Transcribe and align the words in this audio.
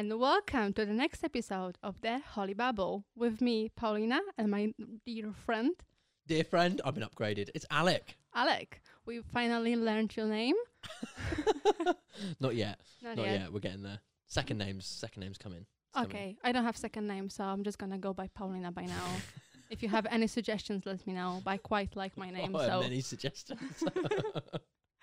and 0.00 0.18
welcome 0.18 0.72
to 0.72 0.86
the 0.86 0.94
next 0.94 1.22
episode 1.22 1.76
of 1.82 2.00
the 2.00 2.18
Holy 2.20 2.54
Babble 2.54 3.04
with 3.14 3.42
me, 3.42 3.70
Paulina, 3.76 4.22
and 4.38 4.50
my 4.50 4.72
dear 5.04 5.34
friend, 5.44 5.72
Dear 6.26 6.42
friend, 6.42 6.80
I've 6.86 6.94
been 6.94 7.06
upgraded. 7.06 7.50
It's 7.54 7.66
Alec. 7.70 8.16
Alec. 8.34 8.80
We 9.04 9.20
finally 9.20 9.76
learned 9.76 10.16
your 10.16 10.24
name. 10.24 10.54
Not 12.40 12.54
yet. 12.54 12.80
Not, 13.02 13.18
Not 13.18 13.26
yet. 13.26 13.40
yet. 13.40 13.52
We're 13.52 13.60
getting 13.60 13.82
there. 13.82 13.98
Second 14.26 14.56
names. 14.56 14.86
Second 14.86 15.20
names 15.20 15.36
coming. 15.36 15.66
It's 15.88 15.94
coming. 15.94 16.08
Okay, 16.08 16.36
I 16.42 16.52
don't 16.52 16.64
have 16.64 16.78
second 16.78 17.06
name, 17.06 17.28
so 17.28 17.44
I'm 17.44 17.62
just 17.62 17.76
gonna 17.76 17.98
go 17.98 18.14
by 18.14 18.28
Paulina 18.28 18.72
by 18.72 18.86
now. 18.86 19.04
if 19.70 19.82
you 19.82 19.90
have 19.90 20.06
any 20.10 20.28
suggestions, 20.28 20.86
let 20.86 21.06
me 21.06 21.12
know. 21.12 21.42
But 21.44 21.50
I 21.50 21.56
quite 21.58 21.94
like 21.94 22.16
my 22.16 22.30
name, 22.30 22.56
Oh, 22.56 22.66
so 22.66 22.80
many 22.80 23.02
suggestions. 23.02 23.84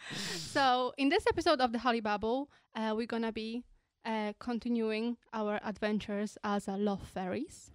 so 0.09 0.91
in 0.97 1.09
this 1.09 1.27
episode 1.29 1.61
of 1.61 1.71
the 1.71 1.77
Holy 1.77 2.01
Babble, 2.01 2.49
uh, 2.75 2.95
we're 2.97 3.05
gonna 3.05 3.31
be 3.31 3.63
uh, 4.07 4.33
continuing 4.39 5.17
our 5.33 5.59
adventures 5.63 6.37
as 6.43 6.67
a 6.67 6.77
love 6.77 7.01
fairies. 7.13 7.71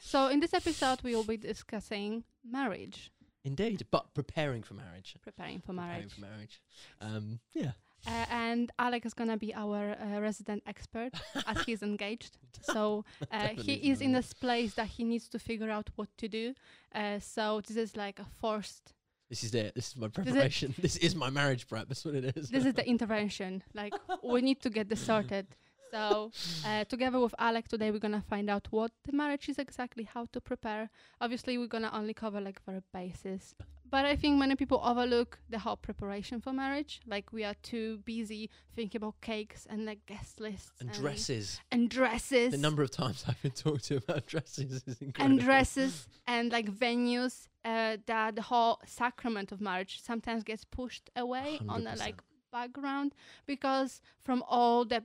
So 0.00 0.28
in 0.28 0.40
this 0.40 0.54
episode, 0.54 1.02
we 1.02 1.14
will 1.16 1.24
be 1.24 1.36
discussing 1.36 2.24
marriage, 2.48 3.10
Indeed, 3.44 3.86
but 3.90 4.14
preparing 4.14 4.62
for 4.62 4.74
marriage. 4.74 5.16
preparing 5.22 5.60
for 5.60 5.72
marriage. 5.72 6.08
Preparing 6.08 6.08
for 6.08 6.20
marriage. 6.20 6.60
Um, 7.00 7.40
yeah. 7.54 7.72
uh, 8.06 8.24
and 8.30 8.70
Alec 8.78 9.04
is 9.04 9.14
gonna 9.14 9.36
be 9.36 9.52
our 9.54 9.96
uh, 10.00 10.20
resident 10.20 10.62
expert 10.66 11.12
as 11.46 11.62
he's 11.62 11.82
engaged. 11.82 12.38
So 12.62 13.04
uh, 13.30 13.48
he 13.48 13.74
is 13.90 14.00
in 14.00 14.12
this 14.12 14.32
place 14.32 14.74
that 14.74 14.86
he 14.88 15.04
needs 15.04 15.28
to 15.28 15.38
figure 15.38 15.70
out 15.70 15.90
what 15.96 16.08
to 16.18 16.26
do. 16.28 16.54
Uh, 16.94 17.18
so 17.20 17.60
this 17.60 17.76
is 17.76 17.96
like 17.96 18.18
a 18.18 18.24
forced 18.40 18.94
This 19.28 19.42
is 19.44 19.54
it. 19.54 19.74
This 19.74 19.88
is 19.88 19.96
my 19.96 20.08
preparation. 20.08 20.74
This 20.78 20.96
is 20.96 21.14
my 21.14 21.30
marriage 21.30 21.66
prep. 21.68 21.88
That's 21.88 22.04
what 22.04 22.14
it 22.14 22.36
is. 22.36 22.48
this 22.50 22.64
is 22.64 22.74
the 22.74 22.86
intervention. 22.94 23.62
Like 23.74 23.92
we 24.22 24.40
need 24.42 24.60
to 24.62 24.70
get 24.70 24.88
this 24.88 25.00
sorted. 25.00 25.46
So 25.90 26.32
uh, 26.66 26.84
together 26.84 27.20
with 27.20 27.34
Alec 27.38 27.68
today, 27.68 27.90
we're 27.90 27.98
gonna 28.00 28.24
find 28.28 28.50
out 28.50 28.66
what 28.70 28.90
the 29.04 29.12
marriage 29.12 29.48
is 29.48 29.58
exactly, 29.58 30.04
how 30.04 30.26
to 30.32 30.40
prepare. 30.40 30.90
Obviously, 31.20 31.58
we're 31.58 31.68
gonna 31.68 31.90
only 31.92 32.14
cover 32.14 32.40
like 32.40 32.60
very 32.64 32.82
basis. 32.92 33.54
But 33.88 34.04
I 34.04 34.16
think 34.16 34.36
many 34.36 34.56
people 34.56 34.80
overlook 34.84 35.38
the 35.48 35.60
whole 35.60 35.76
preparation 35.76 36.40
for 36.40 36.52
marriage. 36.52 37.00
Like 37.06 37.32
we 37.32 37.44
are 37.44 37.54
too 37.62 37.98
busy 38.04 38.50
thinking 38.74 38.98
about 39.00 39.20
cakes 39.20 39.64
and 39.70 39.84
like 39.86 40.04
guest 40.06 40.40
lists 40.40 40.72
and 40.80 40.90
dresses. 40.92 41.60
and 41.70 41.88
dresses 41.88 42.50
The 42.50 42.58
number 42.58 42.82
of 42.82 42.90
times 42.90 43.24
I've 43.28 43.40
been 43.42 43.52
talked 43.52 43.84
to 43.84 43.96
about 43.98 44.26
dresses 44.26 44.82
is 44.88 45.00
incredible. 45.00 45.24
and 45.24 45.40
dresses 45.40 46.08
and 46.26 46.50
like 46.50 46.68
venues 46.68 47.46
uh, 47.70 47.96
that 48.06 48.36
the 48.36 48.42
whole 48.50 48.78
sacrament 48.86 49.52
of 49.52 49.60
marriage 49.60 50.00
sometimes 50.02 50.42
gets 50.50 50.64
pushed 50.64 51.10
away 51.16 51.58
on 51.68 51.84
the 51.84 51.94
like 52.04 52.20
background 52.52 53.10
because 53.46 54.00
from 54.26 54.42
all 54.48 54.84
the 54.92 55.02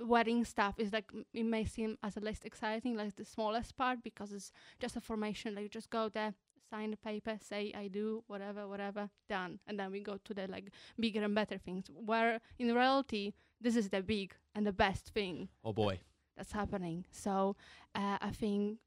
wedding 0.00 0.44
stuff 0.44 0.74
is 0.78 0.92
like 0.92 1.10
it 1.32 1.44
may 1.46 1.64
seem 1.64 1.96
as 2.02 2.14
the 2.14 2.20
least 2.20 2.44
exciting 2.44 2.96
like 2.96 3.14
the 3.14 3.24
smallest 3.24 3.76
part 3.76 4.02
because 4.02 4.32
it's 4.32 4.50
just 4.80 4.96
a 4.96 5.00
formation 5.00 5.54
like 5.54 5.62
you 5.62 5.68
just 5.68 5.88
go 5.88 6.08
there 6.08 6.34
sign 6.68 6.90
the 6.90 6.96
paper 6.96 7.36
say 7.40 7.72
i 7.76 7.86
do 7.86 8.24
whatever 8.26 8.66
whatever 8.66 9.08
done 9.28 9.60
and 9.68 9.78
then 9.78 9.92
we 9.92 10.00
go 10.00 10.18
to 10.24 10.34
the 10.34 10.48
like 10.48 10.66
bigger 10.98 11.22
and 11.22 11.34
better 11.34 11.58
things 11.58 11.84
where 11.94 12.40
in 12.58 12.74
reality 12.74 13.32
this 13.60 13.76
is 13.76 13.88
the 13.90 14.02
big 14.02 14.34
and 14.54 14.66
the 14.66 14.72
best 14.72 15.10
thing 15.14 15.48
Oh 15.64 15.72
boy. 15.72 16.00
that's 16.36 16.52
happening. 16.52 17.06
So 17.12 17.54
uh, 17.94 18.18
I 18.20 18.30
think 18.32 18.78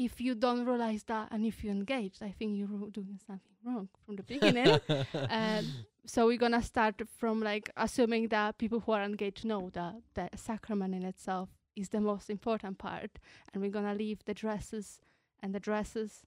if 0.00 0.18
you 0.18 0.34
don't 0.34 0.64
realize 0.64 1.02
that 1.04 1.28
and 1.30 1.44
if 1.44 1.62
you're 1.62 1.74
engaged, 1.74 2.22
I 2.22 2.30
think 2.30 2.56
you're 2.56 2.88
doing 2.90 3.20
something 3.26 3.56
wrong 3.62 3.88
from 4.06 4.16
the 4.16 4.22
beginning. 4.22 4.80
um, 5.28 5.66
so 6.06 6.26
we're 6.26 6.38
gonna 6.38 6.62
start 6.62 7.02
from 7.18 7.40
like 7.42 7.68
assuming 7.76 8.28
that 8.28 8.56
people 8.56 8.80
who 8.80 8.92
are 8.92 9.02
engaged 9.02 9.44
know 9.44 9.68
that 9.74 9.96
the 10.14 10.30
sacrament 10.36 10.94
in 10.94 11.04
itself 11.04 11.50
is 11.76 11.90
the 11.90 12.00
most 12.00 12.30
important 12.30 12.78
part, 12.78 13.18
and 13.52 13.62
we're 13.62 13.70
gonna 13.70 13.94
leave 13.94 14.24
the 14.24 14.32
dresses 14.32 15.00
and 15.42 15.54
the 15.54 15.60
dresses 15.60 16.22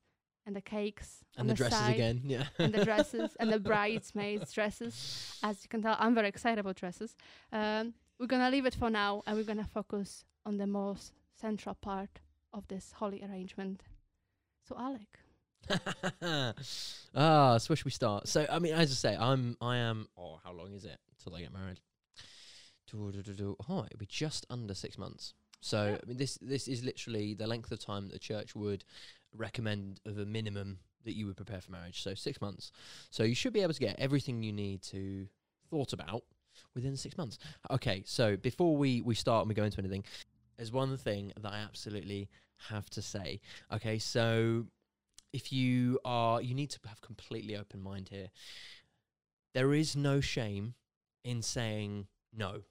and 0.46 0.56
the 0.56 0.62
cakes 0.62 1.24
on 1.38 1.42
and 1.42 1.50
the 1.50 1.56
dresses 1.56 1.80
side 1.80 1.96
again. 1.96 2.22
Yeah. 2.26 2.46
and 2.60 2.74
the 2.74 2.86
dresses 2.86 3.36
and 3.40 3.52
the 3.52 3.60
bridesmaids 3.72 4.54
dresses. 4.54 5.40
As 5.42 5.64
you 5.64 5.70
can 5.70 5.82
tell, 5.82 5.96
I'm 6.00 6.14
very 6.14 6.28
excited 6.28 6.60
about 6.60 6.76
dresses. 6.76 7.16
Um, 7.52 7.96
we're 8.20 8.28
gonna 8.28 8.52
leave 8.52 8.68
it 8.68 8.76
for 8.76 8.92
now, 8.92 9.24
and 9.26 9.36
we're 9.36 9.44
gonna 9.52 9.68
focus 9.74 10.26
on 10.46 10.58
the 10.58 10.68
most 10.68 11.14
central 11.42 11.74
part 11.74 12.20
of 12.54 12.68
this 12.68 12.94
holy 12.98 13.24
arrangement. 13.24 13.84
So, 14.68 14.76
Alec, 14.80 15.20
ah, 17.16 17.58
so 17.58 17.68
where 17.68 17.76
should 17.76 17.86
we 17.86 17.92
start? 17.92 18.28
So, 18.28 18.46
I 18.50 18.60
mean, 18.60 18.74
as 18.74 18.92
I 18.92 18.96
say, 18.96 19.18
I'm, 19.18 19.58
I 19.62 19.78
am. 19.78 20.08
Oh, 20.18 20.40
how 20.44 20.54
long 20.54 20.74
is 20.74 20.86
it 20.86 20.98
till 21.22 21.36
I 21.36 21.42
get 21.42 21.54
married? 21.54 21.80
Oh, 22.96 23.10
it'll 23.10 23.98
be 23.98 24.06
just 24.06 24.46
under 24.50 24.74
six 24.76 24.98
months. 24.98 25.34
So, 25.62 25.86
Yeah. 25.86 25.98
I 26.04 26.06
mean, 26.06 26.18
this 26.18 26.38
this 26.42 26.68
is 26.68 26.84
literally 26.84 27.34
the 27.34 27.48
length 27.48 27.72
of 27.72 27.80
time 27.80 28.06
that 28.06 28.14
the 28.14 28.20
church 28.20 28.56
would 28.56 28.84
recommend 29.36 30.00
of 30.06 30.18
a 30.20 30.26
minimum 30.26 30.80
that 31.04 31.16
you 31.16 31.26
would 31.26 31.36
prepare 31.36 31.60
for 31.60 31.72
marriage. 31.72 32.04
So, 32.04 32.14
six 32.14 32.40
months. 32.40 32.72
So, 33.10 33.24
you 33.24 33.36
should 33.36 33.54
be 33.54 33.62
able 33.62 33.74
to 33.74 33.80
get 33.80 33.98
everything 33.98 34.44
you 34.44 34.54
need 34.54 34.82
to 34.84 35.28
thought 35.70 35.94
about 35.94 36.24
within 36.76 36.96
six 36.96 37.18
months. 37.18 37.40
Okay, 37.72 38.04
so 38.06 38.38
before 38.38 38.78
we 38.78 39.02
we 39.02 39.16
start 39.16 39.42
and 39.42 39.50
we 39.50 39.56
go 39.56 39.64
into 39.64 39.80
anything, 39.80 40.04
there's 40.58 40.72
one 40.72 40.98
thing 40.98 41.34
that 41.40 41.52
I 41.52 41.58
absolutely 41.58 42.30
have 42.70 42.90
to 42.92 43.02
say. 43.02 43.42
Okay, 43.72 43.98
so 44.00 44.66
if 45.34 45.52
you 45.52 46.00
are 46.06 46.42
you 46.42 46.54
need 46.54 46.70
to 46.70 46.80
have 46.88 47.02
completely 47.02 47.58
open 47.58 47.82
mind 47.82 48.10
here. 48.10 48.30
There 49.54 49.74
is 49.74 49.96
no 49.96 50.22
shame 50.22 50.76
in 51.24 51.42
saying 51.42 52.08
no 52.36 52.62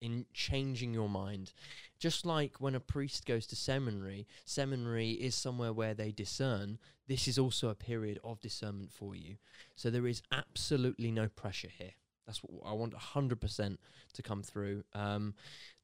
in 0.00 0.26
changing 0.32 0.92
your 0.92 1.08
mind. 1.08 1.52
Just 1.98 2.26
like 2.26 2.56
when 2.58 2.74
a 2.74 2.80
priest 2.80 3.26
goes 3.26 3.46
to 3.48 3.56
seminary 3.56 4.26
seminary 4.44 5.10
is 5.10 5.34
somewhere 5.34 5.72
where 5.72 5.94
they 5.94 6.12
discern 6.12 6.78
this 7.08 7.28
is 7.28 7.38
also 7.38 7.68
a 7.68 7.74
period 7.74 8.18
of 8.24 8.40
discernment 8.40 8.92
for 8.92 9.14
you. 9.14 9.36
So 9.76 9.90
there 9.90 10.06
is 10.06 10.22
absolutely 10.32 11.10
no 11.10 11.28
pressure 11.28 11.70
here. 11.76 11.92
That's 12.26 12.38
what 12.38 12.70
i 12.70 12.72
want 12.72 12.94
100% 12.94 13.76
to 14.12 14.22
come 14.22 14.42
through. 14.42 14.84
Um, 14.94 15.34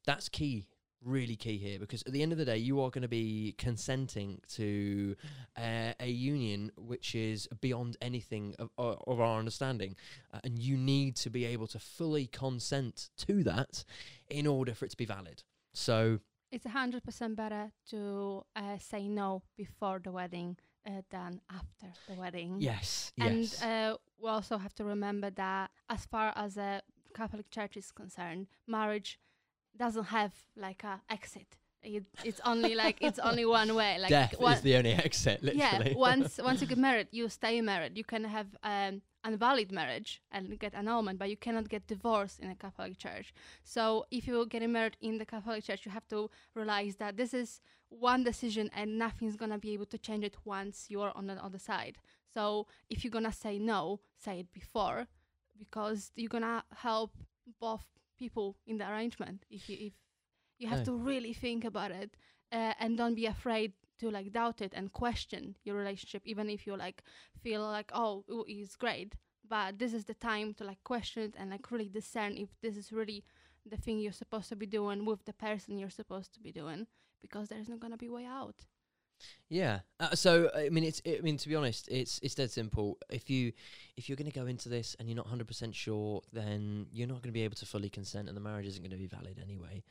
that's 0.06 0.28
key 0.28 0.66
really 1.04 1.36
key 1.36 1.58
here 1.58 1.78
because 1.78 2.02
at 2.02 2.12
the 2.12 2.22
end 2.22 2.32
of 2.32 2.38
the 2.38 2.44
day 2.44 2.56
you 2.56 2.80
are 2.80 2.90
going 2.90 3.02
to 3.02 3.08
be 3.08 3.54
consenting 3.58 4.40
to 4.48 5.14
uh, 5.56 5.92
a 6.00 6.08
union 6.08 6.72
which 6.76 7.14
is 7.14 7.48
beyond 7.60 7.96
anything 8.02 8.54
of, 8.58 8.68
of 8.78 9.02
of 9.06 9.20
our 9.20 9.38
understanding 9.38 9.94
uh, 10.34 10.40
and 10.44 10.58
you 10.58 10.76
need 10.76 11.14
to 11.14 11.30
be 11.30 11.44
able 11.44 11.66
to 11.66 11.78
fully 11.78 12.26
consent 12.26 13.10
to 13.16 13.44
that 13.44 13.84
in 14.28 14.46
order 14.46 14.74
for 14.74 14.86
it 14.86 14.90
to 14.90 14.96
be 14.96 15.04
valid 15.04 15.42
so 15.72 16.18
it's 16.50 16.66
a 16.66 16.70
hundred 16.70 17.04
percent 17.04 17.36
better 17.36 17.70
to 17.90 18.44
uh, 18.56 18.78
say 18.78 19.06
no 19.08 19.42
before 19.56 20.00
the 20.02 20.10
wedding 20.10 20.56
uh, 20.86 21.02
than 21.10 21.40
after 21.50 21.86
the 22.08 22.14
wedding. 22.14 22.56
yes 22.58 23.12
And 23.20 23.40
yes 23.40 23.62
uh, 23.62 23.96
we 24.20 24.28
also 24.28 24.58
have 24.58 24.74
to 24.76 24.84
remember 24.84 25.30
that 25.30 25.70
as 25.88 26.06
far 26.06 26.32
as 26.36 26.56
a 26.56 26.82
Catholic 27.14 27.50
Church 27.50 27.76
is 27.76 27.90
concerned, 27.90 28.46
marriage 28.66 29.18
doesn't 29.78 30.04
have 30.04 30.32
like 30.56 30.84
a 30.84 31.00
exit. 31.10 31.56
It, 31.82 32.04
it's 32.24 32.40
only 32.44 32.74
like 32.74 32.98
it's 33.00 33.20
only 33.20 33.46
one 33.46 33.74
way. 33.74 33.98
Like 33.98 34.10
death 34.10 34.34
one- 34.38 34.54
is 34.54 34.62
the 34.62 34.76
only 34.76 34.92
exit 34.92 35.42
literally 35.42 35.90
yeah. 35.90 35.96
Once 35.96 36.38
once 36.42 36.60
you 36.60 36.66
get 36.66 36.78
married, 36.78 37.08
you 37.12 37.28
stay 37.28 37.60
married. 37.60 37.96
You 37.96 38.04
can 38.04 38.24
have 38.24 38.48
um, 38.64 39.00
invalid 39.24 39.70
marriage 39.70 40.20
and 40.32 40.58
get 40.58 40.74
annulment, 40.74 41.18
but 41.18 41.30
you 41.30 41.36
cannot 41.36 41.68
get 41.68 41.86
divorced 41.86 42.40
in 42.40 42.50
a 42.50 42.56
Catholic 42.56 42.98
Church. 42.98 43.32
So 43.62 44.06
if 44.10 44.26
you're 44.26 44.46
getting 44.46 44.72
married 44.72 44.96
in 45.00 45.18
the 45.18 45.24
Catholic 45.24 45.64
Church, 45.64 45.86
you 45.86 45.92
have 45.92 46.08
to 46.08 46.30
realize 46.54 46.96
that 46.96 47.16
this 47.16 47.32
is 47.32 47.60
one 47.90 48.24
decision 48.24 48.70
and 48.74 48.98
nothing's 48.98 49.36
gonna 49.36 49.58
be 49.58 49.72
able 49.72 49.86
to 49.86 49.98
change 49.98 50.24
it 50.24 50.36
once 50.44 50.86
you're 50.88 51.12
on 51.14 51.26
the 51.28 51.34
other 51.34 51.58
side. 51.58 51.98
So 52.34 52.66
if 52.90 53.04
you're 53.04 53.10
gonna 53.10 53.32
say 53.32 53.58
no, 53.58 54.00
say 54.16 54.40
it 54.40 54.52
before, 54.52 55.06
because 55.58 56.10
you're 56.16 56.28
gonna 56.28 56.64
help 56.74 57.12
both 57.60 57.84
people 58.18 58.56
in 58.66 58.78
the 58.78 58.90
arrangement. 58.90 59.44
If 59.50 59.68
you 59.68 59.76
if 59.80 59.92
you 60.58 60.68
have 60.68 60.82
to 60.84 60.92
really 60.92 61.32
think 61.32 61.64
about 61.64 61.90
it 61.90 62.16
uh, 62.52 62.74
and 62.80 62.96
don't 62.98 63.14
be 63.14 63.26
afraid 63.26 63.72
to 64.00 64.10
like 64.10 64.32
doubt 64.32 64.60
it 64.60 64.72
and 64.74 64.92
question 64.92 65.56
your 65.64 65.76
relationship, 65.76 66.22
even 66.24 66.50
if 66.50 66.66
you 66.66 66.76
like 66.76 67.02
feel 67.42 67.62
like 67.62 67.90
oh 67.94 68.24
it's 68.46 68.76
great. 68.76 69.14
But 69.48 69.78
this 69.78 69.94
is 69.94 70.04
the 70.04 70.14
time 70.14 70.54
to 70.54 70.64
like 70.64 70.82
question 70.84 71.22
it 71.22 71.34
and 71.38 71.50
like 71.50 71.70
really 71.70 71.88
discern 71.88 72.36
if 72.36 72.50
this 72.60 72.76
is 72.76 72.92
really 72.92 73.24
the 73.64 73.76
thing 73.76 73.98
you're 73.98 74.12
supposed 74.12 74.48
to 74.50 74.56
be 74.56 74.66
doing 74.66 75.04
with 75.04 75.24
the 75.24 75.32
person 75.32 75.78
you're 75.78 75.90
supposed 75.90 76.34
to 76.34 76.40
be 76.40 76.52
doing, 76.52 76.86
because 77.20 77.48
there's 77.48 77.68
not 77.68 77.80
gonna 77.80 77.96
be 77.96 78.08
way 78.08 78.26
out. 78.26 78.66
Yeah. 79.48 79.80
Uh, 79.98 80.14
so 80.14 80.50
I 80.54 80.68
mean, 80.68 80.84
it's. 80.84 81.00
I 81.06 81.20
mean, 81.22 81.36
to 81.38 81.48
be 81.48 81.56
honest, 81.56 81.88
it's 81.88 82.20
it's 82.22 82.34
dead 82.34 82.50
simple. 82.50 82.98
If 83.10 83.30
you 83.30 83.52
if 83.96 84.08
you're 84.08 84.16
going 84.16 84.30
to 84.30 84.38
go 84.38 84.46
into 84.46 84.68
this 84.68 84.94
and 84.98 85.08
you're 85.08 85.16
not 85.16 85.26
100 85.26 85.48
percent 85.48 85.74
sure, 85.74 86.22
then 86.32 86.86
you're 86.92 87.08
not 87.08 87.22
going 87.22 87.30
to 87.30 87.32
be 87.32 87.42
able 87.42 87.56
to 87.56 87.66
fully 87.66 87.88
consent, 87.88 88.28
and 88.28 88.36
the 88.36 88.40
marriage 88.40 88.66
isn't 88.66 88.82
going 88.82 88.90
to 88.90 88.96
be 88.96 89.06
valid 89.06 89.40
anyway. 89.42 89.82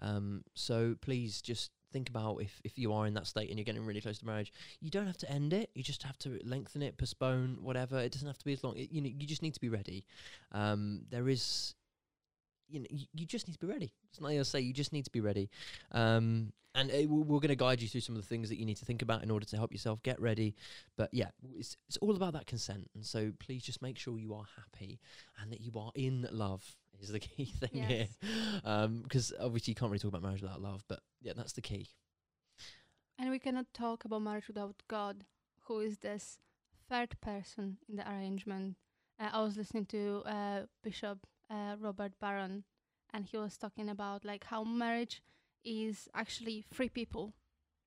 Um. 0.00 0.44
So 0.54 0.96
please 1.00 1.40
just 1.40 1.70
think 1.92 2.08
about 2.08 2.38
if 2.42 2.60
if 2.64 2.78
you 2.78 2.92
are 2.92 3.06
in 3.06 3.14
that 3.14 3.26
state 3.26 3.48
and 3.48 3.58
you're 3.58 3.64
getting 3.64 3.86
really 3.86 4.00
close 4.00 4.18
to 4.18 4.26
marriage, 4.26 4.52
you 4.80 4.90
don't 4.90 5.06
have 5.06 5.18
to 5.18 5.30
end 5.30 5.52
it. 5.52 5.70
You 5.74 5.82
just 5.82 6.02
have 6.02 6.18
to 6.18 6.38
lengthen 6.44 6.82
it, 6.82 6.98
postpone, 6.98 7.58
whatever. 7.62 7.98
It 7.98 8.12
doesn't 8.12 8.26
have 8.28 8.38
to 8.38 8.44
be 8.44 8.52
as 8.52 8.62
long. 8.62 8.76
It, 8.76 8.92
you 8.92 9.00
know, 9.00 9.08
you 9.08 9.26
just 9.26 9.42
need 9.42 9.54
to 9.54 9.60
be 9.60 9.70
ready. 9.70 10.04
Um. 10.52 11.02
There 11.10 11.28
is. 11.28 11.74
You 12.68 12.80
know, 12.80 12.86
you, 12.90 13.06
you 13.14 13.26
just 13.26 13.46
need 13.46 13.54
to 13.54 13.58
be 13.58 13.66
ready. 13.66 13.92
It's 14.10 14.20
not 14.20 14.28
like 14.30 14.38
I 14.38 14.42
say, 14.42 14.60
you 14.60 14.72
just 14.72 14.92
need 14.92 15.04
to 15.04 15.10
be 15.10 15.20
ready. 15.20 15.48
Um, 15.92 16.52
and 16.74 16.90
uh, 16.90 16.94
we- 16.96 17.06
we're 17.06 17.40
going 17.40 17.48
to 17.48 17.56
guide 17.56 17.80
you 17.80 17.88
through 17.88 18.02
some 18.02 18.16
of 18.16 18.22
the 18.22 18.28
things 18.28 18.48
that 18.50 18.58
you 18.58 18.66
need 18.66 18.76
to 18.78 18.84
think 18.84 19.00
about 19.02 19.22
in 19.22 19.30
order 19.30 19.46
to 19.46 19.56
help 19.56 19.72
yourself 19.72 20.02
get 20.02 20.20
ready. 20.20 20.54
But 20.96 21.08
yeah, 21.12 21.30
it's 21.56 21.76
it's 21.88 21.96
all 21.98 22.14
about 22.16 22.32
that 22.34 22.46
consent. 22.46 22.90
And 22.94 23.04
so 23.04 23.32
please 23.38 23.62
just 23.62 23.80
make 23.82 23.98
sure 23.98 24.18
you 24.18 24.34
are 24.34 24.44
happy 24.56 25.00
and 25.40 25.50
that 25.52 25.60
you 25.60 25.72
are 25.76 25.92
in 25.94 26.26
love 26.30 26.76
is 27.00 27.08
the 27.10 27.18
key 27.20 27.46
thing 27.46 27.70
Yes. 27.72 27.88
here. 28.20 28.88
Because 29.02 29.32
obviously 29.40 29.70
you 29.72 29.74
can't 29.74 29.90
really 29.90 29.98
talk 30.00 30.10
about 30.10 30.22
marriage 30.22 30.42
without 30.42 30.60
love, 30.60 30.82
but 30.88 31.00
yeah, 31.22 31.32
that's 31.36 31.52
the 31.52 31.62
key. 31.62 31.88
And 33.18 33.30
we 33.30 33.38
cannot 33.38 33.66
talk 33.72 34.04
about 34.04 34.22
marriage 34.22 34.48
without 34.48 34.82
God, 34.88 35.24
who 35.64 35.80
is 35.80 35.98
this 35.98 36.38
third 36.88 37.18
person 37.20 37.78
in 37.88 37.96
the 37.96 38.10
arrangement. 38.10 38.76
Uh, 39.18 39.30
I 39.32 39.42
was 39.42 39.56
listening 39.56 39.86
to 39.86 40.22
uh, 40.26 40.60
Bishop 40.84 41.26
uh, 41.50 41.76
Robert 41.80 42.12
Barron, 42.20 42.64
and 43.12 43.26
he 43.26 43.36
was 43.36 43.56
talking 43.56 43.88
about 43.88 44.24
like 44.24 44.44
how 44.44 44.64
marriage 44.64 45.22
is 45.64 46.08
actually 46.14 46.64
three 46.72 46.88
people 46.88 47.34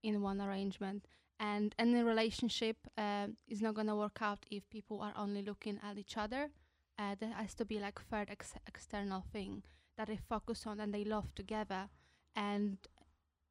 in 0.03 0.21
one 0.21 0.41
arrangement, 0.41 1.07
and 1.39 1.75
any 1.77 2.01
relationship 2.01 2.77
uh, 2.97 3.27
is 3.47 3.61
not 3.61 3.75
gonna 3.75 3.95
work 3.95 4.19
out 4.21 4.45
if 4.49 4.69
people 4.69 5.01
are 5.01 5.13
only 5.15 5.41
looking 5.41 5.79
at 5.83 5.97
each 5.97 6.17
other. 6.17 6.49
Uh, 6.97 7.15
there 7.19 7.31
has 7.31 7.53
to 7.55 7.65
be 7.65 7.79
like 7.79 7.99
third 8.01 8.29
ex- 8.29 8.53
external 8.67 9.23
thing 9.31 9.63
that 9.97 10.07
they 10.07 10.17
focus 10.17 10.65
on 10.67 10.79
and 10.79 10.93
they 10.93 11.03
love 11.03 11.33
together, 11.35 11.89
and 12.35 12.77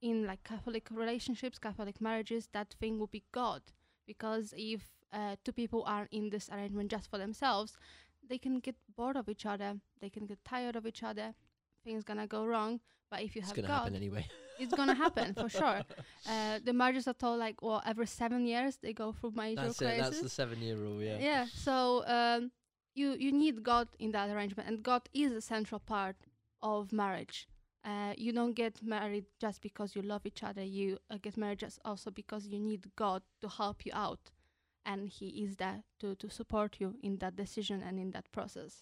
in 0.01 0.27
like 0.27 0.45
Catholic 0.45 0.89
relationships, 0.91 1.59
Catholic 1.59 2.01
marriages, 2.01 2.49
that 2.53 2.75
thing 2.81 2.99
will 2.99 3.09
be 3.09 3.25
God. 3.33 3.63
Because 4.07 4.55
if 4.57 4.83
uh, 5.13 5.37
two 5.45 5.53
people 5.53 5.83
are 5.87 6.09
in 6.11 6.31
this 6.31 6.49
arrangement 6.51 6.91
just 6.91 7.11
for 7.11 7.19
themselves, 7.19 7.77
they 8.29 8.39
can 8.39 8.61
get 8.61 8.77
bored 8.97 9.17
of 9.17 9.29
each 9.29 9.47
other, 9.47 9.75
they 10.01 10.11
can 10.11 10.27
get 10.27 10.39
tired 10.45 10.77
of 10.77 10.87
each 10.87 11.03
other, 11.03 11.35
things 11.85 12.05
gonna 12.05 12.27
go 12.27 12.45
wrong. 12.45 12.81
But 13.11 13.23
if 13.23 13.35
you 13.35 13.43
have 13.43 13.55
God, 13.55 13.57
It's 13.57 13.57
have 13.57 13.57
going 13.57 13.65
to 13.65 13.69
God, 13.69 13.75
happen 13.85 13.97
anyway. 13.97 14.27
it's 14.59 14.75
gonna 14.75 14.95
happen 14.95 15.35
for 15.35 15.49
sure. 15.49 15.83
Uh, 16.29 16.59
the 16.63 16.75
marriages 16.75 17.09
are 17.09 17.15
told 17.15 17.39
like, 17.39 17.63
well, 17.63 17.83
every 17.87 18.07
seven 18.07 18.47
years 18.47 18.77
they 18.83 18.93
go 18.93 19.13
through 19.13 19.33
major 19.35 19.63
that's 19.63 19.81
it. 19.81 19.97
That's 19.99 20.21
the 20.21 20.29
seven 20.29 20.61
year 20.61 20.77
rule. 20.77 21.01
Yeah. 21.03 21.19
Yeah. 21.19 21.47
So 21.55 22.05
um, 22.07 22.51
you 22.95 23.17
you 23.19 23.33
need 23.33 23.63
God 23.63 23.89
in 23.99 24.13
that 24.13 24.29
arrangement, 24.29 24.69
and 24.69 24.83
God 24.83 25.09
is 25.15 25.33
a 25.33 25.41
central 25.41 25.79
part 25.81 26.17
of 26.61 26.93
marriage. 26.93 27.49
Uh, 27.85 28.13
you 28.19 28.33
don't 28.33 28.53
get 28.53 28.83
married 28.83 29.25
just 29.41 29.63
because 29.63 29.97
you 29.97 30.03
love 30.03 30.27
each 30.27 30.43
other. 30.43 30.63
You 30.63 30.99
uh, 31.11 31.17
get 31.23 31.37
married 31.39 31.61
just 31.61 31.79
also 31.85 32.11
because 32.11 32.47
you 32.47 32.59
need 32.59 32.91
God 32.97 33.23
to 33.41 33.49
help 33.49 33.87
you 33.87 33.93
out, 33.95 34.31
and 34.91 35.01
He 35.09 35.29
is 35.45 35.57
there 35.57 35.81
to 36.01 36.15
to 36.23 36.29
support 36.39 36.71
you 36.81 36.89
in 37.03 37.19
that 37.19 37.35
decision 37.37 37.79
and 37.89 37.99
in 38.05 38.11
that 38.13 38.27
process. 38.33 38.73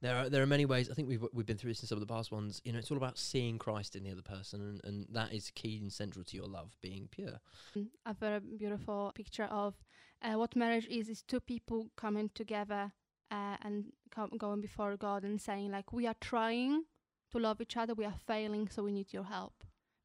There 0.00 0.16
are 0.16 0.28
there 0.30 0.42
are 0.42 0.46
many 0.56 0.66
ways. 0.66 0.90
I 0.90 0.94
think 0.94 1.08
we've 1.08 1.24
we've 1.32 1.46
been 1.46 1.58
through 1.58 1.72
this 1.72 1.82
in 1.82 1.88
some 1.88 1.98
of 2.00 2.06
the 2.06 2.14
past 2.14 2.30
ones. 2.38 2.60
You 2.64 2.72
know, 2.72 2.78
it's 2.78 2.90
all 2.90 3.02
about 3.04 3.18
seeing 3.18 3.58
Christ 3.58 3.96
in 3.96 4.04
the 4.04 4.12
other 4.12 4.22
person, 4.36 4.60
and, 4.68 4.80
and 4.84 4.96
that 5.18 5.32
is 5.32 5.50
key 5.60 5.78
and 5.82 5.92
central 5.92 6.24
to 6.24 6.36
your 6.36 6.50
love 6.58 6.70
being 6.80 7.08
pure. 7.10 7.38
Mm, 7.76 7.88
A 8.06 8.14
very 8.14 8.40
beautiful 8.40 9.12
picture 9.14 9.48
of 9.64 9.74
uh, 10.22 10.34
what 10.40 10.56
marriage 10.56 10.86
is: 10.98 11.08
is 11.08 11.22
two 11.22 11.40
people 11.40 11.90
coming 11.96 12.30
together 12.34 12.92
uh, 13.30 13.56
and 13.62 13.92
com- 14.14 14.36
going 14.38 14.60
before 14.60 14.96
God 14.96 15.24
and 15.24 15.40
saying 15.40 15.70
like, 15.76 15.92
we 15.92 16.06
are 16.06 16.16
trying 16.20 16.84
to 17.32 17.38
love 17.38 17.60
each 17.60 17.76
other, 17.76 17.94
we 17.94 18.04
are 18.04 18.18
failing, 18.26 18.68
so 18.68 18.82
we 18.84 18.92
need 18.92 19.12
your 19.12 19.24
help 19.24 19.54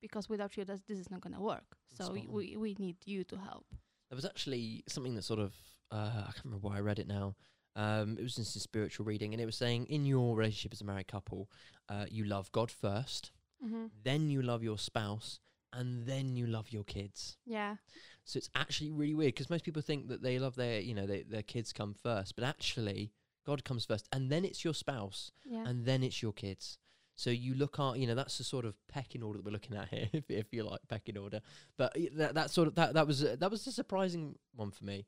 because 0.01 0.29
without 0.29 0.57
you, 0.57 0.65
this, 0.65 0.81
this 0.87 0.97
is 0.97 1.11
not 1.11 1.21
gonna 1.21 1.41
work. 1.41 1.77
So 1.97 2.11
we 2.11 2.57
we 2.57 2.75
need 2.79 2.97
you 3.05 3.23
to 3.25 3.37
help. 3.37 3.67
There 4.09 4.15
was 4.15 4.25
actually 4.25 4.83
something 4.88 5.15
that 5.15 5.23
sort 5.23 5.39
of 5.39 5.53
uh, 5.91 6.23
I 6.27 6.31
can't 6.33 6.45
remember 6.45 6.67
why 6.67 6.77
I 6.77 6.81
read 6.81 7.00
it 7.00 7.07
now. 7.07 7.35
Um, 7.75 8.17
it 8.19 8.23
was 8.23 8.35
just 8.35 8.56
a 8.56 8.59
spiritual 8.59 9.06
reading, 9.06 9.33
and 9.33 9.41
it 9.41 9.45
was 9.45 9.56
saying 9.56 9.85
in 9.88 10.06
your 10.06 10.35
relationship 10.35 10.73
as 10.73 10.81
a 10.81 10.85
married 10.85 11.07
couple, 11.07 11.50
uh, 11.88 12.06
you 12.09 12.25
love 12.25 12.51
God 12.51 12.71
first, 12.71 13.31
Mm-hmm. 13.65 13.88
then 14.03 14.29
you 14.29 14.41
love 14.41 14.63
your 14.63 14.77
spouse, 14.77 15.39
and 15.73 16.06
then 16.06 16.35
you 16.38 16.47
love 16.47 16.71
your 16.71 16.83
kids. 16.85 17.35
Yeah, 17.45 17.75
So 18.23 18.38
it's 18.38 18.50
actually 18.56 18.89
really 18.91 19.15
weird 19.15 19.33
because 19.35 19.50
most 19.50 19.65
people 19.65 19.81
think 19.81 20.07
that 20.07 20.21
they 20.21 20.39
love 20.39 20.56
their, 20.56 20.79
you 20.79 20.94
know, 20.94 21.06
they, 21.06 21.23
their 21.23 21.41
kids 21.44 21.73
come 21.73 21.94
first, 21.94 22.35
but 22.35 22.45
actually 22.45 23.11
God 23.45 23.65
comes 23.65 23.85
first, 23.85 24.07
and 24.13 24.31
then 24.31 24.45
it's 24.45 24.63
your 24.63 24.73
spouse, 24.73 25.31
yeah, 25.45 25.67
and 25.67 25.85
then 25.85 26.03
it's 26.03 26.21
your 26.21 26.31
kids. 26.33 26.77
So 27.19 27.31
you 27.31 27.54
look 27.54 27.77
at, 27.81 27.98
you 28.00 28.07
know, 28.07 28.16
that's 28.16 28.38
the 28.38 28.45
sort 28.45 28.63
of 28.63 28.75
pecking 28.88 29.24
order 29.24 29.39
that 29.39 29.45
we're 29.45 29.51
looking 29.51 29.75
at 29.75 29.89
here, 29.89 30.07
if, 30.13 30.24
if 30.31 30.54
you 30.54 30.63
like 30.63 30.80
pecking 30.88 31.18
order. 31.18 31.42
But 31.75 31.92
y- 31.98 32.07
that, 32.13 32.33
that 32.36 32.50
sort 32.50 32.69
of 32.69 32.75
that 32.75 32.94
that 32.94 33.06
was 33.07 33.21
a, 33.24 33.36
that 33.36 33.51
was 33.51 33.68
a 33.68 33.74
surprising 33.74 34.36
one 34.56 34.71
for 34.71 34.86
me. 34.86 35.06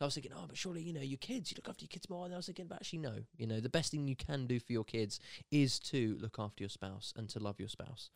I 0.00 0.04
was 0.04 0.14
thinking, 0.14 0.32
oh, 0.34 0.46
but 0.48 0.56
surely 0.56 0.82
you 0.82 0.92
know 0.92 1.00
your 1.02 1.18
kids, 1.18 1.52
you 1.52 1.56
look 1.56 1.68
after 1.68 1.84
your 1.84 1.88
kids 1.94 2.10
more. 2.10 2.24
And 2.24 2.34
I 2.34 2.36
was 2.38 2.46
thinking, 2.46 2.66
but 2.66 2.78
actually 2.80 2.98
no, 2.98 3.14
you 3.36 3.46
know, 3.46 3.60
the 3.60 3.68
best 3.68 3.92
thing 3.92 4.08
you 4.08 4.16
can 4.16 4.46
do 4.48 4.58
for 4.58 4.72
your 4.72 4.82
kids 4.82 5.20
is 5.52 5.78
to 5.90 6.16
look 6.20 6.36
after 6.40 6.64
your 6.64 6.68
spouse 6.68 7.14
and 7.16 7.28
to 7.28 7.38
love 7.38 7.60
your 7.60 7.68
spouse. 7.68 8.10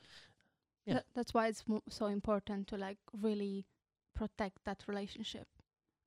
Yeah. 0.85 0.95
Tha- 0.95 1.05
that's 1.15 1.33
why 1.33 1.47
it's 1.47 1.63
mo- 1.69 1.85
so 1.89 2.07
important 2.07 2.67
to 2.69 2.77
like 2.77 2.99
really 3.23 3.65
protect 4.17 4.65
that 4.65 4.83
relationship 4.89 5.47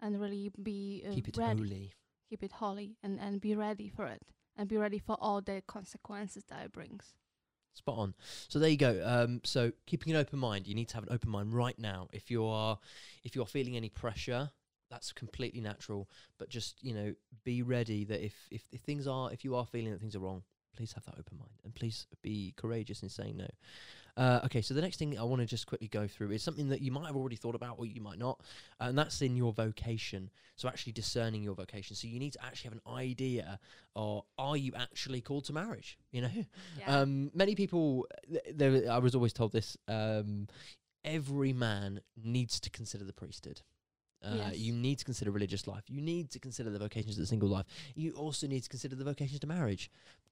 and 0.02 0.20
really 0.20 0.52
be 0.62 1.06
uh, 1.08 1.14
Keep 1.14 1.30
it 1.30 1.38
ready. 1.38 1.62
holy. 1.62 1.94
keep 2.30 2.44
it 2.44 2.52
holy 2.52 2.98
and 3.02 3.18
and 3.18 3.40
be 3.40 3.56
ready 3.56 3.88
for 3.88 4.06
it 4.08 4.24
and 4.58 4.68
be 4.68 4.76
ready 4.78 5.00
for 5.00 5.16
all 5.22 5.40
the 5.42 5.62
consequences 5.68 6.44
that 6.50 6.66
it 6.66 6.72
brings. 6.74 7.14
Spot 7.74 7.98
on. 7.98 8.14
So 8.48 8.60
there 8.60 8.70
you 8.70 8.78
go. 8.78 9.02
Um, 9.04 9.42
so 9.44 9.72
keeping 9.86 10.12
an 10.14 10.20
open 10.20 10.40
mind, 10.40 10.68
you 10.68 10.76
need 10.76 10.90
to 10.90 10.96
have 10.96 11.04
an 11.04 11.14
open 11.14 11.30
mind 11.30 11.54
right 11.54 11.78
now. 11.80 12.10
If 12.12 12.30
you 12.30 12.46
are, 12.46 12.78
if 13.24 13.36
you 13.36 13.42
are 13.42 13.48
feeling 13.48 13.78
any 13.78 13.90
pressure, 13.90 14.52
that's 14.90 15.14
completely 15.14 15.62
natural. 15.62 16.10
But 16.38 16.50
just 16.50 16.84
you 16.84 16.94
know, 16.94 17.14
be 17.44 17.62
ready 17.62 18.06
that 18.06 18.24
if 18.24 18.34
if, 18.52 18.64
if 18.72 18.82
things 18.82 19.08
are, 19.08 19.32
if 19.32 19.44
you 19.46 19.56
are 19.56 19.66
feeling 19.66 19.92
that 19.92 20.02
things 20.02 20.16
are 20.16 20.20
wrong, 20.20 20.44
please 20.76 20.94
have 20.94 21.06
that 21.06 21.16
open 21.20 21.38
mind 21.38 21.52
and 21.64 21.76
please 21.76 22.08
be 22.22 22.54
courageous 22.58 23.04
in 23.04 23.10
saying 23.10 23.38
no. 23.38 23.48
Uh, 24.20 24.42
okay, 24.44 24.62
so 24.62 24.74
the 24.74 24.82
next 24.82 24.98
thing 24.98 25.18
I 25.18 25.24
want 25.24 25.40
to 25.40 25.46
just 25.46 25.66
quickly 25.66 25.88
go 25.88 26.06
through 26.06 26.32
is 26.32 26.44
something 26.44 26.68
that 26.70 26.82
you 26.82 26.92
might 26.92 27.08
have 27.08 27.16
already 27.16 27.38
thought 27.38 27.56
about 27.56 27.76
or 27.80 27.86
you 27.86 28.02
might 28.02 28.20
not, 28.20 28.42
and 28.82 28.98
that's 28.98 29.22
in 29.22 29.38
your 29.38 29.54
vocation. 29.54 30.30
So 30.58 30.68
actually 30.68 30.92
discerning 30.92 31.42
your 31.42 31.56
vocation. 31.56 31.96
So 31.96 32.06
you 32.06 32.20
need 32.20 32.34
to 32.34 32.46
actually 32.46 32.72
have 32.72 32.80
an 32.86 32.94
idea, 32.94 33.60
or 33.96 34.26
are 34.38 34.58
you 34.58 34.74
actually 34.76 35.22
called 35.22 35.46
to 35.46 35.54
marriage? 35.54 35.98
You 36.12 36.24
know, 36.24 36.46
um, 36.88 37.32
many 37.34 37.56
people, 37.56 38.08
th- 38.30 38.44
there, 38.54 38.92
I 38.92 38.98
was 38.98 39.16
always 39.16 39.32
told 39.32 39.54
this. 39.54 39.78
Um, 39.88 40.48
every 41.06 41.54
man 41.54 42.02
needs 42.22 42.60
to 42.60 42.70
consider 42.70 43.06
the 43.06 43.14
priesthood. 43.14 43.62
Uh, 44.22 44.36
Yes. 44.36 44.58
You 44.58 44.74
need 44.74 45.00
to 45.00 45.06
consider 45.06 45.32
religious 45.32 45.66
life. 45.66 45.84
You 45.88 46.02
need 46.02 46.30
to 46.32 46.40
consider 46.40 46.70
the 46.72 46.80
vocations 46.80 47.16
of 47.16 47.22
the 47.22 47.26
single 47.26 47.48
life. 47.48 47.66
You 47.96 48.12
also 48.12 48.48
need 48.48 48.64
to 48.64 48.70
consider 48.70 48.98
the 48.98 49.06
vocations 49.06 49.40
to 49.40 49.48
marriage. 49.48 49.90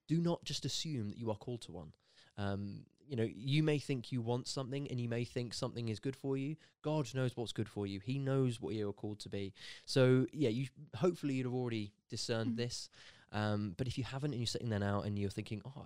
Do 0.09 0.19
not 0.19 0.43
just 0.43 0.65
assume 0.65 1.07
that 1.07 1.17
you 1.17 1.31
are 1.31 1.37
called 1.37 1.61
to 1.61 1.71
one. 1.71 1.93
Um, 2.37 2.81
you 3.07 3.15
know, 3.15 3.27
you 3.33 3.63
may 3.63 3.79
think 3.79 4.11
you 4.11 4.21
want 4.21 4.47
something, 4.47 4.87
and 4.89 4.99
you 4.99 5.07
may 5.09 5.23
think 5.23 5.53
something 5.53 5.89
is 5.89 5.99
good 5.99 6.15
for 6.15 6.37
you. 6.37 6.55
God 6.81 7.13
knows 7.15 7.35
what's 7.37 7.51
good 7.53 7.69
for 7.69 7.87
you. 7.87 7.99
He 7.99 8.19
knows 8.19 8.61
what 8.61 8.73
you 8.75 8.89
are 8.89 8.93
called 8.93 9.19
to 9.21 9.29
be. 9.29 9.53
So, 9.85 10.25
yeah, 10.33 10.49
you 10.49 10.67
hopefully 10.95 11.35
you'd 11.35 11.45
have 11.45 11.53
already 11.53 11.91
discerned 12.09 12.51
Mhm. 12.53 12.57
this. 12.57 12.89
Um, 13.31 13.75
but 13.77 13.87
if 13.87 13.97
you 13.97 14.03
haven't, 14.03 14.31
and 14.31 14.39
you're 14.41 14.47
sitting 14.47 14.69
there 14.69 14.79
now, 14.79 15.01
and 15.01 15.17
you're 15.17 15.29
thinking, 15.29 15.61
oh, 15.65 15.85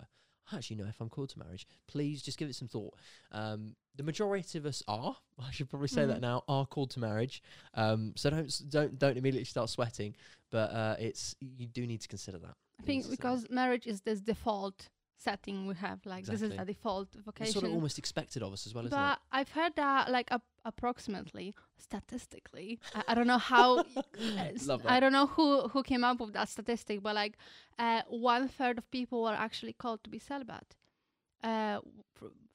I 0.51 0.57
actually 0.57 0.75
know 0.77 0.87
if 0.87 0.99
I'm 0.99 1.09
called 1.09 1.29
to 1.29 1.39
marriage. 1.39 1.65
Please 1.87 2.21
just 2.21 2.37
give 2.37 2.49
it 2.49 2.55
some 2.55 2.67
thought. 2.67 2.93
Um, 3.31 3.75
the 3.95 4.03
majority 4.03 4.57
of 4.57 4.65
us 4.65 4.83
are. 4.87 5.15
I 5.39 5.51
should 5.51 5.69
probably 5.69 5.87
say 5.87 6.05
that 6.05 6.17
Mhm. 6.17 6.21
now. 6.21 6.43
Are 6.47 6.65
called 6.65 6.91
to 6.91 6.99
marriage. 6.99 7.41
Um, 7.73 8.13
so 8.15 8.29
don't 8.29 8.69
don't 8.69 8.99
don't 8.99 9.17
immediately 9.17 9.45
start 9.45 9.69
sweating. 9.69 10.15
But 10.49 10.71
uh, 10.71 10.95
it's 10.99 11.35
you 11.39 11.67
do 11.67 11.87
need 11.87 12.01
to 12.01 12.07
consider 12.07 12.37
that. 12.39 12.55
I 12.79 12.83
think 12.83 13.09
because 13.09 13.49
marriage 13.49 13.87
is 13.87 14.01
this 14.01 14.19
default 14.21 14.89
setting 15.21 15.67
we 15.67 15.75
have, 15.75 15.99
like 16.05 16.25
this 16.25 16.41
is 16.41 16.51
Exactly. 16.51 16.57
a 16.57 16.65
default 16.65 17.07
it's 17.15 17.25
vocation. 17.25 17.53
sort 17.53 17.65
of 17.65 17.73
almost 17.73 17.97
expected 17.97 18.43
of 18.43 18.53
us 18.53 18.65
as 18.67 18.73
well, 18.73 18.85
isn't 18.85 18.97
but 18.97 19.19
I've 19.31 19.49
heard 19.49 19.75
that 19.75 20.09
like 20.09 20.31
ap- 20.31 20.43
approximately, 20.65 21.53
statistically, 21.77 22.79
I, 22.95 23.03
I 23.09 23.15
don't 23.15 23.27
know 23.27 23.37
how. 23.37 23.79
uh, 23.97 24.77
I 24.85 24.99
don't 24.99 25.13
know 25.13 25.27
who 25.27 25.67
who 25.69 25.83
came 25.83 26.03
up 26.03 26.19
with 26.19 26.33
that 26.33 26.49
statistic, 26.49 27.01
but 27.01 27.15
like 27.15 27.35
uh, 27.79 28.01
one 28.07 28.47
third 28.47 28.77
of 28.77 28.89
people 28.91 29.23
were 29.23 29.33
actually 29.47 29.73
called 29.73 30.03
to 30.03 30.09
be 30.09 30.19
celibate. 30.19 30.75
Uh, 31.43 31.79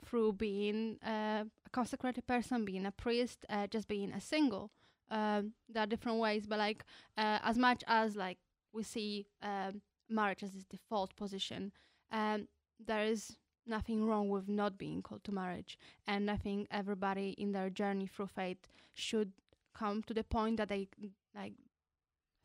through 0.05 0.33
being 0.33 0.99
uh, 1.05 1.45
a 1.67 1.71
consecrated 1.73 2.27
person, 2.27 2.65
being 2.65 2.87
a 2.87 2.93
priest, 2.93 3.45
uh, 3.49 3.67
just 3.67 3.89
being 3.89 4.13
a 4.13 4.21
single. 4.21 4.71
Um, 5.11 5.53
there 5.69 5.83
are 5.83 5.87
different 5.87 6.19
ways, 6.19 6.47
but 6.47 6.59
like 6.59 6.85
uh, 7.19 7.39
as 7.43 7.59
much 7.59 7.83
as 7.87 8.15
like 8.17 8.39
we 8.73 8.83
see 8.83 9.27
um, 9.43 9.83
marriage 10.09 10.43
as 10.43 10.53
this 10.53 10.65
default 10.65 11.17
position, 11.17 11.73
um, 12.13 12.49
there 12.85 13.05
is 13.05 13.37
nothing 13.67 14.07
wrong 14.07 14.29
with 14.29 14.49
not 14.49 14.79
being 14.79 15.03
called 15.03 15.25
to 15.25 15.33
marriage, 15.33 15.79
and 16.07 16.31
I 16.31 16.37
think 16.37 16.69
everybody 16.71 17.31
in 17.39 17.53
their 17.53 17.71
journey 17.71 18.07
through 18.07 18.29
faith 18.29 18.69
should 18.95 19.33
come 19.75 20.03
to 20.05 20.15
the 20.15 20.25
point 20.25 20.57
that 20.57 20.69
they 20.69 20.89
like 21.35 21.53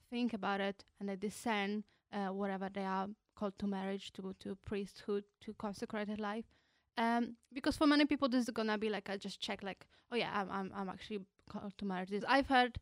think 0.10 0.34
about 0.34 0.60
it 0.60 0.84
and 1.00 1.08
they 1.08 1.16
discern 1.16 1.84
uh, 2.12 2.28
whatever 2.28 2.70
they 2.70 2.84
are 2.84 3.08
called 3.36 3.58
to 3.60 3.68
marriage, 3.68 4.12
to 4.14 4.36
to 4.40 4.58
priesthood, 4.66 5.24
to 5.42 5.54
consecrated 5.54 6.20
life. 6.20 6.46
Um, 6.98 7.38
because 7.54 7.78
for 7.78 7.88
many 7.88 8.06
people, 8.06 8.28
this 8.30 8.44
is 8.44 8.50
gonna 8.50 8.78
be 8.78 8.90
like 8.90 9.10
I 9.10 9.18
just 9.18 9.40
check, 9.40 9.64
like, 9.64 9.88
oh 10.12 10.16
yeah, 10.16 10.32
I'm 10.34 10.50
I'm 10.52 10.72
I'm 10.76 10.90
actually 10.90 11.22
called 11.50 11.78
to 11.78 11.86
marriage. 11.86 12.10
This 12.10 12.24
I've 12.28 12.48
heard 12.48 12.80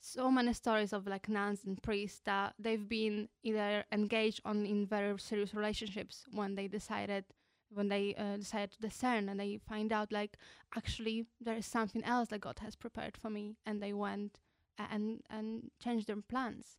so 0.00 0.30
many 0.30 0.52
stories 0.52 0.92
of 0.92 1.06
like 1.06 1.28
nuns 1.28 1.60
and 1.64 1.82
priests 1.82 2.20
that 2.24 2.54
they've 2.58 2.88
been 2.88 3.28
either 3.42 3.84
engaged 3.92 4.40
on 4.44 4.64
in 4.64 4.86
very 4.86 5.18
serious 5.18 5.54
relationships 5.54 6.24
when 6.32 6.54
they 6.54 6.68
decided 6.68 7.24
when 7.70 7.88
they 7.88 8.14
uh, 8.14 8.36
decide 8.36 8.70
to 8.70 8.80
discern 8.80 9.28
and 9.28 9.38
they 9.38 9.58
find 9.68 9.92
out 9.92 10.10
like 10.10 10.38
actually 10.76 11.26
there 11.40 11.56
is 11.56 11.66
something 11.66 12.02
else 12.04 12.28
that 12.28 12.40
God 12.40 12.58
has 12.60 12.76
prepared 12.76 13.16
for 13.16 13.30
me, 13.30 13.56
and 13.66 13.82
they 13.82 13.92
went 13.92 14.40
and 14.78 15.20
and 15.28 15.70
changed 15.82 16.06
their 16.06 16.16
plans. 16.28 16.78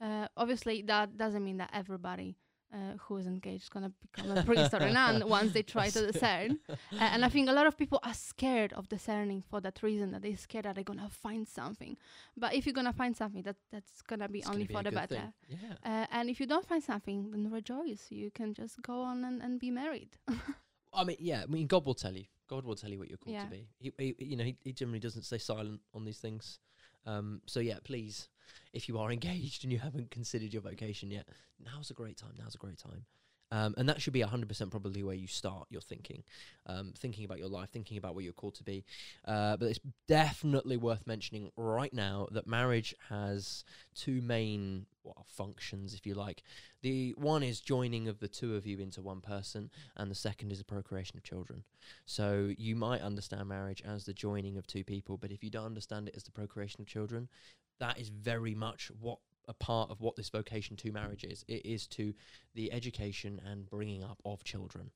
Uh, 0.00 0.28
obviously, 0.36 0.82
that 0.82 1.16
doesn't 1.16 1.44
mean 1.44 1.58
that 1.58 1.70
everybody 1.72 2.36
uh, 2.74 2.96
who 3.02 3.16
is 3.18 3.26
engaged 3.26 3.62
is 3.64 3.68
gonna 3.68 3.92
become 4.02 4.30
a 4.36 4.42
priest 4.42 4.74
or 4.74 4.78
a 4.78 4.92
nun 4.98 5.26
once 5.28 5.52
they 5.52 5.62
try 5.62 5.88
to 5.88 6.10
discern. 6.12 6.58
Uh, 6.68 7.08
and 7.12 7.24
I 7.24 7.28
think 7.28 7.48
a 7.48 7.52
lot 7.52 7.66
of 7.66 7.76
people 7.76 7.98
are 8.02 8.14
scared 8.14 8.72
of 8.74 8.88
discerning 8.88 9.42
for 9.50 9.60
that 9.60 9.82
reason 9.82 10.10
that 10.12 10.22
they're 10.22 10.36
scared 10.36 10.64
that 10.66 10.74
they're 10.74 10.84
gonna 10.92 11.08
find 11.10 11.46
something. 11.48 11.96
But 12.36 12.54
if 12.54 12.66
you're 12.66 12.72
gonna 12.80 12.92
find 12.92 13.16
something, 13.16 13.42
that 13.42 13.56
that's 13.72 14.02
gonna 14.02 14.28
be 14.28 14.40
It's 14.40 14.48
only 14.48 14.64
gonna 14.66 14.78
for 14.78 14.82
be 14.82 14.88
a 14.88 14.90
the 14.90 15.06
better. 15.14 15.32
thing. 15.48 15.58
Yeah. 15.84 16.02
Uh, 16.02 16.06
and 16.10 16.28
if 16.30 16.40
you 16.40 16.46
don't 16.46 16.66
find 16.66 16.82
something, 16.82 17.30
then 17.30 17.50
rejoice. 17.50 18.06
You 18.10 18.30
can 18.30 18.54
just 18.54 18.80
go 18.82 19.02
on 19.02 19.24
and, 19.24 19.42
and 19.42 19.58
be 19.60 19.70
married. 19.70 20.10
I 20.94 21.04
mean, 21.04 21.16
yeah. 21.20 21.42
I 21.42 21.46
mean, 21.46 21.66
God 21.66 21.84
will 21.86 21.94
tell 21.94 22.12
you. 22.14 22.24
God 22.48 22.64
will 22.64 22.76
tell 22.76 22.90
you 22.90 22.98
what 22.98 23.08
you're 23.08 23.18
called 23.18 23.34
Yeah. 23.34 23.44
to 23.44 23.50
be. 23.50 23.68
He, 23.78 23.92
he, 23.98 24.14
you 24.24 24.36
know, 24.36 24.44
he, 24.44 24.56
he 24.62 24.72
generally 24.72 25.00
doesn't 25.00 25.22
stay 25.22 25.38
silent 25.38 25.80
on 25.94 26.04
these 26.04 26.18
things. 26.18 26.60
Um, 27.06 27.40
so 27.46 27.60
yeah, 27.60 27.78
please, 27.84 28.28
if 28.72 28.88
you 28.88 28.98
are 28.98 29.10
engaged 29.12 29.64
and 29.64 29.72
you 29.72 29.78
haven't 29.78 30.10
considered 30.10 30.52
your 30.52 30.62
vocation 30.62 31.10
yet, 31.10 31.28
now's 31.64 31.90
a 31.90 31.94
great 31.94 32.16
time. 32.16 32.34
Now's 32.38 32.54
a 32.54 32.58
great 32.58 32.78
time. 32.78 33.04
Um, 33.50 33.74
and 33.78 33.88
that 33.88 34.02
should 34.02 34.12
be 34.12 34.22
100% 34.22 34.70
probably 34.70 35.04
where 35.04 35.14
you 35.14 35.28
start 35.28 35.66
your 35.70 35.80
thinking, 35.80 36.24
um, 36.66 36.92
thinking 36.96 37.24
about 37.24 37.38
your 37.38 37.48
life, 37.48 37.70
thinking 37.70 37.96
about 37.98 38.16
what 38.16 38.24
you're 38.24 38.32
called 38.32 38.56
to 38.56 38.64
be. 38.64 38.84
Uh, 39.24 39.56
but 39.56 39.68
it's 39.68 39.78
definitely 40.08 40.76
worth 40.76 41.06
mentioning 41.06 41.52
right 41.56 41.92
now 41.92 42.26
that 42.32 42.48
marriage 42.48 42.96
has 43.10 43.64
two 43.94 44.20
main 44.22 44.86
functions, 45.26 45.94
if 45.94 46.04
you 46.04 46.14
like. 46.14 46.42
The 46.82 47.14
one 47.16 47.42
is 47.42 47.60
joining 47.60 48.08
of 48.08 48.18
the 48.18 48.26
two 48.26 48.56
of 48.56 48.66
you 48.66 48.80
into 48.80 49.00
one 49.02 49.20
person, 49.20 49.70
and 49.96 50.10
the 50.10 50.16
second 50.16 50.50
is 50.50 50.58
the 50.58 50.64
procreation 50.64 51.16
of 51.16 51.22
children. 51.22 51.62
So 52.06 52.52
you 52.58 52.74
might 52.74 53.02
understand 53.02 53.48
marriage 53.48 53.82
as 53.86 54.04
the 54.04 54.14
joining 54.14 54.56
of 54.56 54.66
two 54.66 54.82
people, 54.82 55.16
but 55.16 55.30
if 55.30 55.44
you 55.44 55.50
don't 55.50 55.66
understand 55.66 56.08
it 56.08 56.16
as 56.16 56.24
the 56.24 56.32
procreation 56.32 56.80
of 56.80 56.86
children, 56.86 57.28
that 57.78 57.98
is 57.98 58.08
very 58.08 58.54
much 58.54 58.90
what 59.00 59.18
a 59.48 59.52
part 59.54 59.90
of 59.90 60.00
what 60.00 60.16
this 60.16 60.30
vocation 60.30 60.76
to 60.76 60.90
marriage 60.92 61.24
is. 61.24 61.44
It 61.48 61.66
is 61.66 61.86
to 61.88 62.14
the 62.54 62.72
education 62.72 63.40
and 63.44 63.68
bringing 63.68 64.02
up 64.02 64.20
of 64.24 64.42
children. 64.44 64.90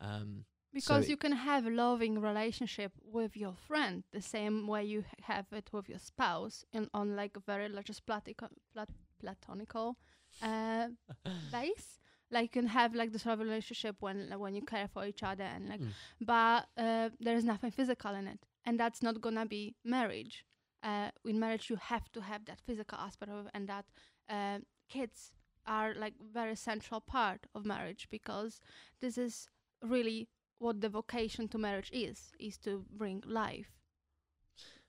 Um, 0.00 0.44
Because 0.72 1.06
it- 1.06 1.10
you 1.10 1.16
can 1.16 1.32
have 1.32 1.66
a 1.66 1.70
loving 1.70 2.20
relationship 2.20 2.92
with 3.02 3.36
your 3.36 3.54
friend 3.54 4.04
the 4.12 4.20
same 4.22 4.66
way 4.68 4.84
you 4.84 5.04
have 5.22 5.46
it 5.52 5.72
with 5.72 5.88
your 5.88 5.98
spouse 5.98 6.64
in 6.72 6.88
on 6.94 7.16
like 7.16 7.36
a 7.36 7.40
very 7.40 7.68
like 7.68 7.86
just 7.86 8.04
platico- 8.06 8.52
plat- 8.72 8.90
platonical 9.18 9.96
uh, 10.42 10.88
base. 11.52 11.98
Like 12.30 12.54
you 12.54 12.60
can 12.62 12.66
have 12.68 12.94
like 12.94 13.10
this 13.12 13.22
sort 13.22 13.32
of 13.40 13.40
relationship 13.40 13.96
when 14.00 14.30
when 14.38 14.54
you 14.54 14.62
care 14.62 14.86
for 14.88 15.06
each 15.06 15.22
other 15.22 15.44
and 15.44 15.68
like, 15.68 15.80
Mm. 15.80 15.92
but 16.20 16.68
uh, 16.76 17.08
there 17.18 17.36
is 17.36 17.44
nothing 17.44 17.70
physical 17.72 18.14
in 18.14 18.26
it, 18.28 18.40
and 18.64 18.78
that's 18.78 19.02
not 19.02 19.20
gonna 19.20 19.46
be 19.46 19.74
marriage. 19.82 20.44
Uh, 20.82 21.10
in 21.24 21.40
marriage, 21.40 21.70
you 21.70 21.76
have 21.76 22.10
to 22.12 22.20
have 22.20 22.44
that 22.44 22.60
physical 22.60 22.98
aspect 22.98 23.32
of, 23.32 23.48
and 23.54 23.68
that 23.68 23.84
uh, 24.28 24.58
kids 24.88 25.32
are 25.66 25.94
like 25.94 26.14
very 26.32 26.56
central 26.56 27.00
part 27.00 27.46
of 27.54 27.64
marriage 27.64 28.08
because 28.10 28.60
this 29.00 29.18
is 29.18 29.48
really 29.82 30.28
what 30.58 30.80
the 30.80 30.88
vocation 30.88 31.46
to 31.46 31.58
marriage 31.58 31.90
is 31.92 32.32
is 32.40 32.56
to 32.56 32.84
bring 32.90 33.22
life 33.26 33.78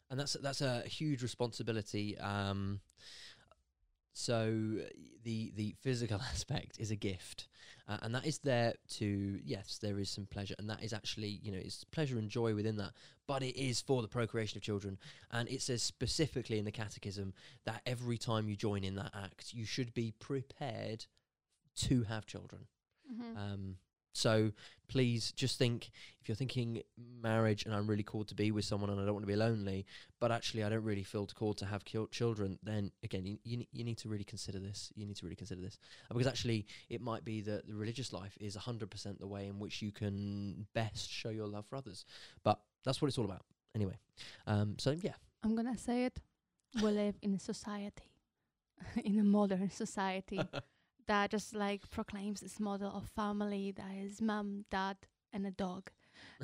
and 0.09 0.19
that's 0.19 0.33
that's 0.41 0.61
a 0.61 0.81
huge 0.81 1.21
responsibility. 1.21 2.17
Um, 2.17 2.79
so 4.13 4.79
the 5.23 5.51
the 5.55 5.75
physical 5.81 6.19
aspect 6.31 6.79
is 6.79 6.91
a 6.91 6.95
gift, 6.95 7.47
uh, 7.87 7.97
and 8.01 8.13
that 8.15 8.25
is 8.25 8.39
there 8.39 8.73
to 8.95 9.39
yes, 9.43 9.79
there 9.81 9.99
is 9.99 10.09
some 10.09 10.25
pleasure, 10.25 10.55
and 10.59 10.69
that 10.69 10.83
is 10.83 10.93
actually 10.93 11.39
you 11.41 11.51
know 11.51 11.59
it's 11.59 11.83
pleasure 11.85 12.17
and 12.17 12.29
joy 12.29 12.53
within 12.55 12.77
that, 12.77 12.91
but 13.27 13.43
it 13.43 13.59
is 13.59 13.81
for 13.81 14.01
the 14.01 14.07
procreation 14.07 14.57
of 14.57 14.63
children, 14.63 14.97
and 15.31 15.49
it 15.49 15.61
says 15.61 15.81
specifically 15.81 16.59
in 16.59 16.65
the 16.65 16.71
Catechism 16.71 17.33
that 17.65 17.81
every 17.85 18.17
time 18.17 18.49
you 18.49 18.55
join 18.55 18.83
in 18.83 18.95
that 18.95 19.11
act, 19.13 19.53
you 19.53 19.65
should 19.65 19.93
be 19.93 20.13
prepared 20.19 21.05
to 21.75 22.03
have 22.03 22.25
children. 22.25 22.65
Um, 23.37 23.75
so 24.13 24.51
please 24.87 25.31
just 25.31 25.57
think 25.59 25.91
if 26.19 26.27
you're 26.27 26.35
thinking 26.35 26.81
marriage 27.21 27.65
and 27.65 27.73
I'm 27.73 27.87
really 27.87 28.03
called 28.03 28.27
to 28.29 28.35
be 28.35 28.51
with 28.51 28.65
someone 28.65 28.89
and 28.89 28.99
I 28.99 29.05
don't 29.05 29.13
want 29.13 29.23
to 29.23 29.31
be 29.31 29.35
lonely, 29.35 29.85
but 30.19 30.31
actually 30.31 30.63
I 30.63 30.69
don't 30.69 30.83
really 30.83 31.03
feel 31.03 31.27
called 31.27 31.57
to 31.59 31.65
have 31.65 31.83
children, 32.11 32.57
then 32.63 32.91
again, 33.03 33.25
you, 33.25 33.37
you, 33.43 33.65
you 33.71 33.83
need 33.83 33.99
to 33.99 34.09
really 34.09 34.23
consider 34.23 34.59
this. 34.59 34.91
You 34.95 35.05
need 35.05 35.15
to 35.17 35.25
really 35.25 35.35
consider 35.35 35.61
this. 35.61 35.77
Uh, 36.09 36.15
because 36.15 36.27
actually, 36.27 36.65
it 36.89 37.01
might 37.01 37.23
be 37.23 37.41
that 37.41 37.67
the 37.67 37.75
religious 37.75 38.11
life 38.11 38.35
is 38.41 38.57
100% 38.57 39.19
the 39.19 39.27
way 39.27 39.47
in 39.47 39.59
which 39.59 39.81
you 39.81 39.91
can 39.91 40.65
best 40.73 41.09
show 41.09 41.29
your 41.29 41.47
love 41.47 41.65
for 41.67 41.75
others. 41.75 42.05
But 42.43 42.59
that's 42.83 43.01
what 43.01 43.07
it's 43.07 43.17
all 43.17 43.25
about. 43.25 43.45
Anyway, 43.75 43.97
um, 44.47 44.75
so 44.79 44.95
yeah. 45.01 45.13
i'm 45.43 45.55
gonna 45.55 45.77
say 45.77 46.05
it 46.05 46.19
we 46.81 46.91
live 46.91 47.15
in 47.21 47.33
a 47.33 47.39
society 47.39 48.11
in 49.03 49.19
a 49.19 49.23
modern 49.23 49.69
society 49.69 50.39
that 51.09 51.31
just 51.31 51.53
like 51.55 51.81
proclaims 51.89 52.39
this 52.41 52.59
model 52.59 52.91
of 52.95 53.03
family 53.21 53.73
that 53.75 53.91
is 54.05 54.21
mom 54.21 54.63
dad 54.71 54.95
and 55.33 55.45
a 55.45 55.51
dog 55.51 55.89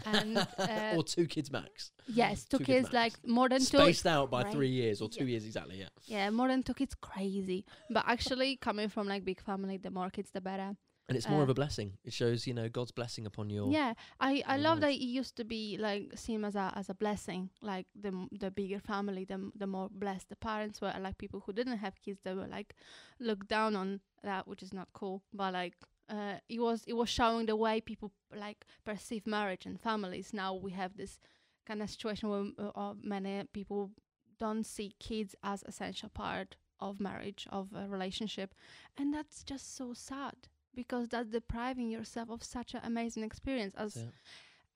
and 0.05 0.38
uh, 0.57 0.93
or 0.95 1.03
two 1.03 1.25
kids 1.27 1.51
max. 1.51 1.91
yes 2.07 2.45
two, 2.45 2.57
two 2.57 2.63
kids 2.63 2.86
kids 2.88 2.93
like 2.93 3.13
more 3.25 3.48
than 3.50 3.60
two 3.60 3.77
Spaced 3.77 4.05
out 4.05 4.29
by 4.31 4.41
right. 4.43 4.51
three 4.53 4.69
years 4.69 5.01
or 5.01 5.07
two 5.10 5.24
Yeah. 5.25 5.31
years 5.31 5.45
exactly, 5.45 5.77
yeah. 5.79 5.89
yeah 6.05 6.29
more 6.29 6.48
than 6.48 6.63
two 6.63 6.74
kids 6.74 6.95
crazy 7.00 7.65
but 7.89 8.03
actually 8.07 8.55
coming 8.57 8.89
from 8.89 9.07
like 9.07 9.24
big 9.24 9.39
family 9.41 9.77
the 9.77 9.91
more 9.91 10.10
kids 10.10 10.31
the 10.31 10.41
better 10.41 10.75
And 11.07 11.15
it's 11.17 11.29
more 11.29 11.41
Uh, 11.41 11.43
of 11.43 11.50
a 11.50 11.53
blessing. 11.53 11.97
It 12.03 12.13
shows, 12.13 12.47
you 12.47 12.53
know, 12.53 12.67
God's 12.67 12.91
blessing 12.91 13.27
upon 13.27 13.50
your. 13.51 13.71
Yeah, 13.71 13.93
I, 14.19 14.43
I 14.47 14.57
love 14.57 14.79
that 14.81 14.91
it 14.91 15.01
used 15.19 15.35
to 15.35 15.43
be 15.43 15.77
like 15.77 16.17
seen 16.17 16.43
as 16.43 16.55
a 16.55 16.71
as 16.75 16.89
a 16.89 16.93
blessing. 16.95 17.50
Like 17.62 17.85
the 17.93 18.07
m- 18.07 18.29
the 18.31 18.50
bigger 18.50 18.79
family, 18.79 19.24
the 19.25 19.35
m- 19.35 19.53
the 19.55 19.67
more 19.67 19.89
blessed 19.89 20.29
the 20.29 20.35
parents 20.35 20.81
were. 20.81 20.93
Like 21.00 21.17
people 21.17 21.41
who 21.45 21.53
didn't 21.53 21.77
have 21.77 22.01
kids, 22.01 22.21
they 22.24 22.33
were 22.33 22.47
like 22.47 22.75
looked 23.19 23.47
down 23.47 23.75
on 23.75 24.00
that, 24.24 24.47
which 24.47 24.63
is 24.63 24.74
not 24.74 24.88
cool. 24.93 25.21
But 25.31 25.53
like 25.53 25.75
uh, 26.09 26.39
it 26.50 26.59
was 26.59 26.83
it 26.88 26.93
was 26.93 27.09
showing 27.09 27.45
the 27.45 27.55
way 27.55 27.81
people 27.81 28.12
like 28.35 28.65
perceive 28.83 29.27
marriage 29.27 29.65
and 29.67 29.79
families. 29.79 30.33
Now 30.33 30.55
we 30.55 30.71
have 30.71 30.97
this 30.97 31.19
kind 31.67 31.81
of 31.83 31.89
situation 31.89 32.29
where 32.29 32.45
uh, 32.67 32.71
uh, 32.75 32.93
many 33.03 33.43
people 33.53 33.91
don't 34.39 34.65
see 34.65 34.91
kids 35.00 35.35
as 35.43 35.63
essential 35.67 36.09
part 36.09 36.57
of 36.79 37.00
marriage 37.00 37.47
of 37.51 37.74
a 37.74 37.88
relationship, 37.88 38.53
and 38.97 39.13
that's 39.13 39.43
just 39.43 39.75
so 39.75 39.93
sad 39.93 40.35
because 40.75 41.10
that's 41.10 41.29
depriving 41.29 41.89
yourself 41.89 42.29
of 42.29 42.44
such 42.44 42.74
an 42.75 42.82
amazing 42.84 43.24
experience. 43.24 43.74
As 43.75 43.94
So, 43.94 44.12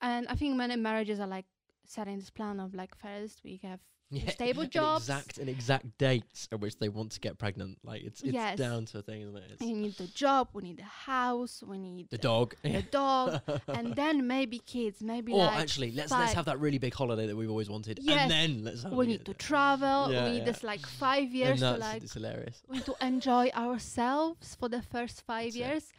and 0.01 0.27
i 0.27 0.35
think 0.35 0.55
many 0.55 0.75
marriages 0.75 1.19
are 1.19 1.27
like 1.27 1.45
setting 1.85 2.17
this 2.19 2.29
plan 2.29 2.59
of 2.59 2.73
like 2.73 2.95
first 2.95 3.41
we 3.43 3.59
have 3.63 3.79
yeah, 4.11 4.29
stable 4.31 4.65
jobs. 4.65 5.03
exact 5.07 5.37
an 5.37 5.47
exact 5.49 5.97
date 5.97 6.47
at 6.51 6.59
which 6.59 6.77
they 6.79 6.89
want 6.89 7.11
to 7.11 7.19
get 7.19 7.37
pregnant. 7.37 7.77
Like 7.83 8.01
it's 8.03 8.21
it's 8.21 8.33
Yes. 8.33 8.57
down 8.57 8.85
to 8.85 8.99
a 8.99 9.01
thing, 9.01 9.21
isn't 9.21 9.37
it? 9.37 9.43
It's 9.51 9.61
we 9.61 9.73
need 9.73 9.95
the 9.97 10.07
job 10.07 10.49
we 10.53 10.63
need 10.63 10.77
the 10.77 10.83
house 10.83 11.63
we 11.65 11.77
need 11.77 12.09
the 12.09 12.17
dog. 12.17 12.55
the 12.63 12.81
dog 12.91 13.41
and 13.67 13.95
then 13.95 14.25
maybe 14.27 14.59
kids 14.59 15.01
maybe 15.01 15.31
or 15.33 15.39
like 15.45 15.59
actually, 15.59 15.91
let's 15.91 16.11
five. 16.11 16.21
let's 16.21 16.33
have 16.33 16.45
that 16.45 16.59
really 16.59 16.79
big 16.79 16.93
holiday 16.93 17.27
that 17.27 17.35
we've 17.35 17.49
always 17.49 17.69
wanted, 17.69 17.99
Yes. 18.01 18.19
and 18.21 18.31
then 18.31 18.63
let's 18.63 18.83
have 18.83 18.93
we 18.93 19.05
need 19.07 19.25
to 19.25 19.33
travel 19.33 20.11
Yeah, 20.11 20.25
we 20.25 20.31
need 20.31 20.37
yeah. 20.39 20.43
this 20.45 20.63
like 20.63 20.85
five 20.85 21.23
and 21.23 21.33
years 21.33 21.59
to 21.59 21.65
that's- 21.65 21.79
like 21.93 22.03
it's 22.03 22.13
hilarious. 22.13 22.63
we 22.67 22.77
need 22.77 22.85
to 22.85 22.95
enjoy 23.01 23.49
ourselves 23.55 24.55
for 24.59 24.69
the 24.69 24.81
first 24.81 25.21
five 25.25 25.53
That's 25.53 25.55
it. 25.55 25.91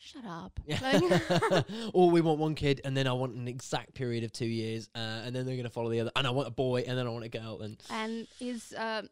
Shut 0.00 0.24
up. 0.24 0.58
Like- 0.82 1.64
or 1.94 2.10
we 2.10 2.20
want 2.20 2.38
one 2.38 2.54
kid, 2.54 2.80
and 2.84 2.96
then 2.96 3.06
I 3.06 3.12
want 3.12 3.34
an 3.34 3.46
exact 3.46 3.94
period 3.94 4.24
of 4.24 4.32
two 4.32 4.46
years, 4.46 4.88
uh, 4.94 4.98
and 5.24 5.34
then 5.34 5.46
they're 5.46 5.56
going 5.56 5.64
to 5.64 5.70
follow 5.70 5.90
the 5.90 6.00
other, 6.00 6.10
and 6.16 6.26
I 6.26 6.30
want 6.30 6.48
a 6.48 6.52
boy, 6.52 6.84
and 6.86 6.98
then 6.98 7.06
I 7.06 7.10
want 7.10 7.24
a 7.24 7.28
girl, 7.28 7.60
and 7.60 7.76
and 7.90 8.26
is 8.40 8.74
um 8.76 9.08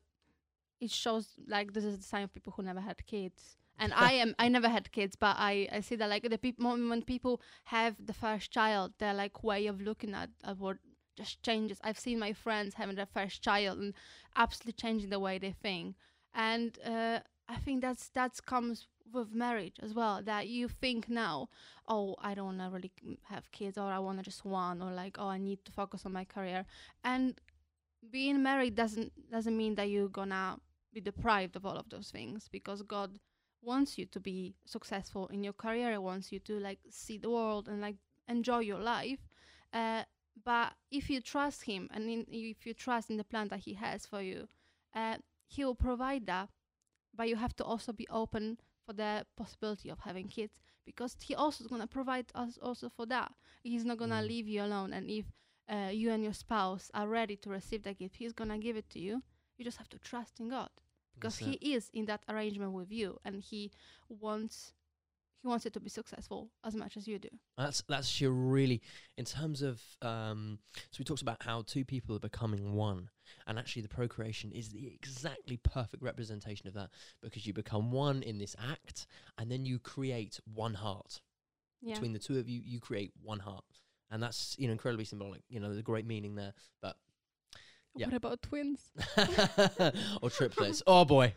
it 0.80 0.90
shows 0.90 1.28
like 1.46 1.72
this 1.72 1.84
is 1.84 1.98
the 1.98 2.04
sign 2.04 2.22
of 2.22 2.32
people 2.32 2.52
who 2.56 2.62
never 2.62 2.80
had 2.80 3.04
kids. 3.06 3.56
And 3.80 3.92
i 3.96 4.12
am 4.12 4.34
i 4.40 4.48
never 4.48 4.68
had 4.68 4.90
kids 4.90 5.14
but 5.14 5.36
i 5.38 5.68
i 5.70 5.80
see 5.80 5.94
that 5.96 6.10
like 6.10 6.28
the 6.28 6.38
people 6.38 6.68
when 6.68 7.02
people 7.02 7.40
have 7.66 7.94
the 8.04 8.12
first 8.12 8.50
child 8.50 8.92
their 8.98 9.14
like 9.14 9.44
way 9.44 9.68
of 9.68 9.80
looking 9.80 10.14
at, 10.14 10.30
at 10.42 10.58
what 10.58 10.78
just 11.16 11.42
changes. 11.42 11.78
I've 11.82 11.98
seen 11.98 12.20
my 12.20 12.32
friends 12.32 12.74
having 12.74 12.94
their 12.94 13.12
first 13.12 13.42
child 13.42 13.80
and 13.80 13.92
absolutely 14.36 14.74
changing 14.74 15.10
the 15.10 15.18
way 15.18 15.38
they 15.38 15.50
think. 15.50 15.96
And 16.34 16.78
uh 16.84 17.20
i 17.48 17.56
think 17.56 17.80
that's 17.80 18.10
that's 18.10 18.40
comes 18.40 18.86
with 19.12 19.34
marriage 19.34 19.76
as 19.82 19.94
well 19.94 20.20
that 20.22 20.48
you 20.48 20.68
think 20.68 21.08
now 21.08 21.48
oh 21.88 22.14
i 22.20 22.34
don't 22.34 22.46
want 22.46 22.58
to 22.58 22.70
really 22.70 22.92
have 23.22 23.50
kids 23.52 23.78
or 23.78 23.84
i 23.90 23.98
want 23.98 24.18
to 24.18 24.24
just 24.24 24.44
one 24.44 24.82
or 24.82 24.90
like 24.92 25.16
oh 25.18 25.28
i 25.28 25.38
need 25.38 25.64
to 25.64 25.72
focus 25.72 26.04
on 26.04 26.12
my 26.12 26.24
career 26.24 26.64
and 27.04 27.40
being 28.10 28.42
married 28.42 28.74
doesn't 28.74 29.12
doesn't 29.30 29.56
mean 29.56 29.74
that 29.74 29.90
you're 29.90 30.08
gonna 30.08 30.58
be 30.92 31.00
deprived 31.00 31.56
of 31.56 31.66
all 31.66 31.76
of 31.76 31.88
those 31.90 32.10
things 32.10 32.48
because 32.50 32.82
God 32.82 33.18
wants 33.62 33.98
you 33.98 34.06
to 34.06 34.20
be 34.20 34.54
successful 34.64 35.26
in 35.28 35.42
your 35.44 35.52
career. 35.52 35.92
He 35.92 35.98
wants 35.98 36.32
you 36.32 36.38
to 36.40 36.58
like 36.58 36.78
see 36.90 37.18
the 37.18 37.30
world 37.30 37.68
and 37.68 37.80
like 37.80 37.96
enjoy 38.28 38.60
your 38.60 38.78
life. 38.78 39.20
Uh, 39.72 40.04
but 40.44 40.72
if 40.90 41.10
you 41.10 41.20
trust 41.20 41.64
Him 41.64 41.88
and 41.92 42.08
in, 42.08 42.24
if 42.30 42.64
you 42.64 42.74
trust 42.74 43.10
in 43.10 43.16
the 43.16 43.24
plan 43.24 43.48
that 43.48 43.60
He 43.60 43.74
has 43.74 44.06
for 44.06 44.22
you, 44.22 44.48
uh, 44.94 45.16
He 45.46 45.64
will 45.64 45.74
provide 45.74 46.26
that. 46.26 46.48
But 47.14 47.28
you 47.28 47.36
have 47.36 47.56
to 47.56 47.64
also 47.64 47.92
be 47.92 48.06
open 48.08 48.58
for 48.88 48.94
the 48.94 49.26
possibility 49.36 49.90
of 49.90 50.00
having 50.00 50.28
kids 50.28 50.54
because 50.86 51.16
he 51.22 51.34
also 51.34 51.64
is 51.64 51.68
going 51.68 51.82
to 51.82 51.88
provide 51.88 52.26
us 52.34 52.58
also 52.62 52.88
for 52.88 53.06
that 53.06 53.32
he's 53.62 53.84
not 53.84 53.98
going 53.98 54.10
to 54.10 54.16
Mm. 54.16 54.28
leave 54.28 54.48
you 54.48 54.62
alone 54.62 54.92
and 54.94 55.10
if 55.10 55.26
uh, 55.70 55.90
you 55.92 56.10
and 56.10 56.24
your 56.24 56.32
spouse 56.34 56.90
are 56.94 57.08
ready 57.08 57.36
to 57.36 57.50
receive 57.50 57.82
that 57.84 57.98
gift 57.98 58.16
he's 58.16 58.32
going 58.32 58.50
to 58.50 58.58
give 58.58 58.76
it 58.76 58.88
to 58.90 58.98
you 58.98 59.22
you 59.58 59.64
just 59.64 59.78
have 59.78 59.88
to 59.90 59.98
trust 59.98 60.40
in 60.40 60.48
god 60.48 60.70
because 61.14 61.38
That's 61.38 61.46
he 61.46 61.52
it. 61.54 61.62
is 61.76 61.90
in 61.92 62.06
that 62.06 62.22
arrangement 62.28 62.72
with 62.72 62.90
you 62.92 63.18
and 63.24 63.42
he 63.42 63.70
wants 64.08 64.72
he 65.42 65.48
wants 65.48 65.66
it 65.66 65.72
to 65.74 65.80
be 65.80 65.88
successful 65.88 66.50
as 66.64 66.74
much 66.74 66.96
as 66.96 67.06
you 67.06 67.18
do. 67.18 67.28
That's 67.56 67.82
that's 67.88 68.08
actually 68.08 68.28
really 68.28 68.82
in 69.16 69.24
terms 69.24 69.62
of 69.62 69.80
um 70.02 70.58
so 70.90 70.96
we 70.98 71.04
talked 71.04 71.22
about 71.22 71.42
how 71.42 71.62
two 71.62 71.84
people 71.84 72.16
are 72.16 72.20
becoming 72.20 72.74
one 72.74 73.10
and 73.46 73.58
actually 73.58 73.82
the 73.82 73.88
procreation 73.88 74.50
is 74.52 74.70
the 74.70 74.86
exactly 74.92 75.56
perfect 75.58 76.02
representation 76.02 76.66
of 76.66 76.74
that 76.74 76.90
because 77.22 77.46
you 77.46 77.52
become 77.52 77.92
one 77.92 78.22
in 78.22 78.38
this 78.38 78.56
act 78.70 79.06
and 79.38 79.50
then 79.50 79.64
you 79.64 79.78
create 79.78 80.40
one 80.52 80.74
heart. 80.74 81.20
Yeah. 81.80 81.94
Between 81.94 82.12
the 82.12 82.18
two 82.18 82.38
of 82.38 82.48
you 82.48 82.60
you 82.64 82.80
create 82.80 83.12
one 83.22 83.38
heart. 83.38 83.64
And 84.10 84.22
that's 84.22 84.56
you 84.58 84.66
know 84.66 84.72
incredibly 84.72 85.04
symbolic 85.04 85.42
you 85.48 85.60
know 85.60 85.66
there's 85.66 85.78
a 85.78 85.82
great 85.82 86.06
meaning 86.06 86.34
there 86.34 86.54
but 86.82 86.96
yeah. 87.96 88.06
what 88.06 88.14
about 88.14 88.42
twins 88.42 88.80
or 90.22 90.30
triplets 90.30 90.82
oh 90.86 91.04
boy 91.04 91.32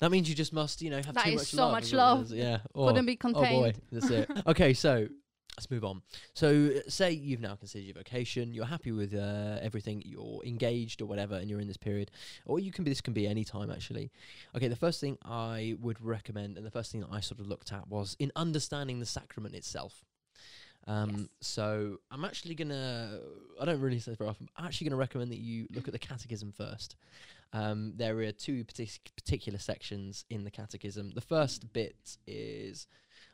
that 0.00 0.10
means 0.10 0.28
you 0.28 0.34
just 0.34 0.52
must 0.52 0.82
you 0.82 0.90
know 0.90 1.02
have 1.02 1.14
That 1.14 1.24
too 1.24 1.34
much 1.36 1.46
so 1.48 1.56
love 1.62 1.72
much 1.72 1.84
is 1.84 1.92
what 1.92 1.98
it 1.98 2.02
love. 2.02 2.30
yeah 2.32 2.58
oh. 2.74 2.86
couldn't 2.88 3.06
be 3.06 3.18
Oh 3.24 3.32
boy, 3.32 3.40
contained 3.40 3.80
that's 3.90 4.10
it. 4.10 4.30
okay, 4.46 4.74
so 4.74 5.08
let's 5.56 5.70
move 5.70 5.84
on. 5.84 6.00
So, 6.34 6.70
say 6.88 7.10
you've 7.12 7.40
now 7.40 7.54
considered 7.56 7.84
your 7.84 7.94
vocation, 7.94 8.54
you're 8.54 8.64
happy 8.64 8.90
with 8.90 9.14
uh, 9.14 9.58
everything, 9.60 10.02
you're 10.06 10.40
engaged 10.44 11.02
or 11.02 11.06
whatever, 11.06 11.34
and 11.34 11.50
you're 11.50 11.60
in 11.60 11.68
this 11.68 11.76
period, 11.76 12.10
or 12.46 12.58
you 12.58 12.72
can 12.72 12.84
be. 12.84 12.90
This 12.90 13.02
can 13.02 13.12
be 13.12 13.26
any 13.26 13.44
time 13.44 13.70
actually. 13.70 14.10
Okay, 14.56 14.68
the 14.68 14.76
first 14.76 15.00
thing 15.00 15.18
I 15.24 15.76
would 15.80 16.00
recommend, 16.00 16.56
and 16.56 16.66
the 16.66 16.70
first 16.70 16.90
thing 16.90 17.02
that 17.02 17.10
I 17.12 17.20
sort 17.20 17.38
of 17.40 17.46
looked 17.48 17.70
at 17.72 17.86
was 17.88 18.16
in 18.18 18.32
understanding 18.34 18.98
the 18.98 19.06
sacrament 19.06 19.54
itself. 19.54 20.02
Um, 20.86 21.10
Yes. 21.10 21.26
So 21.40 21.98
I'm 22.10 22.24
actually 22.24 22.54
gonna. 22.54 23.20
I 23.60 23.64
don't 23.64 23.80
really 23.80 23.98
say 24.00 24.14
very 24.14 24.30
often. 24.30 24.48
I'm 24.56 24.64
actually 24.64 24.88
gonna 24.90 24.98
recommend 25.00 25.30
that 25.32 25.38
you 25.38 25.66
look 25.74 25.86
at 25.86 25.92
the 25.92 25.98
catechism 25.98 26.52
first. 26.52 26.96
Um, 27.52 27.92
there 27.96 28.18
are 28.18 28.32
two 28.32 28.64
partic- 28.64 29.14
particular 29.16 29.58
sections 29.58 30.24
in 30.30 30.42
the 30.44 30.50
catechism. 30.50 31.10
The 31.14 31.20
first 31.20 31.72
bit 31.72 32.16
is. 32.26 32.86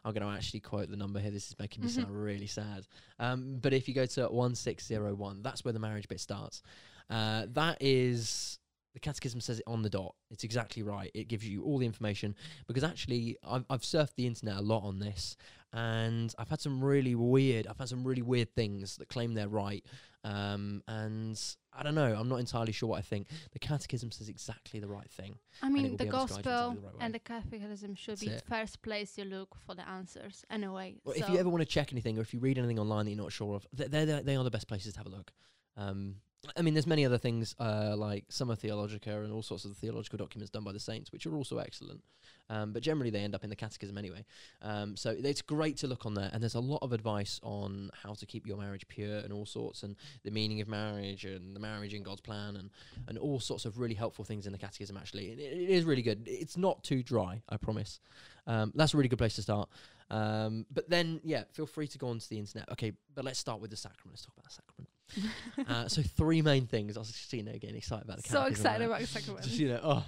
I'm 0.05 0.15
going 0.15 0.23
to 0.25 0.33
actually 0.33 0.61
quote 0.61 0.89
the 0.91 0.97
number 0.97 1.19
here. 1.19 1.33
This 1.33 1.49
is 1.49 1.59
making 1.59 1.83
me 1.83 1.89
Mhm. 1.91 1.95
sound 1.97 2.11
really 2.23 2.47
sad. 2.47 2.87
Um, 3.19 3.59
but 3.59 3.73
if 3.73 3.89
you 3.89 3.95
go 3.95 4.07
to 4.07 4.29
1601, 4.29 5.43
that's 5.43 5.65
where 5.65 5.73
the 5.73 5.81
marriage 5.81 6.07
bit 6.09 6.21
starts. 6.21 6.63
Uh, 7.11 7.47
that 7.51 7.79
is. 7.81 8.59
The 8.95 9.01
catechism 9.01 9.41
says 9.41 9.59
it 9.59 9.65
on 9.67 9.83
the 9.83 9.91
dot. 9.91 10.15
It's 10.31 10.45
exactly 10.45 10.83
right. 10.83 11.11
It 11.15 11.29
gives 11.29 11.47
you 11.47 11.63
all 11.63 11.79
the 11.79 11.87
information 11.87 12.35
because 12.67 12.83
actually, 12.85 13.37
I've, 13.47 13.65
I've 13.71 13.83
surfed 13.83 14.15
the 14.17 14.27
internet 14.27 14.57
a 14.57 14.63
lot 14.63 14.83
on 14.83 14.99
this, 14.99 15.37
and 15.73 16.35
I've 16.39 16.49
had 16.49 16.61
some 16.61 16.83
really 16.83 17.15
weird. 17.15 17.67
I've 17.67 17.79
had 17.79 17.89
some 17.89 18.05
really 18.05 18.23
weird 18.23 18.55
things 18.55 18.97
that 18.97 19.09
claim 19.09 19.35
they're 19.35 19.49
right, 19.49 19.85
um, 20.25 20.83
and 20.89 21.41
I 21.73 21.83
don't 21.83 21.95
know. 21.95 22.15
I'm 22.15 22.29
not 22.29 22.37
entirely 22.41 22.73
sure 22.73 22.89
what 22.89 22.99
I 22.99 23.03
think. 23.03 23.29
The 23.53 23.59
catechism 23.59 24.11
says 24.11 24.29
exactly 24.29 24.81
the 24.81 24.89
right 24.89 25.11
thing. 25.11 25.39
I 25.63 25.69
mean, 25.69 25.83
the 25.83 25.89
be 25.89 25.95
able 25.95 25.99
to 25.99 26.05
guide 26.05 26.07
you 26.07 26.19
gospel 26.19 26.39
exactly 26.53 26.75
the 26.81 26.87
right 26.87 26.95
and 27.01 27.15
the 27.15 27.19
Catholicism 27.19 27.95
should 27.95 28.13
That's 28.13 28.21
be 28.23 28.31
it. 28.31 28.45
first 28.49 28.83
place 28.83 29.17
you 29.19 29.25
look 29.25 29.55
for 29.67 29.75
the 29.75 29.89
answers. 29.89 30.45
Anyway, 30.51 30.97
Well, 31.05 31.15
so 31.15 31.25
if 31.25 31.29
you 31.31 31.39
ever 31.39 31.49
want 31.49 31.61
to 31.63 31.67
check 31.67 31.93
anything, 31.93 32.19
or 32.19 32.23
if 32.23 32.33
you 32.35 32.41
read 32.41 32.59
anything 32.59 32.79
online 32.79 33.05
that 33.05 33.13
you're 33.13 33.23
not 33.23 33.33
sure 33.33 33.55
of, 33.57 33.67
th- 33.77 33.91
they're, 33.91 34.07
they're, 34.07 34.23
they 34.23 34.37
are 34.37 34.45
the 34.45 34.51
best 34.51 34.69
places 34.69 34.95
to 34.95 34.99
have 34.99 35.07
a 35.07 35.11
look. 35.11 35.33
Um, 35.77 36.17
I 36.57 36.63
mean, 36.63 36.75
there's 36.75 36.87
many 36.87 37.05
other 37.05 37.19
things 37.19 37.55
uh, 37.59 37.95
like 37.97 38.25
Summa 38.29 38.55
Theologica 38.55 39.23
and 39.23 39.33
all 39.33 39.43
sorts 39.43 39.65
of 39.65 39.77
theological 39.77 40.19
documents 40.19 40.51
done 40.51 40.63
by 40.63 40.73
the 40.73 40.79
saints, 40.81 41.11
which 41.11 41.27
are 41.27 41.35
also 41.35 41.59
excellent. 41.59 42.01
Um, 42.49 42.73
but 42.73 42.83
generally, 42.83 43.11
they 43.11 43.21
end 43.21 43.35
up 43.35 43.43
in 43.45 43.51
the 43.51 43.57
Catechism 43.57 43.99
anyway. 43.99 44.25
Um, 44.63 44.97
so 44.97 45.15
it's 45.19 45.43
great 45.43 45.77
to 45.79 45.89
look 45.89 46.07
on 46.07 46.15
there, 46.15 46.31
and 46.33 46.41
there's 46.41 46.55
a 46.55 46.61
lot 46.61 46.79
of 46.83 46.93
advice 46.93 47.41
on 47.43 47.91
how 48.03 48.15
to 48.15 48.25
keep 48.25 48.47
your 48.47 48.57
marriage 48.57 48.87
pure 48.89 49.19
and 49.19 49.33
all 49.33 49.47
sorts, 49.47 49.83
and 49.83 49.97
the 50.23 50.31
meaning 50.31 50.61
of 50.61 50.69
marriage 50.69 51.25
and 51.25 51.55
the 51.55 51.61
marriage 51.61 51.93
in 51.93 52.03
God's 52.03 52.21
plan, 52.21 52.57
and 52.57 52.71
and 53.09 53.19
all 53.19 53.41
sorts 53.41 53.65
of 53.65 53.79
really 53.79 53.95
helpful 53.95 54.25
things 54.25 54.47
in 54.47 54.53
the 54.53 54.59
Catechism. 54.59 54.97
Actually, 54.97 55.33
it, 55.33 55.39
it 55.41 55.71
is 55.71 55.85
really 55.85 56.03
good. 56.03 56.23
It's 56.27 56.57
not 56.57 56.83
too 56.85 57.03
dry, 57.03 57.43
I 57.49 57.57
promise. 57.57 58.01
Um, 58.47 58.73
that's 58.75 58.95
a 58.95 58.97
really 58.97 59.09
good 59.09 59.19
place 59.19 59.35
to 59.35 59.43
start. 59.43 59.69
Um, 60.11 60.65
but 60.73 60.89
then, 60.89 61.21
yeah, 61.25 61.45
feel 61.53 61.67
free 61.67 61.89
to 61.89 61.99
go 61.99 62.09
onto 62.09 62.27
the 62.31 62.39
internet. 62.39 62.71
Okay, 62.73 62.93
but 63.15 63.25
let's 63.25 63.39
start 63.39 63.61
with 63.61 63.71
the 63.71 63.77
sacrament. 63.77 64.13
Let's 64.13 64.25
talk 64.25 64.35
about 64.37 64.45
the 64.45 64.55
sacrament. 64.55 64.89
Uh, 65.69 65.89
so 65.89 66.03
three 66.03 66.43
main 66.43 66.67
things. 66.67 66.97
I 66.97 67.01
was 67.01 67.11
just 67.11 67.33
you 67.33 67.43
know 67.43 67.53
getting 67.53 67.77
excited 67.77 68.05
about 68.05 68.23
the 68.23 68.29
so 68.29 68.45
excited 68.45 68.87
about 68.87 69.03
sacrament. 69.03 69.45
Just, 69.45 69.59
you 69.59 69.69
know, 69.69 69.81
oh. 69.83 70.05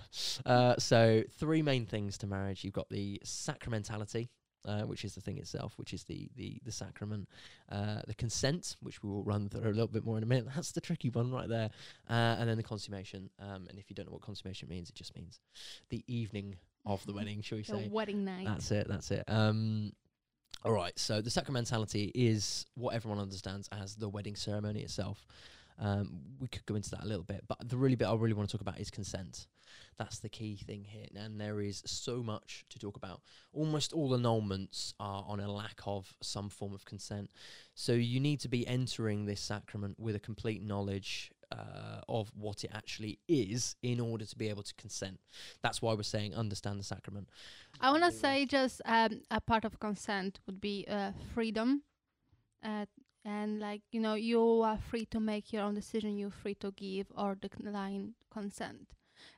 Uh, 0.47 0.75
so 0.79 1.23
three 1.39 1.63
main 1.63 1.87
things 1.87 2.19
to 2.19 2.27
marriage. 2.27 2.65
You've 2.65 2.75
got 2.75 2.89
the 2.89 3.21
sacramentality, 3.25 4.29
uh, 4.67 4.83
which 4.83 5.05
is 5.05 5.15
the 5.15 5.21
thing 5.21 5.39
itself, 5.39 5.75
which 5.77 5.93
is 5.93 6.05
the 6.05 6.29
the 6.37 6.61
the 6.65 6.73
sacrament. 6.73 7.29
Uh, 7.71 8.01
the 8.07 8.15
consent, 8.15 8.77
which 8.81 9.03
we 9.03 9.09
will 9.09 9.23
run 9.23 9.49
through 9.49 9.71
a 9.71 9.73
little 9.73 9.87
bit 9.87 10.05
more 10.05 10.17
in 10.17 10.23
a 10.23 10.27
minute. 10.27 10.47
That's 10.55 10.73
the 10.73 10.81
tricky 10.81 11.11
one 11.11 11.31
right 11.31 11.49
there. 11.49 11.71
Uh, 12.09 12.37
and 12.39 12.49
then 12.49 12.57
the 12.57 12.63
consummation. 12.63 13.31
Um, 13.39 13.67
and 13.69 13.79
if 13.79 13.89
you 13.89 13.95
don't 13.95 14.07
know 14.07 14.13
what 14.13 14.23
consummation 14.23 14.69
means, 14.69 14.89
it 14.89 14.95
just 14.95 15.15
means 15.17 15.41
the 15.89 16.05
evening 16.07 16.57
of 16.87 17.05
the 17.07 17.13
wedding, 17.13 17.43
shall 17.43 17.57
we 17.57 17.63
the 17.63 17.73
say? 17.73 17.89
wedding 17.91 18.25
night. 18.25 18.47
That's 18.47 18.71
it. 18.71 18.89
That's 18.89 19.11
it. 19.11 19.25
Um, 19.29 19.93
all 20.65 20.73
right. 20.73 20.99
So 20.99 21.21
the 21.21 21.31
sacramentality 21.31 22.11
is 22.15 22.67
what 22.75 22.95
everyone 22.95 23.21
understands 23.21 23.69
as 23.73 23.97
the 23.97 24.09
wedding 24.09 24.37
ceremony 24.37 24.81
itself. 24.81 25.27
Um, 25.79 26.21
we 26.39 26.49
could 26.49 26.67
go 26.67 26.75
into 26.75 26.91
that 26.91 27.05
a 27.05 27.07
little 27.07 27.25
bit, 27.25 27.45
but 27.49 27.57
the 27.67 27.77
really 27.77 27.97
bit 27.97 28.07
I 28.07 28.15
really 28.15 28.35
want 28.35 28.51
to 28.51 28.57
talk 28.57 28.61
about 28.61 28.79
is 28.79 28.91
consent. 28.91 29.47
That's 29.99 30.19
the 30.19 30.29
key 30.29 30.57
thing 30.57 30.85
here, 30.85 31.07
and 31.15 31.41
there 31.41 31.61
is 31.61 31.83
so 31.87 32.23
much 32.23 32.65
to 32.71 32.79
talk 32.79 32.97
about. 32.97 33.23
Almost 33.53 33.93
all 33.93 34.11
annulments 34.11 34.95
are 35.01 35.25
on 35.27 35.41
a 35.41 35.51
lack 35.51 35.81
of 35.87 36.15
some 36.23 36.51
form 36.51 36.75
of 36.75 36.85
consent. 36.85 37.31
So 37.75 37.93
you 37.93 38.21
need 38.21 38.41
to 38.41 38.49
be 38.49 38.67
entering 38.67 39.25
this 39.25 39.41
sacrament 39.41 39.99
with 39.99 40.15
a 40.17 40.21
complete 40.21 40.63
knowledge 40.63 41.31
uh, 41.53 42.01
of 42.09 42.31
what 42.37 42.65
it 42.65 42.71
actually 42.73 43.19
is 43.29 43.77
in 43.83 44.01
order 44.01 44.25
to 44.25 44.37
be 44.37 44.49
able 44.49 44.63
to 44.63 44.75
consent. 44.75 45.21
That's 45.63 45.83
why 45.83 45.95
we're 45.95 46.03
saying 46.03 46.35
understand 46.35 46.79
the 46.79 46.85
sacrament. 46.85 47.29
I 47.81 47.91
want 47.91 48.05
to 48.05 48.13
say 48.13 48.47
just 48.47 48.81
um, 48.85 49.23
a 49.31 49.41
part 49.41 49.65
of 49.65 49.79
consent 49.81 50.41
would 50.47 50.61
be 50.61 50.87
uh, 50.89 51.13
freedom. 51.35 51.83
Uh, 52.63 52.87
and 53.25 53.61
like 53.61 53.83
you 53.91 54.01
know 54.01 54.15
you 54.15 54.63
are 54.63 54.79
free 54.79 55.05
to 55.05 55.21
make 55.21 55.53
your 55.53 55.63
own 55.63 55.75
decision 55.75 56.17
you're 56.17 56.31
free 56.31 56.55
to 56.55 56.71
give 56.73 57.07
or 57.17 57.35
decline 57.35 58.15
consent 58.31 58.95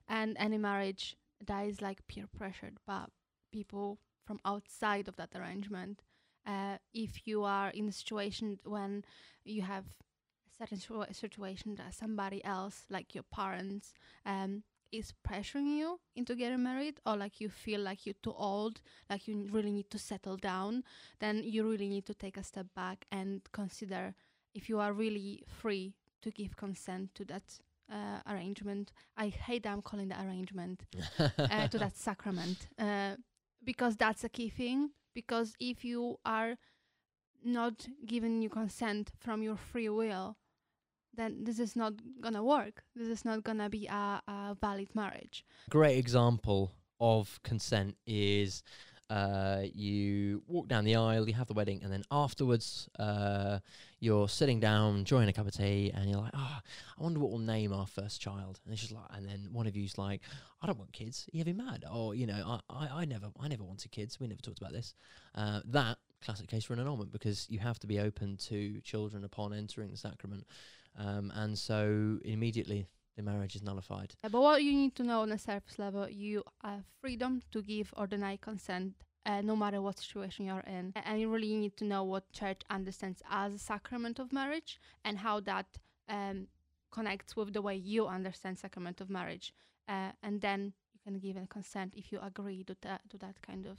and 0.08 0.36
any 0.38 0.58
marriage 0.58 1.16
that 1.44 1.66
is 1.66 1.82
like 1.82 2.06
peer 2.06 2.26
pressured 2.36 2.76
by 2.86 3.04
people 3.52 3.98
from 4.24 4.38
outside 4.44 5.08
of 5.08 5.16
that 5.16 5.30
arrangement 5.34 6.02
uh, 6.46 6.76
if 6.94 7.26
you 7.26 7.42
are 7.42 7.70
in 7.70 7.88
a 7.88 7.92
situation 7.92 8.58
when 8.64 9.04
you 9.44 9.62
have 9.62 9.84
a 9.84 9.94
certain 10.58 10.78
situation 11.12 11.74
that 11.76 11.94
somebody 11.94 12.44
else 12.44 12.84
like 12.90 13.14
your 13.14 13.24
parents 13.24 13.94
um, 14.26 14.62
is 14.90 15.12
pressuring 15.26 15.78
you 15.78 15.98
into 16.14 16.34
getting 16.34 16.62
married 16.62 17.00
or 17.06 17.16
like 17.16 17.40
you 17.40 17.48
feel 17.48 17.80
like 17.80 18.04
you're 18.04 18.14
too 18.22 18.34
old 18.36 18.80
like 19.08 19.26
you 19.26 19.48
really 19.50 19.72
need 19.72 19.90
to 19.90 19.98
settle 19.98 20.36
down 20.36 20.84
then 21.18 21.42
you 21.42 21.68
really 21.68 21.88
need 21.88 22.04
to 22.04 22.14
take 22.14 22.36
a 22.36 22.42
step 22.42 22.66
back 22.76 23.06
and 23.10 23.40
consider 23.52 24.14
if 24.54 24.68
you 24.68 24.78
are 24.78 24.92
really 24.92 25.42
free 25.46 25.94
to 26.20 26.30
give 26.30 26.56
consent 26.56 27.14
to 27.14 27.24
that 27.24 27.42
uh, 27.92 28.20
arrangement. 28.26 28.92
I 29.16 29.28
hate 29.28 29.66
i'm 29.66 29.82
calling 29.82 30.08
the 30.08 30.20
arrangement 30.22 30.84
uh, 31.38 31.68
to 31.68 31.78
that 31.78 31.96
sacrament 31.96 32.68
uh, 32.78 33.16
because 33.62 33.96
that's 33.96 34.24
a 34.24 34.28
key 34.28 34.48
thing. 34.48 34.90
Because 35.14 35.54
if 35.60 35.84
you 35.84 36.18
are 36.24 36.56
not 37.44 37.86
giving 38.06 38.40
you 38.40 38.48
consent 38.48 39.10
from 39.18 39.42
your 39.42 39.56
free 39.56 39.88
will 39.88 40.36
then 41.14 41.44
this 41.44 41.58
is 41.58 41.76
not 41.76 41.92
gonna 42.20 42.42
work 42.42 42.82
this 42.94 43.08
is 43.08 43.24
not 43.24 43.42
gonna 43.42 43.68
be 43.68 43.86
a, 43.86 44.22
a 44.28 44.56
valid 44.60 44.88
marriage 44.94 45.44
great 45.70 45.98
example 45.98 46.72
of 47.00 47.40
consent 47.42 47.96
is 48.06 48.62
uh, 49.12 49.66
you 49.74 50.42
walk 50.46 50.68
down 50.68 50.84
the 50.84 50.96
aisle, 50.96 51.28
you 51.28 51.34
have 51.34 51.46
the 51.46 51.52
wedding, 51.52 51.82
and 51.82 51.92
then 51.92 52.02
afterwards 52.10 52.88
uh, 52.98 53.58
you're 54.00 54.26
sitting 54.26 54.58
down, 54.58 54.96
enjoying 54.96 55.28
a 55.28 55.32
cup 55.34 55.46
of 55.46 55.52
tea, 55.52 55.92
and 55.94 56.08
you're 56.08 56.18
like, 56.18 56.32
"Ah, 56.32 56.62
I 56.98 57.02
wonder 57.02 57.20
what 57.20 57.30
we'll 57.30 57.38
name 57.38 57.74
our 57.74 57.86
first 57.86 58.22
child." 58.22 58.60
And 58.64 58.72
it's 58.72 58.80
just 58.80 58.94
like, 58.94 59.04
and 59.10 59.28
then 59.28 59.48
one 59.52 59.66
of 59.66 59.76
you's 59.76 59.98
like, 59.98 60.22
"I 60.62 60.66
don't 60.66 60.78
want 60.78 60.94
kids. 60.94 61.28
Are 61.34 61.36
you 61.36 61.52
mad?" 61.52 61.84
Or 61.92 62.14
you 62.14 62.26
know, 62.26 62.42
I, 62.70 62.74
I, 62.74 63.02
I 63.02 63.04
never, 63.04 63.26
I 63.38 63.48
never 63.48 63.64
wanted 63.64 63.90
kids. 63.92 64.18
We 64.18 64.28
never 64.28 64.40
talked 64.40 64.60
about 64.60 64.72
this. 64.72 64.94
Uh, 65.34 65.60
that 65.66 65.98
classic 66.24 66.48
case 66.48 66.64
for 66.64 66.72
an 66.72 66.80
annulment 66.80 67.12
because 67.12 67.46
you 67.50 67.58
have 67.58 67.78
to 67.80 67.86
be 67.86 67.98
open 67.98 68.38
to 68.38 68.80
children 68.80 69.24
upon 69.24 69.52
entering 69.52 69.90
the 69.90 69.96
sacrament, 69.98 70.46
um, 70.96 71.32
and 71.34 71.58
so 71.58 72.18
immediately 72.24 72.88
the 73.16 73.22
marriage 73.22 73.54
is 73.54 73.62
nullified. 73.62 74.14
Uh, 74.24 74.28
But 74.30 74.40
what 74.40 74.62
you 74.62 74.72
need 74.72 74.94
to 74.96 75.02
know 75.02 75.20
on 75.20 75.32
a 75.32 75.38
surface 75.38 75.78
level, 75.78 76.08
you 76.08 76.42
have 76.62 76.84
freedom 77.00 77.42
to 77.50 77.62
give 77.62 77.92
or 77.96 78.06
deny 78.06 78.36
consent, 78.36 78.94
uh, 79.26 79.42
no 79.42 79.54
matter 79.54 79.80
what 79.82 79.98
situation 79.98 80.46
you're 80.46 80.60
in. 80.66 80.92
And 81.04 81.20
you 81.20 81.30
really 81.30 81.54
need 81.56 81.76
to 81.76 81.84
know 81.84 82.02
what 82.04 82.32
church 82.32 82.62
understands 82.70 83.22
as 83.30 83.54
a 83.54 83.58
sacrament 83.58 84.18
of 84.18 84.32
marriage 84.32 84.80
and 85.04 85.18
how 85.18 85.40
that 85.40 85.66
um, 86.08 86.48
connects 86.90 87.36
with 87.36 87.52
the 87.52 87.62
way 87.62 87.76
you 87.76 88.06
understand 88.06 88.58
sacrament 88.58 89.00
of 89.00 89.08
marriage. 89.10 89.52
Uh, 89.88 90.12
and 90.22 90.40
then 90.40 90.72
you 90.94 91.00
can 91.04 91.18
give 91.18 91.36
a 91.36 91.46
consent 91.46 91.92
if 91.96 92.12
you 92.12 92.18
agree 92.20 92.64
to 92.64 92.76
that 92.82 93.02
to 93.10 93.18
that 93.18 93.40
kind 93.42 93.66
of 93.66 93.78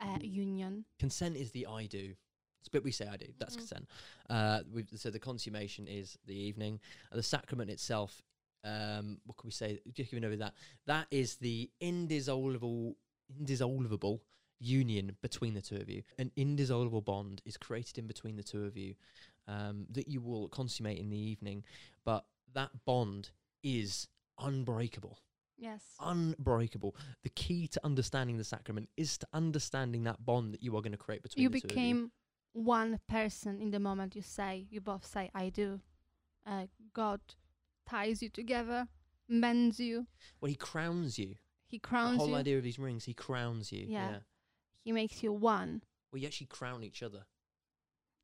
uh, 0.00 0.18
union. 0.20 0.84
consent 0.98 1.36
is 1.36 1.50
the 1.52 1.66
I 1.66 1.86
do. 1.86 2.14
It's 2.62 2.68
a 2.68 2.70
bit 2.70 2.84
we 2.84 2.92
say 2.92 3.08
I 3.08 3.16
do. 3.16 3.26
That's 3.38 3.56
Mhm. 3.56 3.58
consent. 3.58 3.88
Uh, 4.30 4.62
we've, 4.70 4.88
so 4.94 5.10
the 5.10 5.18
consummation 5.18 5.88
is 5.88 6.16
the 6.26 6.36
evening. 6.36 6.80
Uh, 7.10 7.16
the 7.16 7.22
sacrament 7.22 7.70
itself, 7.70 8.22
um, 8.62 9.20
what 9.24 9.36
can 9.36 9.48
we 9.48 9.52
say? 9.52 9.80
Just 9.92 10.12
giving 10.12 10.24
over 10.24 10.36
that. 10.36 10.54
That 10.86 11.08
is 11.10 11.36
the 11.38 11.68
indissoluble, 11.80 12.96
indissoluble 13.36 14.22
union 14.60 15.16
between 15.22 15.54
the 15.54 15.60
two 15.60 15.74
of 15.74 15.90
you. 15.90 16.04
An 16.18 16.30
indissoluble 16.36 17.00
bond 17.02 17.42
is 17.44 17.56
created 17.56 17.98
in 17.98 18.06
between 18.06 18.36
the 18.36 18.44
two 18.44 18.64
of 18.64 18.76
you 18.76 18.94
um, 19.48 19.86
that 19.90 20.06
you 20.06 20.20
will 20.20 20.48
consummate 20.48 20.98
in 20.98 21.10
the 21.10 21.18
evening. 21.18 21.64
But 22.04 22.24
that 22.52 22.84
bond 22.84 23.30
is 23.64 24.06
unbreakable 24.38 25.18
Yes. 25.58 25.96
unbreakable. 26.00 26.96
The 27.22 27.28
key 27.30 27.66
to 27.68 27.80
understanding 27.84 28.36
the 28.36 28.44
sacrament 28.44 28.88
is 28.96 29.18
to 29.18 29.26
understanding 29.32 30.04
that 30.04 30.24
bond 30.24 30.52
that 30.54 30.62
you 30.62 30.76
are 30.76 30.80
going 30.82 30.92
to 30.92 30.98
create 30.98 31.22
between 31.22 31.42
you 31.42 31.48
the 31.48 31.60
two 31.60 31.66
of 31.66 31.70
you. 31.72 31.76
became 31.76 32.12
one 32.52 32.98
person 33.08 33.60
in 33.60 33.70
the 33.70 33.78
moment 33.80 34.14
you 34.14 34.22
say 34.22 34.66
you 34.70 34.80
both 34.80 35.04
say 35.06 35.30
i 35.34 35.48
do 35.48 35.80
uh, 36.46 36.66
god 36.92 37.20
ties 37.88 38.22
you 38.22 38.28
together 38.28 38.86
mends 39.28 39.80
you 39.80 40.06
Well, 40.40 40.50
he 40.50 40.54
crowns 40.56 41.18
you. 41.18 41.36
he 41.68 41.78
crowns 41.78 42.12
you. 42.12 42.18
The 42.18 42.24
whole 42.24 42.28
you 42.30 42.36
idea 42.36 42.58
of 42.58 42.64
these 42.64 42.78
rings, 42.78 43.04
he 43.04 43.14
crowns 43.14 43.72
you. 43.72 43.86
Yeah. 43.88 44.16
he 44.84 44.92
makes 44.92 45.22
you 45.22 45.32
one. 45.32 45.82
Well, 46.12 46.20
you 46.20 46.26
actually 46.26 46.48
crown 46.48 46.84
each 46.84 47.02
other 47.02 47.22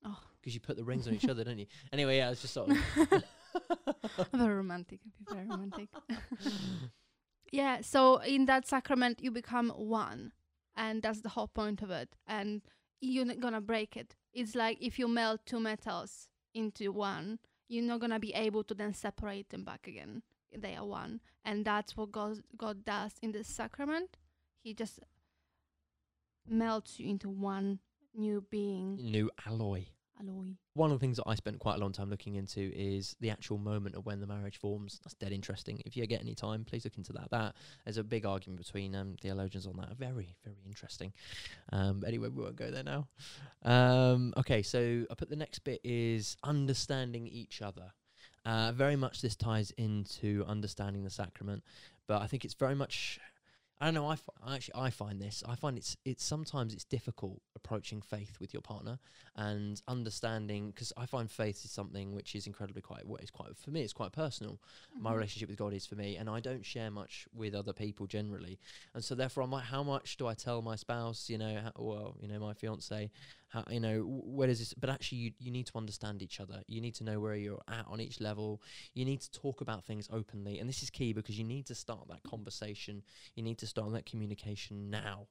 Oh. 0.05 0.19
because 0.41 0.55
you 0.55 0.61
put 0.61 0.77
the 0.77 0.85
rings 0.85 1.09
on 1.09 1.15
each 1.15 1.29
other, 1.29 1.43
don't 1.45 1.59
you? 1.59 1.67
Anyway, 1.93 2.19
yeah, 2.19 2.31
it's 2.31 2.43
just 2.43 2.55
sort 2.55 2.71
of. 2.71 2.77
very 4.35 4.55
romantic 4.55 5.01
I'd 5.05 5.13
be 5.19 5.35
very 5.35 5.47
romantic 5.49 5.89
yeah 7.53 7.81
so 7.81 8.19
in 8.19 8.45
that 8.47 8.67
sacrament 8.67 9.21
you 9.23 9.31
become 9.31 9.71
one 9.71 10.33
and 10.77 11.03
that's 11.03 11.23
the 11.23 11.31
whole 11.31 11.49
point 11.49 11.83
of 11.83 11.91
it 11.91 12.11
and 12.27 12.63
you're 13.01 13.25
not 13.25 13.41
gonna 13.41 13.61
break 13.61 13.97
it 13.97 14.15
it's 14.33 14.55
like 14.55 14.79
if 14.81 14.99
you 14.99 15.09
melt 15.09 15.41
two 15.47 15.61
metals 15.61 16.29
into 16.55 16.93
one 16.93 17.39
you're 17.69 17.85
not 17.85 18.01
gonna 18.01 18.19
be 18.19 18.33
able 18.33 18.65
to 18.65 18.75
then 18.75 18.95
separate 18.95 19.51
them 19.51 19.65
back 19.65 19.87
again. 19.87 20.23
They 20.57 20.75
are 20.75 20.87
one. 20.87 21.21
And 21.45 21.65
that's 21.65 21.97
what 21.97 22.11
god, 22.11 22.39
god 22.57 22.85
does 22.85 23.13
in 23.23 23.33
the 23.33 23.45
sacrament. 23.45 24.17
He 24.63 24.75
just 24.75 25.01
melts 26.49 26.99
you 26.99 27.09
into 27.09 27.29
one 27.29 27.81
new 28.15 28.45
being. 28.51 28.97
New 28.97 29.31
alloy. 29.47 29.85
Alloy 30.21 30.55
One 30.75 30.91
of 30.91 30.99
the 30.99 31.01
things 31.01 31.17
that 31.17 31.25
I 31.27 31.35
spent 31.35 31.59
quite 31.59 31.77
a 31.77 31.79
long 31.79 31.93
time 31.93 32.11
looking 32.11 32.37
into 32.37 32.73
is 32.75 33.17
the 33.21 33.31
actual 33.31 33.59
moment 33.59 33.95
of 33.95 34.07
when 34.07 34.21
the 34.21 34.27
marriage 34.27 34.59
forms. 34.59 35.01
That's 35.03 35.15
dead 35.15 35.33
interesting. 35.33 35.81
If 35.85 35.97
you 35.97 36.07
get 36.07 36.21
any 36.21 36.35
time, 36.35 36.65
please 36.65 36.85
look 36.85 36.97
into 36.97 37.13
that. 37.15 37.31
That 37.31 37.55
there's 37.85 37.97
a 37.97 38.05
big 38.05 38.27
argument 38.27 38.59
between 38.59 38.95
um, 38.95 39.17
theologians 39.21 39.67
on 39.67 39.77
that. 39.77 39.97
Very, 39.97 40.37
very 40.45 40.63
interesting. 40.67 41.13
Um, 41.73 42.05
anyway, 42.07 42.29
we 42.29 42.43
won't 42.43 42.57
go 42.57 42.71
there 42.71 42.85
now. 42.85 43.09
Um, 43.65 44.35
okay, 44.37 44.63
so 44.63 45.05
I 45.11 45.15
put 45.15 45.31
the 45.31 45.37
next 45.37 45.61
bit 45.61 45.81
is 45.85 46.37
understanding 46.43 47.27
each 47.27 47.63
other. 47.63 47.93
Uh, 48.45 48.73
very 48.73 48.97
much 48.97 49.21
this 49.21 49.37
ties 49.37 49.73
into 49.73 50.45
understanding 50.47 51.05
the 51.05 51.11
sacrament, 51.11 51.63
but 52.07 52.23
I 52.23 52.27
think 52.27 52.45
it's 52.45 52.55
very 52.55 52.75
much. 52.75 53.19
I 53.81 53.87
don't 53.87 53.95
know. 53.95 54.09
I, 54.09 54.17
actually 54.57 54.75
I 54.75 54.91
find 54.91 55.21
this. 55.21 55.45
I 55.49 55.55
find 55.55 55.79
it's 55.79 55.97
it's 56.05 56.25
sometimes 56.25 56.75
it's 56.75 56.85
difficult 56.85 57.41
approaching 57.55 58.03
faith 58.03 58.37
with 58.41 58.53
your 58.53 58.61
partner 58.61 58.99
and 59.37 59.81
understanding 59.87 60.71
because 60.71 60.93
I 60.97 61.07
find 61.07 61.31
faith 61.31 61.65
is 61.65 61.71
something 61.71 62.13
which 62.13 62.35
is 62.35 62.47
incredibly 62.49 62.83
quite 62.83 63.07
what 63.07 63.23
is 63.23 63.31
quite 63.31 63.57
for 63.57 63.71
me 63.71 63.83
it's 63.83 63.93
quite 63.93 64.11
personal. 64.13 64.61
My 64.97 65.11
Mhm. 65.13 65.15
relationship 65.17 65.49
with 65.49 65.59
God 65.59 65.73
is 65.75 65.87
for 65.87 65.95
me, 65.95 66.17
and 66.17 66.29
I 66.29 66.41
don't 66.41 66.65
share 66.65 66.91
much 66.91 67.29
with 67.33 67.55
other 67.55 67.73
people 67.73 68.07
generally, 68.09 68.59
and 68.95 69.05
so 69.05 69.15
therefore 69.15 69.45
I'm 69.45 69.53
like, 69.53 69.65
how 69.67 69.85
much 69.85 70.17
do 70.17 70.27
I 70.27 70.35
tell 70.35 70.61
my 70.61 70.75
spouse? 70.75 71.31
You 71.31 71.39
know, 71.39 71.61
how, 71.61 71.73
well, 71.77 72.17
you 72.21 72.27
know, 72.27 72.41
my 72.41 72.55
fiance, 72.55 73.11
how 73.49 73.65
you 73.71 73.81
know 73.81 74.03
where 74.03 74.47
does 74.47 74.59
this? 74.59 74.75
But 74.75 74.91
actually, 74.91 75.19
you 75.19 75.33
you 75.39 75.51
need 75.51 75.67
to 75.67 75.79
understand 75.79 76.23
each 76.23 76.41
other. 76.41 76.63
You 76.67 76.81
need 76.81 76.95
to 76.97 77.05
know 77.05 77.19
where 77.21 77.35
you're 77.35 77.63
at 77.69 77.87
on 77.89 78.01
each 78.01 78.21
level. 78.21 78.63
You 78.95 79.05
need 79.05 79.21
to 79.23 79.31
talk 79.31 79.61
about 79.61 79.85
things 79.85 80.09
openly, 80.13 80.59
and 80.59 80.69
this 80.69 80.83
is 80.83 80.91
key 80.91 81.13
because 81.13 81.39
you 81.39 81.45
need 81.45 81.67
to 81.67 81.75
start 81.75 82.09
that 82.09 82.23
conversation. 82.23 83.03
You 83.35 83.43
need 83.43 83.59
to 83.59 83.67
start 83.67 83.93
that 83.93 84.07
communication 84.07 84.91
now 84.91 85.29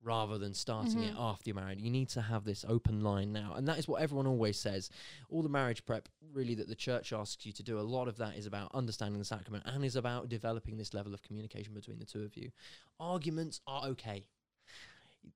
rather 0.00 0.38
than 0.38 0.54
starting 0.54 1.02
it 1.02 1.12
Mhm. 1.12 1.18
after 1.18 1.50
you're 1.50 1.56
married. 1.56 1.80
You 1.80 1.90
need 1.90 2.08
to 2.10 2.22
have 2.22 2.44
this 2.44 2.64
open 2.68 3.00
line 3.00 3.32
now. 3.32 3.54
And 3.54 3.66
that 3.66 3.80
is 3.80 3.88
what 3.88 4.00
everyone 4.00 4.28
always 4.28 4.56
says. 4.56 4.90
All 5.28 5.42
the 5.42 5.48
marriage 5.48 5.84
prep, 5.84 6.08
really, 6.32 6.54
that 6.54 6.68
the 6.68 6.76
church 6.76 7.12
asks 7.12 7.44
you 7.44 7.52
to 7.52 7.64
do, 7.64 7.80
a 7.80 7.82
lot 7.82 8.06
of 8.06 8.16
that 8.18 8.36
is 8.36 8.46
about 8.46 8.72
understanding 8.72 9.18
the 9.18 9.24
sacrament 9.24 9.64
and 9.66 9.84
is 9.84 9.96
about 9.96 10.28
developing 10.28 10.76
this 10.76 10.94
level 10.94 11.14
of 11.14 11.22
communication 11.22 11.74
between 11.74 11.98
the 11.98 12.06
two 12.06 12.22
of 12.22 12.36
you. 12.36 12.52
Arguments 13.00 13.60
are 13.66 13.86
okay. 13.86 14.28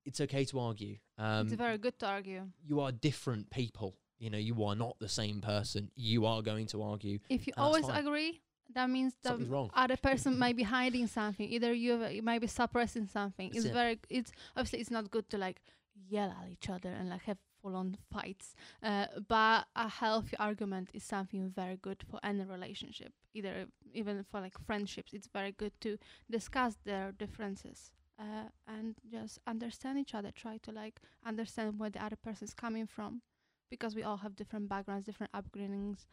It's 0.05 0.21
okay 0.21 0.45
to 0.47 0.59
argue. 0.61 0.97
Um, 1.19 1.47
it's 1.47 1.57
very 1.57 1.79
good 1.79 1.99
to 2.01 2.07
argue 2.07 2.43
you 2.67 2.81
are 2.81 2.93
different 2.93 3.51
people. 3.51 3.97
You 4.19 4.31
know, 4.31 4.39
you 4.39 4.63
are 4.65 4.77
not 4.77 4.97
the 5.01 5.09
same 5.09 5.41
person. 5.41 5.91
You 5.97 6.27
are 6.27 6.43
going 6.43 6.67
to 6.69 6.83
argue. 6.83 7.19
If 7.29 7.47
you 7.47 7.55
always 7.57 7.89
agree, 7.89 8.41
that 8.75 8.89
means 8.89 9.15
the 9.23 9.37
wrong. 9.37 9.71
other 9.75 9.97
person 10.09 10.39
might 10.39 10.57
be 10.57 10.63
hiding 10.63 11.07
something. 11.09 11.49
Either 11.49 11.73
you, 11.73 12.07
you 12.07 12.23
might 12.23 12.41
be 12.41 12.47
suppressing 12.47 13.07
something. 13.09 13.49
That's 13.49 13.65
it's 13.65 13.71
it. 13.71 13.75
very. 13.75 13.99
It's 14.09 14.33
obviously 14.57 14.81
it's 14.81 14.91
not 14.91 15.11
good 15.11 15.29
to 15.31 15.39
like 15.39 15.61
yell 16.09 16.31
at 16.31 16.51
each 16.51 16.69
other 16.69 16.91
and 16.91 17.11
like 17.11 17.23
have 17.23 17.39
full-on 17.63 17.97
fights. 18.11 18.55
Uh, 18.83 19.07
but 19.29 19.67
a 19.77 19.89
healthy 19.89 20.37
argument 20.39 20.91
is 20.93 21.05
something 21.05 21.51
very 21.55 21.77
good 21.77 22.05
for 22.11 22.19
any 22.23 22.45
relationship. 22.45 23.13
Either 23.35 23.67
even 23.95 24.25
for 24.31 24.41
like 24.41 24.59
friendships, 24.67 25.13
it's 25.13 25.29
very 25.33 25.53
good 25.53 25.73
to 25.81 25.97
discuss 26.31 26.77
their 26.85 27.13
differences. 27.13 27.91
Uh, 28.19 28.49
and 28.69 28.95
just 29.11 29.41
understand 29.47 29.99
each 29.99 30.15
other. 30.15 30.31
Try 30.31 30.59
to 30.59 30.71
like 30.71 31.01
understand 31.27 31.79
where 31.79 31.91
the 31.91 32.05
other 32.05 32.17
person 32.17 32.45
is 32.47 32.55
coming 32.55 32.87
from, 32.87 33.23
because 33.71 33.97
we 33.97 34.03
all 34.03 34.19
have 34.19 34.37
different 34.37 34.69
backgrounds, 34.69 35.07
different 35.07 35.33
upbringings, 35.33 36.07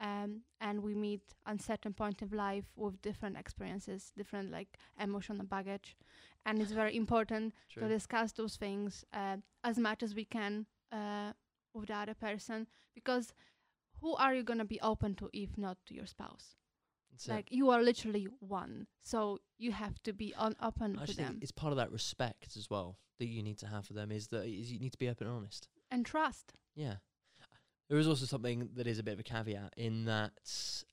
um, 0.00 0.42
and 0.60 0.82
we 0.82 0.94
meet 0.94 1.22
on 1.46 1.58
certain 1.58 1.92
point 1.92 2.22
of 2.22 2.32
life 2.32 2.66
with 2.76 3.00
different 3.02 3.36
experiences, 3.36 4.12
different 4.16 4.50
like 4.52 4.78
emotional 5.00 5.44
baggage, 5.44 5.96
and 6.44 6.60
it's 6.60 6.72
very 6.72 6.94
important 6.96 7.54
to 7.78 7.88
discuss 7.88 8.32
those 8.32 8.56
things 8.56 9.04
uh, 9.12 9.36
as 9.64 9.78
much 9.78 10.02
as 10.02 10.14
we 10.14 10.24
can 10.24 10.66
uh, 10.92 11.32
with 11.74 11.88
the 11.88 11.94
other 11.96 12.14
person, 12.14 12.66
because 12.94 13.32
who 14.00 14.14
are 14.16 14.34
you 14.34 14.42
gonna 14.44 14.64
be 14.64 14.80
open 14.82 15.14
to 15.14 15.30
if 15.32 15.56
not 15.56 15.78
to 15.86 15.94
your 15.94 16.06
spouse? 16.06 16.56
That's 17.16 17.28
it. 17.28 17.32
Like 17.32 17.48
you 17.50 17.70
are 17.70 17.82
literally 17.82 18.28
one, 18.40 18.86
so 19.02 19.38
you 19.58 19.72
have 19.72 20.02
to 20.02 20.12
be 20.12 20.34
on 20.36 20.54
open 20.62 20.98
I 21.00 21.06
them 21.06 21.38
it's 21.40 21.50
part 21.50 21.72
of 21.72 21.78
that 21.78 21.90
respect 21.90 22.56
as 22.56 22.68
well 22.68 22.98
that 23.18 23.26
you 23.26 23.42
need 23.42 23.58
to 23.58 23.66
have 23.66 23.86
for 23.86 23.94
them 23.94 24.12
is 24.12 24.28
that 24.28 24.44
is 24.44 24.70
you 24.70 24.78
need 24.78 24.92
to 24.92 24.98
be 24.98 25.08
open 25.08 25.26
and 25.26 25.36
honest. 25.36 25.68
and 25.90 26.04
trust. 26.04 26.52
Yeah. 26.74 26.96
There 27.88 27.98
is 27.98 28.08
also 28.08 28.26
something 28.26 28.68
that 28.74 28.86
is 28.86 28.98
a 28.98 29.02
bit 29.02 29.14
of 29.14 29.20
a 29.20 29.22
caveat 29.22 29.72
in 29.76 30.04
that 30.06 30.84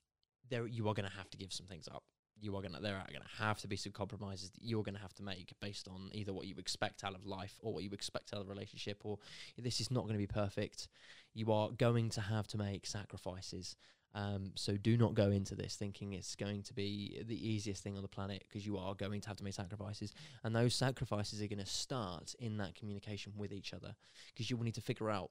there 0.48 0.66
you 0.66 0.88
are 0.88 0.94
going 0.94 1.08
to 1.08 1.16
have 1.16 1.28
to 1.30 1.36
give 1.36 1.52
some 1.52 1.66
things 1.66 1.88
up. 1.88 2.04
You 2.40 2.56
are 2.56 2.62
going 2.62 2.74
to 2.74 2.80
there 2.80 2.96
are 2.96 3.06
going 3.10 3.22
to 3.22 3.42
have 3.42 3.60
to 3.60 3.68
be 3.68 3.76
some 3.76 3.92
compromises 3.92 4.50
that 4.50 4.62
you're 4.62 4.82
going 4.82 4.94
to 4.94 5.00
have 5.00 5.14
to 5.14 5.22
make 5.22 5.52
based 5.60 5.88
on 5.88 6.10
either 6.12 6.32
what 6.32 6.46
you 6.46 6.54
expect 6.58 7.04
out 7.04 7.14
of 7.14 7.26
life 7.26 7.58
or 7.60 7.72
what 7.72 7.84
you 7.84 7.90
expect 7.92 8.32
out 8.32 8.40
of 8.40 8.46
a 8.46 8.50
relationship 8.50 9.02
or 9.04 9.18
this 9.58 9.80
is 9.80 9.90
not 9.90 10.02
going 10.02 10.14
to 10.14 10.18
be 10.18 10.26
perfect. 10.26 10.88
You 11.34 11.52
are 11.52 11.70
going 11.70 12.10
to 12.10 12.20
have 12.20 12.46
to 12.48 12.58
make 12.58 12.86
sacrifices. 12.86 13.76
Um, 14.16 14.52
so 14.54 14.76
do 14.76 14.96
not 14.96 15.14
go 15.14 15.30
into 15.30 15.56
this 15.56 15.74
thinking 15.74 16.12
it's 16.12 16.36
going 16.36 16.62
to 16.62 16.72
be 16.74 17.20
the 17.26 17.48
easiest 17.48 17.82
thing 17.82 17.96
on 17.96 18.02
the 18.02 18.08
planet 18.08 18.44
because 18.46 18.64
you 18.64 18.78
are 18.78 18.94
going 18.94 19.20
to 19.20 19.26
have 19.28 19.36
to 19.38 19.44
make 19.44 19.54
sacrifices, 19.54 20.12
and 20.44 20.54
those 20.54 20.74
sacrifices 20.74 21.42
are 21.42 21.48
going 21.48 21.58
to 21.58 21.66
start 21.66 22.34
in 22.38 22.58
that 22.58 22.74
communication 22.76 23.32
with 23.36 23.52
each 23.52 23.74
other 23.74 23.94
because 24.32 24.48
you 24.50 24.56
will 24.56 24.64
need 24.64 24.74
to 24.76 24.80
figure 24.80 25.10
out 25.10 25.30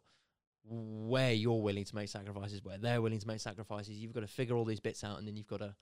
where 0.66 1.34
you're 1.34 1.62
willing 1.62 1.84
to 1.86 1.96
make 1.96 2.10
sacrifices, 2.10 2.64
where 2.64 2.78
they're 2.78 3.02
willing 3.02 3.20
to 3.20 3.28
make 3.28 3.40
sacrifices. 3.40 3.96
You've 3.98 4.14
got 4.14 4.22
to 4.22 4.28
figure 4.28 4.56
all 4.56 4.66
these 4.66 4.80
bits 4.80 5.04
out, 5.04 5.18
and 5.18 5.28
then 5.28 5.36
you've 5.36 5.48
got 5.48 5.60
to. 5.60 5.76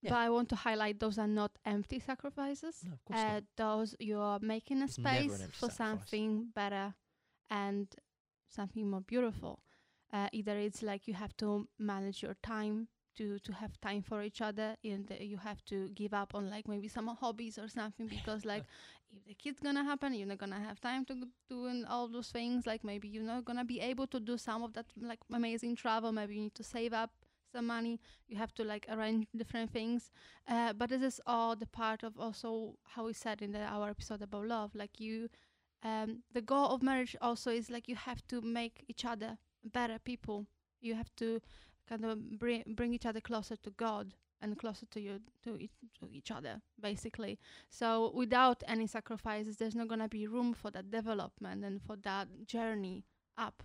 Yeah. 0.00 0.10
But 0.10 0.18
I 0.18 0.30
want 0.30 0.48
to 0.50 0.56
highlight 0.56 1.00
those 1.00 1.18
are 1.18 1.26
not 1.26 1.50
empty 1.66 1.98
sacrifices. 1.98 2.82
No, 2.84 2.92
of 2.92 3.04
course 3.04 3.18
uh, 3.18 3.32
not. 3.34 3.44
those 3.56 3.96
you 3.98 4.18
are 4.20 4.38
making 4.40 4.80
a 4.80 4.84
It's 4.84 4.94
space 4.94 5.32
for 5.32 5.68
sacrifice. 5.70 5.76
something 5.76 6.48
better 6.54 6.94
and 7.50 7.88
something 8.48 8.88
more 8.88 9.00
beautiful. 9.00 9.60
Uh, 10.12 10.28
either 10.32 10.56
it's 10.58 10.82
like 10.82 11.06
you 11.06 11.14
have 11.14 11.36
to 11.36 11.68
manage 11.78 12.22
your 12.22 12.34
time 12.42 12.88
to 13.16 13.38
to 13.40 13.52
have 13.52 13.78
time 13.80 14.02
for 14.02 14.22
each 14.22 14.40
other, 14.40 14.76
and 14.84 15.10
you 15.20 15.36
have 15.36 15.64
to 15.66 15.88
give 15.94 16.14
up 16.14 16.34
on 16.34 16.48
like 16.50 16.68
maybe 16.68 16.88
some 16.88 17.08
hobbies 17.08 17.58
or 17.58 17.68
something 17.68 18.06
because 18.16 18.44
like 18.44 18.64
if 19.12 19.24
the 19.26 19.34
kid's 19.34 19.60
gonna 19.60 19.84
happen, 19.84 20.14
you're 20.14 20.26
not 20.28 20.38
gonna 20.38 20.60
have 20.60 20.80
time 20.80 21.04
to 21.06 21.14
do 21.48 21.66
and 21.66 21.86
all 21.86 22.08
those 22.08 22.28
things. 22.28 22.66
Like 22.66 22.84
maybe 22.84 23.08
you're 23.08 23.22
not 23.34 23.44
gonna 23.44 23.64
be 23.64 23.80
able 23.80 24.06
to 24.08 24.20
do 24.20 24.38
some 24.38 24.62
of 24.62 24.72
that 24.74 24.86
like 25.00 25.20
amazing 25.32 25.76
travel. 25.76 26.12
Maybe 26.12 26.34
you 26.36 26.42
need 26.42 26.54
to 26.54 26.64
save 26.64 26.92
up 26.92 27.10
some 27.52 27.66
money. 27.66 28.00
You 28.28 28.36
have 28.36 28.54
to 28.54 28.64
like 28.64 28.86
arrange 28.88 29.26
different 29.36 29.72
things. 29.72 30.10
Uh, 30.46 30.72
but 30.72 30.90
this 30.90 31.02
is 31.02 31.20
all 31.26 31.56
the 31.56 31.66
part 31.66 32.02
of 32.02 32.18
also 32.18 32.76
how 32.84 33.06
we 33.06 33.12
said 33.12 33.42
in 33.42 33.52
the, 33.52 33.60
our 33.60 33.90
episode 33.90 34.22
about 34.22 34.46
love. 34.46 34.74
Like 34.74 35.00
you, 35.00 35.28
um, 35.82 36.22
the 36.32 36.42
goal 36.42 36.68
of 36.68 36.82
marriage 36.82 37.16
also 37.20 37.50
is 37.50 37.70
like 37.70 37.88
you 37.88 37.96
have 37.96 38.26
to 38.28 38.40
make 38.40 38.84
each 38.88 39.04
other 39.04 39.38
better 39.64 39.98
people. 39.98 40.46
You 40.80 40.94
have 40.94 41.14
to 41.16 41.40
kind 41.88 42.04
of 42.04 42.38
bring 42.38 42.62
bring 42.76 42.94
each 42.94 43.06
other 43.06 43.20
closer 43.20 43.56
to 43.56 43.70
God. 43.70 44.14
and 44.40 44.56
closer 44.58 44.86
to 44.86 45.00
you 45.00 45.20
to 45.42 45.56
each, 45.58 45.72
to 45.98 46.08
each 46.12 46.30
other 46.30 46.60
basically 46.80 47.38
so 47.68 48.12
without 48.14 48.62
any 48.68 48.86
sacrifices 48.86 49.56
there's 49.56 49.74
not 49.74 49.88
going 49.88 50.00
to 50.00 50.08
be 50.08 50.26
room 50.26 50.54
for 50.54 50.70
that 50.70 50.90
development 50.90 51.64
and 51.64 51.82
for 51.82 51.96
that 51.96 52.28
journey 52.46 53.04
up 53.36 53.62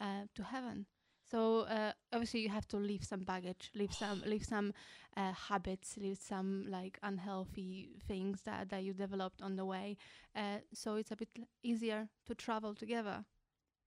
uh, 0.00 0.24
to 0.34 0.42
heaven 0.42 0.86
so 1.30 1.60
uh, 1.60 1.92
obviously 2.12 2.40
you 2.40 2.48
have 2.48 2.66
to 2.68 2.76
leave 2.76 3.04
some 3.04 3.20
baggage 3.20 3.70
leave 3.74 3.92
some 3.92 4.22
leave 4.26 4.44
some 4.44 4.72
uh, 5.16 5.32
habits 5.32 5.96
leave 5.96 6.18
some 6.18 6.66
like 6.68 6.98
unhealthy 7.02 7.90
things 8.06 8.42
that, 8.42 8.68
that 8.68 8.82
you 8.82 8.92
developed 8.92 9.40
on 9.42 9.56
the 9.56 9.64
way 9.64 9.96
uh, 10.36 10.58
so 10.72 10.96
it's 10.96 11.10
a 11.10 11.16
bit 11.16 11.28
easier 11.62 12.08
to 12.26 12.34
travel 12.34 12.74
together 12.74 13.24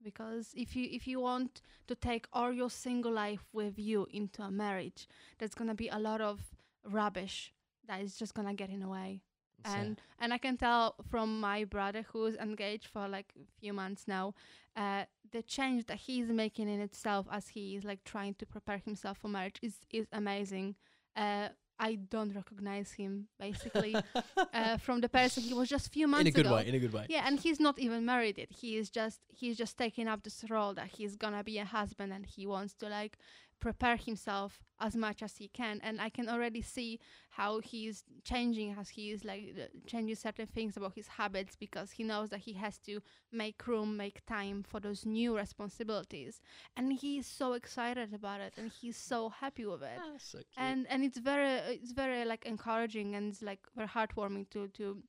because 0.03 0.53
if 0.55 0.75
you 0.75 0.87
if 0.91 1.07
you 1.07 1.19
want 1.19 1.61
to 1.87 1.95
take 1.95 2.27
all 2.33 2.51
your 2.51 2.69
single 2.69 3.11
life 3.11 3.45
with 3.53 3.77
you 3.79 4.07
into 4.11 4.41
a 4.41 4.51
marriage 4.51 5.07
there's 5.39 5.55
going 5.55 5.69
to 5.69 5.75
be 5.75 5.87
a 5.89 5.99
lot 5.99 6.21
of 6.21 6.39
rubbish 6.85 7.53
that 7.87 8.01
is 8.01 8.15
just 8.15 8.33
going 8.33 8.47
to 8.47 8.53
get 8.53 8.69
in 8.69 8.79
the 8.79 8.87
way 8.87 9.21
and 9.65 10.01
and 10.19 10.33
I 10.33 10.37
can 10.37 10.57
tell 10.57 10.95
from 11.09 11.39
my 11.39 11.63
brother 11.63 12.05
who's 12.11 12.35
engaged 12.35 12.87
for 12.87 13.07
like 13.07 13.27
a 13.35 13.59
few 13.59 13.73
months 13.73 14.07
now, 14.07 14.33
uh, 14.75 15.03
the 15.31 15.41
change 15.41 15.85
that 15.87 15.97
he's 15.97 16.27
making 16.27 16.69
in 16.69 16.79
itself 16.79 17.27
as 17.31 17.49
he 17.49 17.75
is 17.75 17.83
like 17.83 18.03
trying 18.03 18.35
to 18.35 18.45
prepare 18.45 18.77
himself 18.77 19.19
for 19.19 19.27
marriage 19.27 19.59
is 19.61 19.75
is 19.91 20.07
amazing. 20.11 20.75
Uh, 21.15 21.49
I 21.79 21.95
don't 21.95 22.33
recognize 22.35 22.91
him 22.91 23.27
basically 23.39 23.95
uh, 24.53 24.77
from 24.77 25.01
the 25.01 25.09
person 25.09 25.43
he 25.43 25.53
was 25.53 25.69
just 25.69 25.87
a 25.87 25.89
few 25.89 26.07
months 26.07 26.27
ago. 26.27 26.29
in 26.29 26.33
a 26.33 26.43
good 26.43 26.45
ago. 26.45 26.55
way. 26.55 26.67
In 26.67 26.75
a 26.75 26.79
good 26.79 26.93
way. 26.93 27.05
Yeah, 27.09 27.23
and 27.25 27.39
he's 27.39 27.59
not 27.59 27.79
even 27.79 28.05
married 28.05 28.37
yet. 28.37 28.51
He 28.51 28.77
is 28.77 28.89
just 28.89 29.19
he's 29.27 29.57
just 29.57 29.77
taking 29.77 30.07
up 30.07 30.23
this 30.23 30.43
role 30.49 30.73
that 30.75 30.87
he's 30.87 31.15
gonna 31.15 31.43
be 31.43 31.57
a 31.59 31.65
husband 31.65 32.13
and 32.13 32.25
he 32.25 32.45
wants 32.45 32.73
to 32.75 32.87
like 32.87 33.17
prepare 33.63 33.95
himself 33.97 34.51
as 34.79 34.95
much 34.95 35.21
as 35.23 35.37
he 35.37 35.47
can. 35.47 35.79
And 35.83 36.01
I 36.01 36.09
can 36.09 36.27
already 36.29 36.61
see 36.61 36.99
how 37.31 37.59
he's 37.59 38.03
changing 38.23 38.75
as 38.79 38.89
he 38.89 39.11
is 39.11 39.23
like 39.23 39.43
uh, 39.57 39.67
changing 39.87 40.15
certain 40.15 40.47
things 40.47 40.77
about 40.77 40.93
his 40.95 41.07
habits 41.07 41.55
because 41.55 41.91
he 41.91 42.03
knows 42.03 42.29
that 42.29 42.41
he 42.47 42.53
has 42.53 42.77
to 42.79 43.01
make 43.31 43.65
room, 43.67 43.95
make 43.97 44.25
time 44.25 44.63
for 44.63 44.79
those 44.79 45.05
new 45.05 45.35
responsibilities. 45.37 46.41
And 46.75 46.93
he's 46.93 47.27
so 47.27 47.53
excited 47.53 48.13
about 48.13 48.41
it 48.41 48.53
and 48.57 48.71
he's 48.71 48.97
so 48.97 49.29
happy 49.29 49.65
with 49.65 49.83
it 49.83 49.99
Ah, 49.99 50.17
so 50.17 50.39
and 50.57 50.85
and 50.89 51.03
it's 51.03 51.17
very 51.17 51.49
it's 51.75 51.91
very 51.93 52.25
like 52.25 52.45
encouraging 52.45 53.15
and 53.15 53.31
it's 53.31 53.41
like 53.41 53.61
very 53.75 53.87
heartwarming 53.87 54.49
to 54.51 54.67
to 54.79 55.01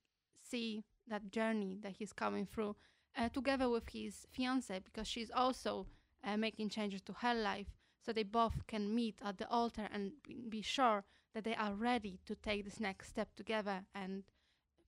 see 0.42 0.84
that 1.08 1.30
journey 1.30 1.78
that 1.82 1.92
he's 1.98 2.12
coming 2.12 2.46
through 2.46 2.74
uh, 3.16 3.28
together 3.28 3.68
with 3.68 3.88
his 3.90 4.26
fiance 4.30 4.78
because 4.84 5.06
she's 5.08 5.30
also 5.30 5.86
uh, 6.24 6.36
making 6.36 6.68
changes 6.68 7.00
to 7.02 7.12
her 7.22 7.34
life 7.34 7.68
so 8.04 8.12
they 8.12 8.22
both 8.22 8.66
can 8.66 8.94
meet 8.94 9.18
at 9.24 9.38
the 9.38 9.48
altar 9.48 9.88
and 9.92 10.12
be, 10.48 10.62
sure 10.62 11.04
that 11.34 11.44
they 11.44 11.54
are 11.54 11.74
ready 11.74 12.20
to 12.26 12.34
take 12.34 12.64
this 12.64 12.80
next 12.80 13.08
step 13.08 13.34
together 13.34 13.84
and 13.94 14.24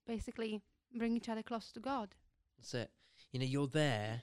basically 0.07 0.63
bring 0.95 1.17
each 1.17 1.29
other 1.29 1.43
closer 1.43 1.73
to 1.75 1.81
God. 1.81 2.15
That's 2.59 2.75
it. 2.75 2.91
You 3.33 3.41
know, 3.41 3.47
you're 3.47 3.67
there 3.67 4.23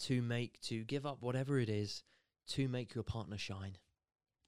to 0.00 0.22
make, 0.22 0.60
to 0.62 0.84
give 0.84 1.04
up 1.04 1.18
whatever 1.20 1.58
it 1.58 1.68
is 1.68 2.02
to 2.48 2.68
make 2.68 2.94
your 2.94 3.04
partner 3.04 3.38
shine, 3.38 3.76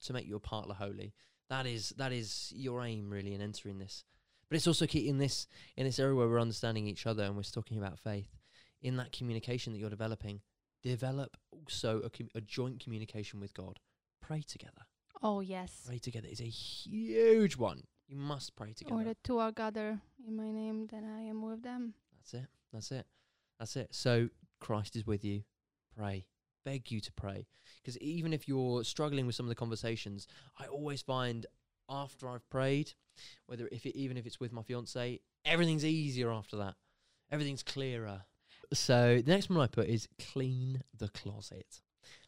to 0.03 0.13
make 0.13 0.29
your 0.29 0.41
partner 0.41 0.75
holy. 0.75 1.15
That 1.49 1.67
is 1.67 1.91
that 1.91 2.13
is 2.13 2.53
your 2.55 2.85
aim 2.85 3.09
really 3.09 3.35
in 3.35 3.41
entering 3.41 3.79
this. 3.79 4.05
But 4.49 4.57
it's 4.57 4.67
also 4.67 4.87
key 4.87 5.09
in 5.09 5.19
this 5.19 5.47
in 5.77 5.87
this 5.87 5.99
area 5.99 6.15
where 6.15 6.29
we're 6.29 6.41
understanding 6.41 6.87
each 6.87 7.07
other 7.07 7.23
and 7.23 7.37
we're 7.37 7.43
talking 7.43 7.79
about 7.79 7.99
faith. 7.99 8.37
In 8.83 8.97
that 8.97 9.13
communication 9.13 9.73
that 9.73 9.79
you're 9.79 9.91
developing, 9.91 10.41
develop 10.87 11.37
also 11.51 12.01
a, 12.01 12.11
com- 12.11 12.31
a 12.35 12.41
joint 12.41 12.81
communication 12.83 13.41
with 13.41 13.53
God. 13.55 13.81
Pray 14.21 14.43
together. 14.47 14.83
Oh 15.23 15.41
yes. 15.41 15.83
Pray 15.87 15.99
together 15.99 16.29
is 16.31 16.41
a 16.41 16.45
huge 16.45 17.57
one. 17.57 17.83
You 18.09 18.17
must 18.17 18.55
pray 18.55 18.73
together. 18.73 19.01
Or 19.01 19.05
the 19.05 19.17
two 19.25 19.39
are 19.39 19.53
gathered 19.53 20.01
in 20.27 20.37
my 20.37 20.51
name, 20.51 20.87
then 20.91 21.05
I 21.05 21.23
am 21.23 21.43
with 21.43 21.63
them. 21.63 21.95
That's 22.15 22.35
it. 22.35 22.49
That's 22.73 22.93
it. 22.93 23.07
That's 23.59 23.77
it. 23.77 23.89
So 23.95 24.29
Christ 24.61 24.97
is 24.97 25.07
with 25.07 25.25
you. 25.25 25.43
Pray. 25.97 26.27
Beg 26.65 26.91
you 26.91 27.01
to 27.01 27.13
pray. 27.13 27.47
Because 27.83 27.99
even 27.99 28.33
if 28.33 28.47
you're 28.49 28.85
struggling 28.85 29.27
with 29.27 29.35
some 29.35 29.47
of 29.47 29.49
the 29.49 29.55
conversations, 29.55 30.27
I 30.59 30.67
always 30.67 31.03
find 31.03 31.47
after 31.89 32.29
I've 32.29 32.49
prayed, 32.51 32.93
whether 33.47 33.69
if 33.73 33.87
it, 33.87 33.97
even 33.97 34.17
if 34.17 34.27
it's 34.27 34.41
with 34.41 34.53
my 34.53 34.63
fiance, 34.63 35.21
everything's 35.45 35.85
easier 35.85 36.31
after 36.31 36.57
that. 36.57 36.75
Everything's 37.31 37.63
clearer. 37.63 38.23
So 38.73 39.21
the 39.25 39.31
next 39.31 39.51
one 39.51 39.61
I 39.61 39.67
put 39.67 39.89
is 39.89 40.09
clean 40.19 40.83
the 40.97 41.09
closet. 41.09 41.83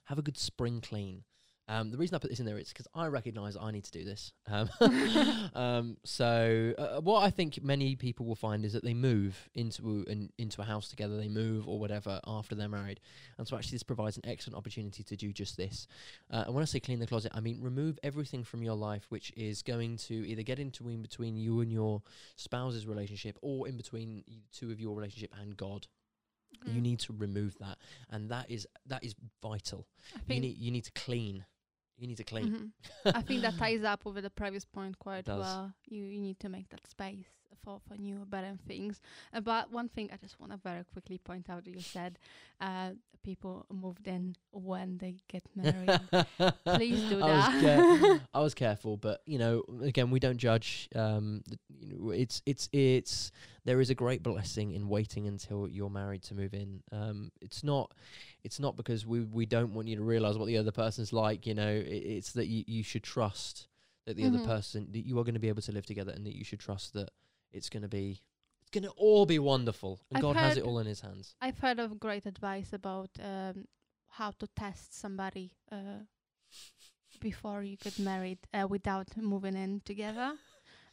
Have 0.05 0.19
a 0.19 0.23
good 0.23 0.39
spring 0.39 0.81
clean. 0.81 1.25
Um, 1.71 1.91
the 1.91 1.99
reason 1.99 2.15
I 2.15 2.19
put 2.19 2.31
this 2.31 2.41
in 2.41 2.47
there 2.47 2.57
is 2.57 2.71
because 2.71 2.87
I 2.95 3.09
recognise 3.09 3.55
I 3.55 3.71
need 3.71 3.85
to 3.85 3.91
do 3.91 4.03
this. 4.03 4.33
Um, 4.47 4.71
um, 5.55 5.97
so 6.03 6.73
uh, 6.79 7.01
what 7.03 7.23
I 7.23 7.31
think 7.31 7.63
many 7.63 7.95
people 7.95 8.25
will 8.25 8.35
find 8.35 8.65
is 8.65 8.73
that 8.73 8.83
they 8.83 8.95
move 8.95 9.51
into 9.55 10.07
an 10.09 10.33
into 10.39 10.63
a 10.63 10.65
house 10.65 10.89
together, 10.89 11.19
they 11.19 11.29
move 11.29 11.69
or 11.69 11.79
whatever 11.79 12.21
after 12.27 12.55
they're 12.55 12.71
married, 12.71 13.01
and 13.37 13.47
so 13.47 13.55
actually 13.55 13.77
this 13.77 13.83
provides 13.83 14.17
an 14.17 14.25
excellent 14.27 14.57
opportunity 14.57 15.03
to 15.03 15.17
do 15.17 15.31
just 15.31 15.59
this. 15.59 15.87
Uh, 16.31 16.45
and 16.47 16.55
when 16.55 16.63
I 16.63 16.65
say 16.65 16.81
clean 16.81 17.01
the 17.01 17.07
closet, 17.07 17.33
I 17.35 17.41
mean 17.41 17.61
remove 17.61 17.99
everything 18.03 18.45
from 18.45 18.63
your 18.63 18.75
life 18.75 19.05
which 19.11 19.31
is 19.37 19.63
going 19.63 19.99
to 19.99 20.15
either 20.27 20.43
get 20.43 20.59
into 20.59 20.89
in 20.89 21.03
between 21.03 21.37
you 21.37 21.61
and 21.61 21.71
your 21.71 22.03
spouse's 22.37 22.87
relationship 22.87 23.37
or 23.43 23.69
in 23.69 23.77
between 23.77 24.25
two 24.53 24.71
of 24.71 24.81
your 24.81 24.97
relationship 24.97 25.35
and 25.39 25.55
God. 25.55 25.87
You 26.67 26.81
Mm. 26.81 26.83
need 26.83 26.99
to 27.01 27.13
remove 27.13 27.57
that, 27.59 27.79
and 28.11 28.31
that 28.31 28.51
is 28.51 28.67
that 28.87 29.05
is 29.05 29.15
vital. 29.43 29.87
You 30.29 30.41
need 30.41 30.57
you 30.59 30.71
need 30.71 30.85
to 30.85 30.93
clean. 30.93 31.45
You 31.99 32.07
need 32.07 32.17
to 32.19 32.25
clean. 32.25 32.73
Mhm. 33.05 33.13
I 33.15 33.23
think 33.23 33.43
that 33.43 33.59
ties 33.59 33.83
up 33.85 34.05
with 34.05 34.23
the 34.23 34.31
previous 34.31 34.65
point 34.65 34.99
quite 34.99 35.27
well. 35.27 35.73
You 35.89 36.05
you 36.05 36.21
need 36.21 36.39
to 36.41 36.49
make 36.49 36.69
that 36.71 36.87
space 36.87 37.27
for 37.65 37.81
for 37.89 37.97
new 37.97 38.25
better 38.27 38.57
things. 38.67 39.01
Uh, 39.35 39.41
but 39.41 39.71
one 39.73 39.89
thing 39.89 40.09
I 40.13 40.17
just 40.17 40.39
want 40.41 40.53
to 40.53 40.59
very 40.59 40.85
quickly 40.85 41.19
point 41.19 41.51
out 41.51 41.65
that 41.65 41.71
you 41.75 41.81
said 41.81 42.19
uh, 42.61 42.91
people 43.25 43.67
moved 43.69 44.07
in 44.07 44.37
when 44.53 44.99
they 44.99 45.17
get 45.29 45.43
married. 45.57 46.01
Please 46.65 47.03
do 47.11 47.21
I 47.21 47.31
was, 47.37 47.45
that. 47.45 47.61
care- 47.61 48.21
I 48.35 48.41
was 48.41 48.55
careful, 48.55 48.97
but 48.97 49.23
you 49.27 49.39
know, 49.39 49.65
again, 49.83 50.11
we 50.11 50.21
don't 50.21 50.39
judge. 50.39 50.89
Um, 50.95 51.43
th- 51.49 51.59
you 51.81 51.99
know, 51.99 52.11
it's 52.11 52.43
it's 52.47 52.69
it's 52.73 53.33
there 53.65 53.81
is 53.81 53.91
a 53.91 53.95
great 53.95 54.23
blessing 54.23 54.73
in 54.73 54.89
waiting 54.89 55.27
until 55.27 55.69
you're 55.69 55.91
married 55.91 56.23
to 56.25 56.35
move 56.35 56.55
in. 56.55 56.83
Um, 56.93 57.33
it's 57.41 57.63
not 57.65 57.93
it's 58.45 58.61
not 58.61 58.77
because 58.77 59.05
we 59.07 59.21
we 59.21 59.47
don't 59.47 59.75
want 59.75 59.89
you 59.89 59.97
to 59.97 60.03
realize 60.03 60.39
what 60.39 60.47
the 60.47 60.57
other 60.59 60.73
person's 60.73 61.13
like. 61.13 61.47
You 61.47 61.55
know, 61.55 61.69
i 61.69 61.85
it's 62.17 62.33
that 62.33 62.47
you 62.47 62.65
you 62.67 62.83
should 62.83 63.03
trust 63.03 63.67
that 64.07 64.17
the 64.17 64.25
Mhm. 64.25 64.29
other 64.35 64.39
person 64.47 64.89
that 64.93 65.05
you 65.07 65.19
are 65.19 65.25
going 65.25 65.35
to 65.35 65.41
be 65.41 65.49
able 65.49 65.63
to 65.63 65.73
live 65.73 65.87
together, 65.87 66.13
and 66.13 66.25
that 66.27 66.35
you 66.37 66.45
should 66.45 66.61
trust 66.61 66.93
that 66.95 67.11
it's 67.53 67.69
going 67.69 67.83
to 67.83 67.89
be 67.89 68.21
it's 68.63 68.71
going 68.71 68.85
to 68.85 68.91
all 68.97 69.27
be 69.27 69.39
wonderful, 69.39 70.01
and 70.11 70.17
I've 70.19 70.23
God 70.23 70.37
has 70.37 70.57
it 70.57 70.65
all 70.65 70.79
in 70.79 70.87
His 70.87 71.01
hands. 71.01 71.35
I've 71.41 71.59
heard 71.59 71.79
of 71.79 71.99
great 72.01 72.27
advice 72.27 72.73
about 72.73 73.11
um, 73.23 73.67
how 74.09 74.31
to 74.33 74.47
test 74.49 74.95
somebody 74.95 75.53
uh, 75.73 76.01
before 77.21 77.63
you 77.63 77.77
get 77.77 77.99
married 77.99 78.39
uh, 78.55 78.67
without 78.69 79.17
moving 79.17 79.57
in 79.57 79.81
together. 79.85 80.33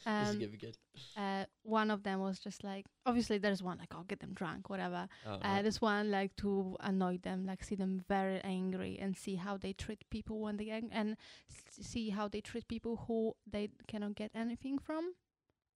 Um, 0.05 0.37
gonna 0.39 0.47
be 0.51 0.57
good. 0.57 0.77
uh, 1.17 1.45
one 1.63 1.89
of 1.91 2.03
them 2.03 2.19
was 2.19 2.39
just 2.39 2.63
like 2.63 2.85
obviously 3.05 3.37
there's 3.37 3.63
one 3.63 3.77
like 3.77 3.93
oh 3.95 4.03
get 4.07 4.19
them 4.19 4.33
drunk 4.33 4.69
whatever 4.69 5.07
Oh, 5.25 5.31
uh, 5.41 5.55
right. 5.55 5.63
this 5.63 5.81
one 5.81 6.11
like 6.11 6.35
to 6.37 6.75
annoy 6.81 7.17
them 7.19 7.45
like 7.45 7.63
see 7.63 7.75
them 7.75 8.03
very 8.07 8.39
angry 8.43 8.97
and 8.99 9.15
see 9.15 9.35
how 9.35 9.57
they 9.57 9.73
treat 9.73 10.03
people 10.09 10.39
when 10.41 10.57
they 10.57 10.69
ang- 10.69 10.91
and 10.91 11.17
s- 11.49 11.85
see 11.87 12.09
how 12.09 12.27
they 12.27 12.41
treat 12.41 12.67
people 12.67 13.05
who 13.07 13.33
they 13.49 13.69
cannot 13.87 14.15
get 14.15 14.31
anything 14.35 14.77
from 14.77 15.13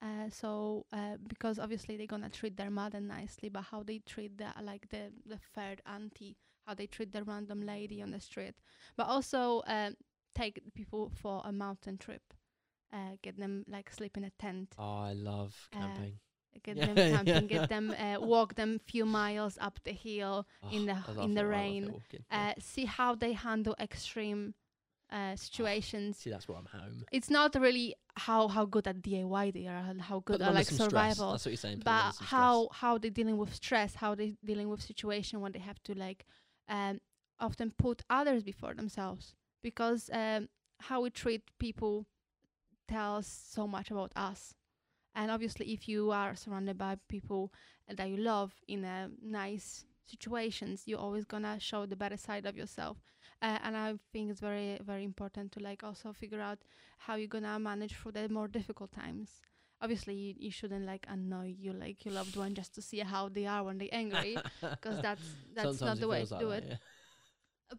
uh, 0.01 0.29
so 0.29 0.86
uh, 0.93 1.17
because 1.27 1.60
obviously 1.60 1.97
they're 1.97 2.08
gonna 2.08 2.29
treat 2.29 2.55
their 2.58 2.69
mother 2.71 2.99
nicely 3.01 3.49
but 3.49 3.63
how 3.63 3.84
they 3.84 3.99
treat 3.99 4.38
the 4.38 4.47
like 4.63 4.88
the 4.89 5.12
the 5.25 5.38
third 5.55 5.82
auntie 5.86 6.38
how 6.65 6.73
they 6.73 6.88
treat 6.88 7.12
the 7.12 7.23
random 7.23 7.62
lady 7.65 8.01
on 8.01 8.12
the 8.12 8.19
street 8.19 8.55
but 8.97 9.08
also 9.08 9.60
uh, 9.67 9.91
take 10.36 10.62
people 10.73 11.12
for 11.15 11.41
a 11.45 11.51
mountain 11.51 11.97
trip 11.97 12.21
uh, 12.93 13.15
get 13.21 13.38
them 13.38 13.63
like 13.67 13.91
sleep 13.91 14.17
in 14.17 14.23
a 14.23 14.32
tent 14.39 14.73
Oh, 14.78 14.99
I 15.10 15.13
love 15.13 15.54
uh, 15.73 15.80
camping. 15.80 16.19
get 16.63 16.78
Yeah, 16.78 16.93
them 16.93 16.95
camping, 17.15 17.47
yeah. 17.47 17.58
get 17.60 17.69
them 17.69 17.91
uh, 17.91 18.19
walk 18.19 18.56
them 18.56 18.80
few 18.80 19.06
miles 19.06 19.58
up 19.62 19.80
the 19.84 19.91
hill, 19.93 20.47
in 20.71 20.86
the 20.86 20.97
Oh, 21.08 21.23
in 21.23 21.34
the 21.36 21.45
rain, 21.45 21.93
yeah. 22.32 22.49
uh, 22.49 22.54
see 22.60 22.86
how 22.86 23.15
they 23.15 23.34
handle 23.34 23.75
extreme 23.80 24.54
uh, 25.12 25.36
situations. 25.36 26.17
See, 26.17 26.30
that's 26.30 26.47
where 26.47 26.58
I'm 26.58 26.65
home. 26.65 27.06
It's 27.12 27.30
not 27.30 27.56
really 27.56 27.95
how 28.15 28.47
how 28.47 28.65
good 28.65 28.88
at 28.88 29.02
DIY 29.02 29.54
they 29.54 29.67
are, 29.67 29.84
and 29.89 30.02
how 30.02 30.19
good 30.19 30.41
at 30.41 30.54
like 30.54 30.65
some 30.67 30.78
stress. 30.78 30.91
survival, 30.91 31.32
That's 31.32 31.45
what 31.45 31.52
you're 31.52 31.58
saying. 31.58 31.78
put 31.78 31.86
them 31.86 31.93
under 31.93 32.04
but 32.06 32.15
some 32.15 32.28
stress. 32.28 32.32
how 32.32 32.67
how 32.71 32.97
they 32.97 33.10
dealing 33.10 33.38
with 33.38 33.54
stress, 33.56 33.95
how 33.95 34.15
they're 34.15 34.34
dealing 34.43 34.69
with 34.69 34.82
situation 34.82 35.41
when 35.41 35.52
they 35.52 35.60
have 35.60 35.82
to 35.84 35.93
like 35.95 36.25
um, 36.67 36.99
often 37.39 37.71
put 37.78 38.04
others 38.10 38.43
before 38.43 38.73
themselves 38.73 39.36
because 39.63 40.10
um, 40.13 40.49
how 40.82 41.02
we 41.02 41.10
treat 41.10 41.41
people 41.60 42.06
tells 42.89 43.28
so 43.28 43.67
much 43.67 43.91
about 43.91 44.12
us. 44.15 44.56
And 45.15 45.32
obviously, 45.32 45.73
if 45.73 45.88
you 45.89 46.12
are 46.12 46.36
surrounded 46.36 46.78
by 46.78 46.97
people 47.10 47.54
that 47.88 48.10
you 48.10 48.17
love 48.17 48.54
in 48.67 48.84
a 48.86 49.10
nice 49.21 49.86
situations, 50.06 50.84
you're 50.86 50.99
always 50.99 51.25
gonna 51.25 51.60
show 51.60 51.86
the 51.86 51.95
better 51.95 52.17
side 52.17 52.45
of 52.45 52.58
yourself. 52.58 52.97
uh, 53.41 53.60
and 53.63 53.78
I 53.78 53.95
think 54.12 54.32
it's 54.32 54.41
very 54.41 54.80
very 54.84 55.04
important 55.04 55.52
to 55.54 55.60
like 55.60 55.84
also 55.84 56.13
figure 56.13 56.41
out 56.41 56.60
how 56.97 57.15
you're 57.15 57.28
gonna 57.38 57.60
manage 57.60 57.95
through 57.95 58.13
the 58.13 58.30
more 58.30 58.47
difficult 58.47 58.91
times. 58.91 59.41
Obviously, 59.82 60.15
you, 60.15 60.34
you 60.38 60.52
shouldn't 60.52 60.86
like 60.86 61.06
annoy 61.10 61.56
you 61.58 61.73
like 61.73 62.06
your 62.06 62.13
loved 62.15 62.36
one 62.36 62.54
just 62.56 62.73
to 62.75 62.82
see 62.82 62.99
how 62.99 63.30
they 63.30 63.45
are 63.45 63.63
when 63.63 63.78
they're 63.78 63.93
angry, 63.93 64.43
because 64.82 64.99
that's 64.99 65.36
that's 65.56 65.80
Sometimes 65.80 65.82
not 65.82 65.99
the 65.99 66.08
way 66.08 66.25
to 66.25 66.36
like 66.36 66.39
do 66.39 66.49
that, 66.49 66.63
it. 66.63 66.65
yeah. 66.67 66.78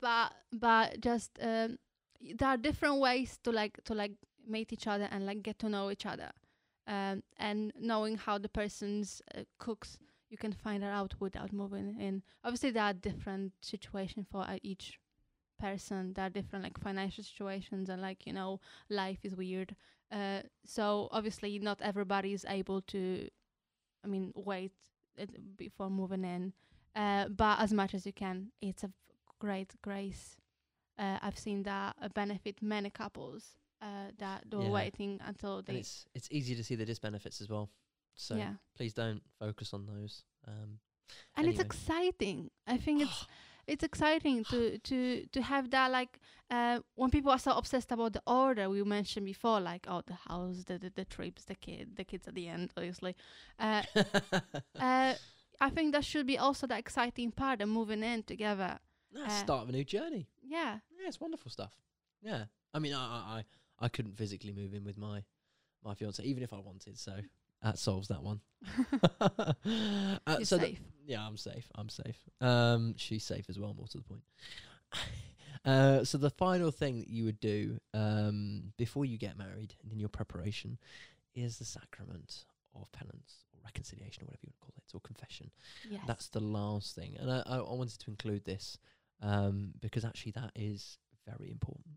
But 0.01 0.33
but 0.53 1.01
just 1.01 1.31
um, 1.43 1.79
there 2.21 2.49
are 2.49 2.57
different 2.57 2.99
ways 3.01 3.39
to 3.45 3.53
like 3.53 3.83
to 3.85 3.95
like 3.95 4.13
meet 4.47 4.73
each 4.73 4.87
other 4.87 5.09
and 5.11 5.27
like 5.27 5.43
get 5.43 5.59
to 5.61 5.69
know 5.69 5.91
each 5.91 6.07
other, 6.07 6.31
um, 6.87 7.23
and 7.39 7.73
knowing 7.79 8.17
how 8.17 8.39
the 8.39 8.49
person's 8.49 9.23
uh, 9.37 9.43
cooks 9.59 9.99
you 10.31 10.39
can 10.39 10.53
find 10.53 10.83
that 10.83 10.93
out 10.93 11.15
without 11.19 11.53
moving 11.53 11.97
in. 12.01 12.23
Obviously, 12.45 12.71
there 12.71 12.85
are 12.85 12.93
different 12.93 13.53
situations 13.61 14.27
for 14.31 14.43
uh, 14.43 14.59
each 14.63 14.99
person. 15.59 16.15
There 16.15 16.25
are 16.25 16.31
different 16.31 16.65
like 16.65 16.79
financial 16.79 17.25
situations 17.25 17.91
and 17.91 18.01
like 18.01 18.27
you 18.27 18.33
know 18.33 18.61
life 18.89 19.19
is 19.25 19.35
weird. 19.35 19.75
Uh, 20.11 20.41
so 20.65 21.09
obviously, 21.11 21.59
not 21.59 21.83
everybody 21.83 22.33
is 22.33 22.47
able 22.49 22.81
to. 22.83 23.29
I 24.05 24.09
mean, 24.09 24.33
wait 24.35 24.73
uh, 25.21 25.27
before 25.57 25.91
moving 25.91 26.25
in. 26.25 26.53
Uh, 26.97 27.29
but 27.29 27.61
as 27.61 27.73
much 27.73 27.95
as 27.95 28.07
you 28.07 28.13
can, 28.13 28.51
it's 28.61 28.83
a 28.83 28.91
great 29.39 29.75
grace. 29.83 30.37
Uh, 30.99 31.19
I've 31.23 31.39
seen 31.39 31.63
that 31.65 31.97
benefit 32.15 32.63
many 32.63 32.91
couples 32.91 33.57
uh, 33.83 34.11
that 34.19 34.45
they're 34.51 34.61
Yeah. 34.61 34.71
waiting 34.71 35.21
until 35.25 35.59
And 35.59 35.67
they. 35.69 35.81
it's 35.81 36.07
it's 36.15 36.29
easy 36.31 36.55
to 36.55 36.63
see 36.65 36.77
the 36.77 36.87
disbenefits 36.87 37.41
as 37.41 37.49
well. 37.49 37.71
So 38.15 38.37
yeah, 38.37 38.55
please 38.77 38.93
don't 38.95 39.23
focus 39.39 39.73
on 39.75 39.87
those. 39.87 40.25
Um, 40.47 40.79
and 41.37 41.49
it's 41.49 41.61
exciting. 41.61 42.51
I 42.67 42.77
think 42.77 43.03
it's 43.03 43.27
it's 43.67 43.85
exciting 43.85 44.45
to 44.45 44.79
to 44.79 45.27
to 45.33 45.43
have 45.43 45.71
that 45.71 45.91
like 45.91 46.19
uh 46.51 46.81
when 46.97 47.11
people 47.11 47.31
are 47.31 47.39
so 47.39 47.53
obsessed 47.53 47.93
about 47.93 48.13
the 48.13 48.23
order 48.27 48.69
we 48.69 48.83
mentioned 48.83 49.27
before 49.27 49.61
like 49.61 49.87
oh 49.89 50.03
the 50.07 50.15
house 50.29 50.65
the 50.65 50.79
the, 50.79 50.91
the 50.97 51.05
trips 51.05 51.45
the 51.45 51.55
kid 51.55 51.97
the 51.97 52.05
kids 52.05 52.27
at 52.27 52.35
the 52.35 52.49
end 52.49 52.73
obviously 52.77 53.15
uh 53.61 53.83
uh 54.81 55.15
i 55.61 55.71
think 55.71 55.93
that 55.93 56.05
should 56.05 56.27
be 56.27 56.39
also 56.39 56.67
the 56.67 56.77
exciting 56.77 57.31
part 57.31 57.61
of 57.63 57.69
moving 57.69 58.03
in 58.03 58.23
together 58.25 58.79
uh, 59.25 59.29
start 59.29 59.63
of 59.63 59.69
a 59.69 59.73
new 59.73 59.85
journey. 59.85 60.27
yeah 60.43 60.79
Yeah, 60.99 61.09
it's 61.09 61.21
wonderful 61.21 61.51
stuff. 61.51 61.73
Yeah, 62.23 62.45
I 62.75 62.79
mean, 62.79 62.95
I, 62.95 62.99
I, 63.39 63.45
I, 63.81 63.89
couldn't 63.89 64.17
physically 64.17 64.53
move 64.53 64.75
in 64.75 64.85
with 64.85 64.99
my, 64.99 65.23
my 65.85 65.95
fiance, 65.95 66.23
even 66.23 66.43
if 66.43 66.53
I 66.53 66.59
wanted. 66.59 66.99
So 66.99 67.15
that 67.63 67.79
solves 67.79 68.09
that 68.09 68.23
one. 68.23 68.41
uh, 69.21 69.55
you're 70.29 70.45
so 70.45 70.59
safe 70.59 70.81
yeah, 71.11 71.27
I'm 71.27 71.37
safe. 71.37 71.69
I'm 71.75 71.89
safe. 71.89 72.17
Um, 72.41 72.95
she's 72.97 73.25
safe 73.25 73.47
as 73.49 73.59
well. 73.59 73.75
More 73.75 73.89
to 73.89 73.99
the 73.99 74.05
point. 74.05 74.23
uh, 75.65 76.05
so 76.05 76.19
the 76.19 76.31
final 76.31 76.71
thing 76.71 77.01
that 77.01 77.09
you 77.09 77.25
would 77.25 77.41
do 77.41 77.81
um, 77.93 78.73
before 78.77 79.05
you 79.05 79.19
get 79.19 79.37
married 79.37 79.75
and 79.83 79.93
in 79.93 79.99
your 79.99 80.09
preparation 80.09 80.79
is 81.35 81.59
the 81.59 81.65
sacrament 81.65 82.45
of 82.77 82.91
penance 82.93 83.45
or 83.53 83.61
reconciliation 83.65 84.23
or 84.23 84.27
whatever 84.27 84.43
you 84.45 84.53
want 84.53 84.61
to 84.61 84.67
call 84.67 84.75
it, 84.77 84.95
or 84.95 85.01
confession. 85.01 85.51
yes 85.91 86.03
That's 86.07 86.29
the 86.29 86.41
last 86.41 86.95
thing, 86.95 87.17
and 87.19 87.29
I, 87.29 87.43
I, 87.45 87.57
I 87.57 87.73
wanted 87.73 87.99
to 87.99 88.11
include 88.11 88.45
this 88.45 88.79
um, 89.21 89.73
because 89.81 90.05
actually 90.05 90.33
that 90.33 90.53
is 90.55 90.99
very 91.27 91.51
important. 91.51 91.97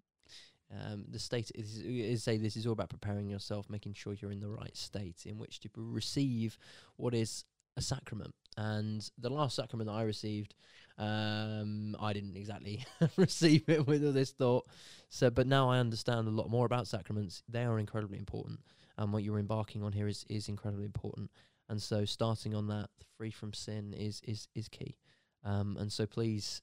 Um, 0.73 1.05
the 1.09 1.19
state 1.19 1.51
is, 1.55 1.77
is 1.77 2.23
say 2.23 2.38
this 2.38 2.57
is 2.57 2.65
all 2.65 2.73
about 2.73 2.89
preparing 2.89 3.29
yourself, 3.29 3.69
making 3.69 3.93
sure 3.93 4.13
you're 4.13 4.31
in 4.31 4.39
the 4.39 4.49
right 4.49 4.75
state 4.75 5.25
in 5.25 5.38
which 5.38 5.59
to 5.62 5.69
receive 5.75 6.57
what 6.95 7.13
is 7.13 7.45
a 7.77 7.81
sacrament. 7.81 8.33
And 8.57 9.07
the 9.17 9.29
last 9.29 9.55
sacrament 9.55 9.88
that 9.88 9.95
I 9.95 10.03
received, 10.03 10.55
um, 10.97 11.95
I 11.99 12.13
didn't 12.13 12.38
exactly 12.38 12.86
receive 13.17 13.67
it 13.67 13.88
with 13.88 14.05
all 14.05 14.12
this 14.12 14.31
thought. 14.31 14.67
So, 15.09 15.29
but 15.29 15.47
now 15.47 15.69
I 15.69 15.79
understand 15.79 16.27
a 16.27 16.31
lot 16.31 16.49
more 16.49 16.65
about 16.65 16.88
sacraments. 16.88 17.43
They 17.47 17.63
are 17.63 17.79
incredibly 17.79 18.17
important, 18.17 18.59
and 18.97 19.12
what 19.12 19.23
you're 19.23 19.39
embarking 19.39 19.83
on 19.83 19.91
here 19.91 20.07
is 20.07 20.25
is 20.29 20.49
incredibly 20.49 20.86
important. 20.86 21.31
And 21.69 21.81
so, 21.81 22.05
starting 22.05 22.53
on 22.53 22.67
that, 22.67 22.89
free 23.17 23.31
from 23.31 23.53
sin, 23.53 23.93
is 23.93 24.21
is 24.25 24.47
is 24.55 24.67
key. 24.67 24.95
Um, 25.43 25.77
and 25.79 25.91
so, 25.91 26.05
please 26.05 26.62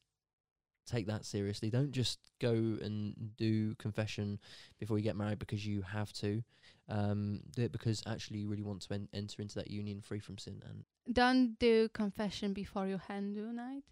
take 0.90 1.06
that 1.06 1.24
seriously. 1.24 1.70
Don't 1.70 1.92
just 1.92 2.18
go 2.40 2.50
and 2.50 3.14
do 3.36 3.74
confession 3.76 4.38
before 4.78 4.98
you 4.98 5.04
get 5.04 5.16
married 5.16 5.38
because 5.38 5.66
you 5.66 5.82
have 5.82 6.12
to. 6.14 6.42
Um, 6.88 7.40
do 7.54 7.62
it 7.62 7.72
because 7.72 8.02
actually 8.04 8.40
you 8.40 8.48
really 8.48 8.64
want 8.64 8.82
to 8.82 8.94
en- 8.94 9.08
enter 9.14 9.40
into 9.42 9.54
that 9.56 9.70
union 9.70 10.00
free 10.00 10.18
from 10.18 10.38
sin. 10.38 10.60
And 10.68 10.84
don't 11.14 11.56
do 11.60 11.88
confession 11.90 12.52
before 12.52 12.88
your 12.88 12.98
hen 12.98 13.32
do 13.32 13.52
night 13.52 13.84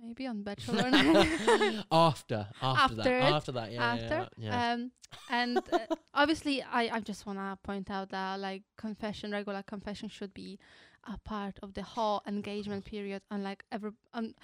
maybe 0.00 0.26
on 0.26 0.42
bachelor 0.42 0.90
night 0.90 1.84
after, 1.90 2.46
after, 2.62 2.82
After 2.82 2.94
that, 2.96 3.06
it, 3.06 3.22
after 3.22 3.52
that, 3.52 3.72
yeah, 3.72 3.84
after 3.84 4.28
yeah, 4.36 4.48
yeah. 4.48 4.72
um 4.72 4.90
and 5.30 5.58
uh, 5.72 5.78
obviously 6.14 6.62
i 6.62 6.88
i 6.96 7.00
just 7.00 7.26
want 7.26 7.38
to 7.38 7.58
point 7.62 7.90
out 7.90 8.10
that 8.10 8.40
like 8.40 8.62
confession 8.76 9.32
regular 9.32 9.62
confession 9.62 10.08
should 10.08 10.34
be 10.34 10.58
a 11.06 11.18
part 11.18 11.58
of 11.62 11.74
the 11.74 11.82
whole 11.82 12.22
engagement 12.26 12.84
period 12.84 13.22
and 13.30 13.42
like 13.44 13.64
every 13.70 13.90
um, 14.12 14.34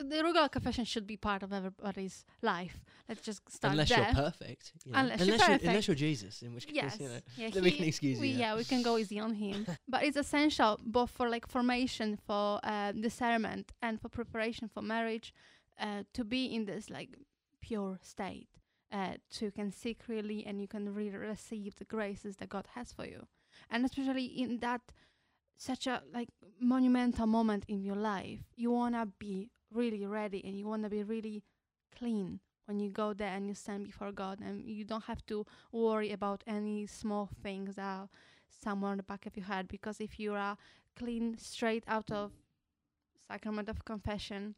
the 0.00 0.22
regular 0.22 0.48
confession 0.48 0.84
should 0.84 1.06
be 1.06 1.16
part 1.16 1.42
of 1.42 1.52
everybody's 1.52 2.24
life 2.40 2.84
let's 3.08 3.20
just 3.20 3.40
start 3.50 3.72
unless 3.72 3.88
there 3.88 3.98
you're 3.98 4.14
perfect, 4.14 4.72
you 4.84 4.92
know. 4.92 4.98
Unless 4.98 5.18
you're 5.18 5.28
you're, 5.28 5.38
perfect. 5.38 5.64
unless 5.64 5.86
you're 5.88 5.94
Jesus, 5.94 6.42
in 6.42 6.54
which 6.54 6.66
case, 6.66 6.74
yes 6.74 6.98
you 7.00 7.08
know, 7.08 7.20
yeah, 7.36 7.50
then 7.50 7.62
we 7.62 7.70
can 7.72 7.84
excuse 7.84 8.18
we, 8.18 8.28
you. 8.28 8.38
yeah 8.38 8.56
we 8.56 8.64
can 8.64 8.82
go 8.82 8.96
easy 8.98 9.18
on 9.18 9.34
him 9.34 9.66
but 9.88 10.04
it's 10.04 10.16
essential 10.16 10.78
both 10.84 11.10
for 11.10 11.28
like 11.28 11.46
formation 11.46 12.18
for 12.26 12.60
uh, 12.64 12.92
discernment 12.92 13.72
and 13.82 14.00
for 14.00 14.08
preparation 14.08 14.68
for 14.72 14.82
marriage 14.82 15.34
uh, 15.80 16.02
to 16.12 16.24
be 16.24 16.46
in 16.46 16.64
this 16.64 16.88
like 16.90 17.16
pure 17.60 17.98
state 18.02 18.48
uh, 18.92 19.14
so 19.28 19.46
you 19.46 19.52
can 19.52 19.72
seek 19.72 20.00
really 20.08 20.44
and 20.46 20.60
you 20.60 20.68
can 20.68 20.92
really 20.92 21.16
receive 21.16 21.76
the 21.76 21.84
graces 21.84 22.36
that 22.36 22.48
god 22.48 22.66
has 22.74 22.92
for 22.92 23.04
you 23.04 23.26
and 23.70 23.84
especially 23.84 24.24
in 24.24 24.58
that 24.58 24.80
such 25.56 25.86
a 25.86 26.02
like 26.12 26.28
monumental 26.60 27.26
moment 27.26 27.64
in 27.68 27.82
your 27.82 27.96
life 27.96 28.40
you 28.56 28.70
want 28.70 28.94
to 28.94 29.06
be 29.18 29.50
really 29.72 30.04
ready 30.06 30.44
and 30.44 30.58
you 30.58 30.66
want 30.66 30.82
to 30.82 30.90
be 30.90 31.02
really 31.02 31.42
clean 31.96 32.40
when 32.66 32.78
you 32.78 32.90
go 32.90 33.12
there 33.12 33.34
and 33.34 33.46
you 33.46 33.54
stand 33.54 33.84
before 33.84 34.12
god 34.12 34.38
and 34.40 34.64
you 34.64 34.84
don't 34.84 35.04
have 35.04 35.24
to 35.26 35.44
worry 35.72 36.12
about 36.12 36.42
any 36.46 36.86
small 36.86 37.28
things 37.42 37.76
that 37.76 37.84
are 37.84 38.08
somewhere 38.48 38.90
on 38.90 38.96
the 38.96 39.02
back 39.02 39.26
of 39.26 39.36
your 39.36 39.46
head 39.46 39.66
because 39.68 40.00
if 40.00 40.18
you 40.18 40.34
are 40.34 40.56
clean 40.96 41.36
straight 41.38 41.84
out 41.88 42.10
of 42.10 42.32
sacrament 43.26 43.68
of 43.68 43.84
confession 43.84 44.54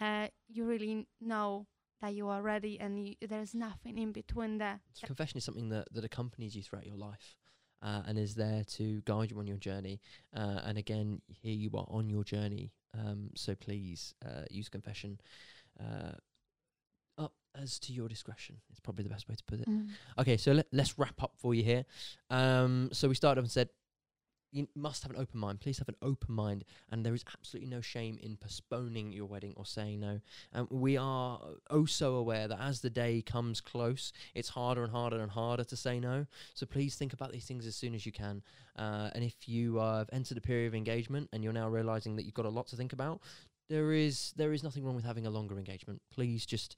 uh, 0.00 0.26
you 0.48 0.64
really 0.64 1.06
know 1.20 1.66
that 2.00 2.14
you 2.14 2.28
are 2.28 2.42
ready 2.42 2.78
and 2.80 3.06
you, 3.06 3.14
there's 3.26 3.54
nothing 3.54 3.96
in 3.96 4.10
between 4.10 4.58
there. 4.58 4.80
Confession 5.04 5.38
is 5.38 5.44
something 5.44 5.68
that, 5.68 5.86
that 5.92 6.04
accompanies 6.04 6.56
you 6.56 6.62
throughout 6.62 6.86
your 6.86 6.96
life 6.96 7.36
uh, 7.82 8.02
and 8.06 8.18
is 8.18 8.34
there 8.34 8.62
to 8.64 9.02
guide 9.04 9.30
you 9.30 9.38
on 9.38 9.46
your 9.46 9.56
journey. 9.56 10.00
Uh, 10.34 10.60
and 10.64 10.78
again, 10.78 11.20
here 11.28 11.54
you 11.54 11.70
are 11.74 11.86
on 11.88 12.08
your 12.08 12.24
journey. 12.24 12.72
Um, 12.98 13.30
so 13.34 13.54
please 13.54 14.14
uh, 14.24 14.44
use 14.50 14.68
confession 14.68 15.18
uh, 15.80 16.12
up 17.18 17.32
as 17.60 17.78
to 17.80 17.92
your 17.92 18.08
discretion. 18.08 18.56
It's 18.70 18.80
probably 18.80 19.04
the 19.04 19.10
best 19.10 19.28
way 19.28 19.34
to 19.34 19.44
put 19.44 19.60
it. 19.60 19.68
Mm. 19.68 19.88
Okay, 20.18 20.36
so 20.36 20.52
let, 20.52 20.66
let's 20.72 20.98
wrap 20.98 21.22
up 21.22 21.32
for 21.36 21.54
you 21.54 21.62
here. 21.62 21.84
Um, 22.30 22.90
so 22.92 23.08
we 23.08 23.14
started 23.14 23.40
off 23.40 23.44
and 23.44 23.50
said, 23.50 23.68
you 24.52 24.68
must 24.74 25.02
have 25.02 25.10
an 25.10 25.18
open 25.18 25.40
mind. 25.40 25.60
Please 25.60 25.78
have 25.78 25.88
an 25.88 25.96
open 26.02 26.34
mind, 26.34 26.64
and 26.90 27.04
there 27.04 27.14
is 27.14 27.24
absolutely 27.36 27.70
no 27.70 27.80
shame 27.80 28.18
in 28.22 28.36
postponing 28.36 29.10
your 29.10 29.26
wedding 29.26 29.54
or 29.56 29.64
saying 29.64 30.00
no. 30.00 30.20
Um, 30.52 30.68
we 30.70 30.96
are 30.96 31.40
oh 31.70 31.86
so 31.86 32.14
aware 32.16 32.46
that 32.46 32.60
as 32.60 32.80
the 32.80 32.90
day 32.90 33.22
comes 33.22 33.60
close, 33.60 34.12
it's 34.34 34.50
harder 34.50 34.82
and 34.84 34.92
harder 34.92 35.20
and 35.20 35.30
harder 35.30 35.64
to 35.64 35.76
say 35.76 35.98
no. 35.98 36.26
So 36.54 36.66
please 36.66 36.94
think 36.96 37.12
about 37.14 37.32
these 37.32 37.46
things 37.46 37.66
as 37.66 37.74
soon 37.74 37.94
as 37.94 38.04
you 38.04 38.12
can. 38.12 38.42
Uh, 38.76 39.10
and 39.14 39.24
if 39.24 39.48
you 39.48 39.80
uh, 39.80 39.98
have 39.98 40.10
entered 40.12 40.36
a 40.36 40.42
period 40.42 40.68
of 40.68 40.74
engagement 40.74 41.28
and 41.32 41.42
you're 41.42 41.52
now 41.52 41.68
realizing 41.68 42.16
that 42.16 42.24
you've 42.24 42.34
got 42.34 42.46
a 42.46 42.50
lot 42.50 42.66
to 42.68 42.76
think 42.76 42.92
about, 42.92 43.20
there 43.68 43.92
is 43.92 44.32
there 44.36 44.52
is 44.52 44.62
nothing 44.62 44.84
wrong 44.84 44.94
with 44.94 45.04
having 45.04 45.26
a 45.26 45.30
longer 45.30 45.56
engagement. 45.58 46.02
Please 46.10 46.44
just 46.44 46.76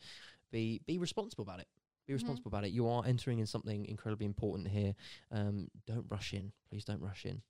be 0.53 0.81
be 0.87 0.99
responsible 0.99 1.43
about 1.43 1.59
it. 1.61 1.67
Be 2.07 2.13
Mhm. 2.13 2.17
responsible 2.17 2.49
about 2.51 2.65
it. 2.65 2.71
You 2.71 2.87
are 2.87 3.05
entering 3.05 3.39
in 3.41 3.47
something 3.47 3.87
incredibly 3.87 4.27
important 4.27 4.69
here. 4.69 4.95
Um, 5.31 5.71
don't 5.87 6.07
rush 6.11 6.35
in. 6.35 6.53
Please 6.69 6.85
don't 6.85 7.01
rush 7.01 7.25
in. 7.27 7.43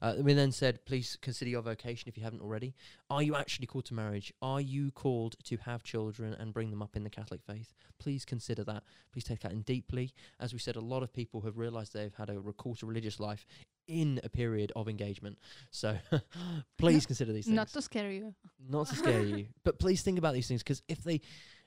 Uh, 0.00 0.14
we 0.18 0.32
then 0.34 0.52
said, 0.52 0.84
please 0.84 1.16
consider 1.20 1.50
your 1.50 1.62
vocation 1.62 2.08
if 2.08 2.16
you 2.16 2.24
haven't 2.24 2.42
already. 2.42 2.74
Are 3.10 3.22
you 3.22 3.34
actually 3.36 3.66
called 3.66 3.84
to 3.86 3.94
marriage? 3.94 4.32
Are 4.42 4.60
you 4.60 4.90
called 4.90 5.36
to 5.44 5.56
have 5.58 5.82
children 5.82 6.34
and 6.34 6.52
bring 6.52 6.70
them 6.70 6.82
up 6.82 6.96
in 6.96 7.04
the 7.04 7.10
Catholic 7.10 7.40
faith? 7.46 7.74
Please 7.98 8.24
consider 8.24 8.64
that. 8.64 8.82
Please 9.12 9.24
take 9.24 9.40
that 9.40 9.52
in 9.52 9.62
deeply. 9.62 10.12
As 10.40 10.52
we 10.52 10.58
said, 10.58 10.76
a 10.76 10.80
lot 10.80 11.02
of 11.02 11.12
people 11.12 11.40
have 11.42 11.58
realised 11.58 11.92
they've 11.92 12.14
had 12.14 12.30
a 12.30 12.40
recall 12.40 12.74
to 12.76 12.86
religious 12.86 13.20
life 13.20 13.46
in 13.88 14.20
a 14.24 14.28
period 14.28 14.72
of 14.76 14.88
engagement. 14.88 15.38
So 15.70 15.96
please 16.78 17.06
consider 17.06 17.32
these 17.32 17.46
things 17.46 17.56
not 17.56 17.68
to 17.68 17.82
scare 17.82 18.10
you 18.10 18.34
not 18.68 18.88
to 18.88 18.96
scare 18.96 19.22
you, 19.22 19.46
but 19.64 19.78
please 19.78 20.02
think 20.02 20.18
about 20.18 20.34
these 20.34 20.48
things 20.48 20.62
because 20.62 20.82
if 20.88 21.02
they, 21.02 21.20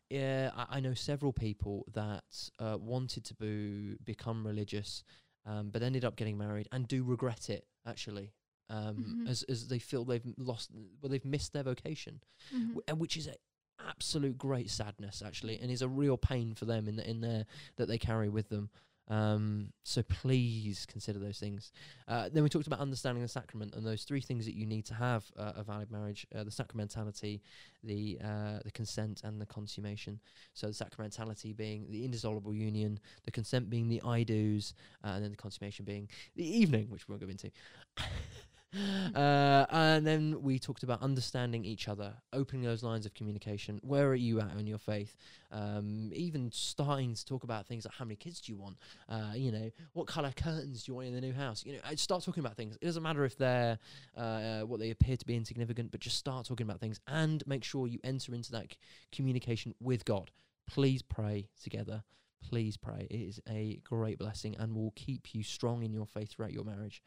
yeah, 0.09 0.51
I, 0.55 0.77
I 0.77 0.79
know 0.79 0.93
several 0.93 1.33
people 1.33 1.85
that 1.93 2.23
uh, 2.59 2.77
wanted 2.79 3.25
to 3.25 3.33
be, 3.35 3.97
become 4.03 4.45
religious, 4.45 5.03
um, 5.45 5.69
but 5.69 5.81
ended 5.83 6.03
up 6.05 6.15
getting 6.15 6.37
married 6.37 6.67
and 6.71 6.87
do 6.87 7.03
regret 7.03 7.49
it 7.49 7.67
actually, 7.85 8.33
um, 8.69 8.95
Mhm. 9.25 9.29
as 9.29 9.43
as 9.43 9.67
they 9.67 9.79
feel 9.79 10.03
they've 10.05 10.25
lost, 10.37 10.71
well, 11.01 11.09
they've 11.09 11.23
missed 11.25 11.53
their 11.53 11.63
vocation, 11.63 12.21
Mhm. 12.51 12.61
w- 12.69 12.81
and 12.87 12.99
which 12.99 13.15
is 13.17 13.27
a 13.27 13.35
absolute 13.79 14.37
great 14.37 14.69
sadness 14.69 15.21
actually, 15.21 15.59
and 15.59 15.69
is 15.69 15.81
a 15.81 15.89
real 15.89 16.17
pain 16.17 16.53
for 16.55 16.65
them 16.65 16.87
in 16.87 16.95
the, 16.95 17.07
in 17.09 17.21
there 17.21 17.45
that 17.75 17.87
they 17.87 17.97
carry 17.97 18.29
with 18.29 18.49
them. 18.49 18.69
Um, 19.07 19.71
so 19.83 20.01
please 20.03 20.85
consider 20.85 21.19
those 21.19 21.37
things. 21.37 21.71
Uh, 22.07 22.29
then 22.31 22.43
we 22.43 22.49
talked 22.49 22.67
about 22.67 22.79
understanding 22.79 23.21
the 23.21 23.27
sacrament 23.27 23.75
and 23.75 23.85
those 23.85 24.03
three 24.03 24.21
things 24.21 24.45
that 24.45 24.55
you 24.55 24.65
need 24.65 24.85
to 24.85 24.93
have 24.95 25.25
uh, 25.37 25.53
a 25.55 25.63
valid 25.63 25.91
marriage: 25.91 26.25
uh, 26.35 26.43
the 26.43 26.49
sacramentality, 26.49 27.41
the 27.83 28.19
uh, 28.23 28.59
the 28.63 28.71
consent, 28.71 29.21
and 29.23 29.39
the 29.39 29.45
consummation. 29.45 30.19
So 30.53 30.67
the 30.67 30.73
sacramentality 30.73 31.55
being 31.55 31.85
the 31.89 32.03
indissoluble 32.03 32.53
union, 32.53 32.99
the 33.25 33.31
consent 33.31 33.69
being 33.69 33.87
the 33.89 34.01
I 34.03 34.23
do's, 34.23 34.73
uh, 35.03 35.09
and 35.09 35.23
then 35.23 35.31
the 35.31 35.37
consummation 35.37 35.85
being 35.85 36.09
the 36.35 36.57
evening, 36.57 36.87
which 36.89 37.07
we 37.07 37.13
won't 37.13 37.21
go 37.21 37.29
into. 37.29 37.51
Uh, 39.15 39.65
and 39.69 40.05
then 40.05 40.41
we 40.41 40.59
talked 40.59 40.83
about 40.83 41.01
understanding 41.01 41.63
each 41.63 41.87
other, 41.87 42.13
opening 42.33 42.63
those 42.63 42.83
lines 42.83 43.05
of 43.05 43.13
communication. 43.13 43.79
Where 43.81 44.07
are 44.07 44.15
you 44.15 44.41
at 44.41 44.51
in 44.57 44.67
your 44.67 44.77
faith? 44.77 45.15
Um, 45.51 46.11
even 46.13 46.51
starting 46.51 47.13
to 47.13 47.25
talk 47.25 47.43
about 47.43 47.65
things 47.65 47.85
like 47.85 47.93
how 47.93 48.03
many 48.03 48.15
kids 48.17 48.41
do 48.41 48.51
you 48.51 48.57
want? 48.57 48.77
Uh, 49.07 49.31
you 49.35 49.51
know, 49.51 49.71
what 49.93 50.07
color 50.07 50.33
curtains 50.35 50.83
do 50.83 50.91
you 50.91 50.95
want 50.95 51.07
in 51.07 51.13
the 51.13 51.21
new 51.21 51.33
house? 51.33 51.63
You 51.65 51.73
know, 51.73 51.79
I'd 51.85 51.99
start 51.99 52.23
talking 52.23 52.43
about 52.43 52.57
things. 52.57 52.77
It 52.81 52.85
doesn't 52.85 53.03
matter 53.03 53.23
if 53.23 53.37
they're 53.37 53.79
uh, 54.17 54.61
what 54.61 54.79
they 54.79 54.89
appear 54.89 55.15
to 55.15 55.25
be 55.25 55.35
insignificant, 55.35 55.91
but 55.91 56.01
just 56.01 56.17
start 56.17 56.45
talking 56.45 56.67
about 56.67 56.79
things 56.79 56.99
and 57.07 57.41
make 57.47 57.63
sure 57.63 57.87
you 57.87 57.99
enter 58.03 58.35
into 58.35 58.51
that 58.51 58.71
c- 58.71 58.77
communication 59.13 59.73
with 59.79 60.03
God. 60.03 60.31
Please 60.67 61.01
pray 61.01 61.47
together. 61.61 62.03
Please 62.49 62.77
pray. 62.77 63.07
It 63.09 63.15
is 63.15 63.39
a 63.49 63.79
great 63.83 64.17
blessing 64.17 64.55
and 64.59 64.75
will 64.75 64.93
keep 64.95 65.33
you 65.33 65.41
strong 65.41 65.83
in 65.83 65.93
your 65.93 66.05
faith 66.05 66.31
throughout 66.31 66.53
your 66.53 66.65
marriage. 66.65 67.01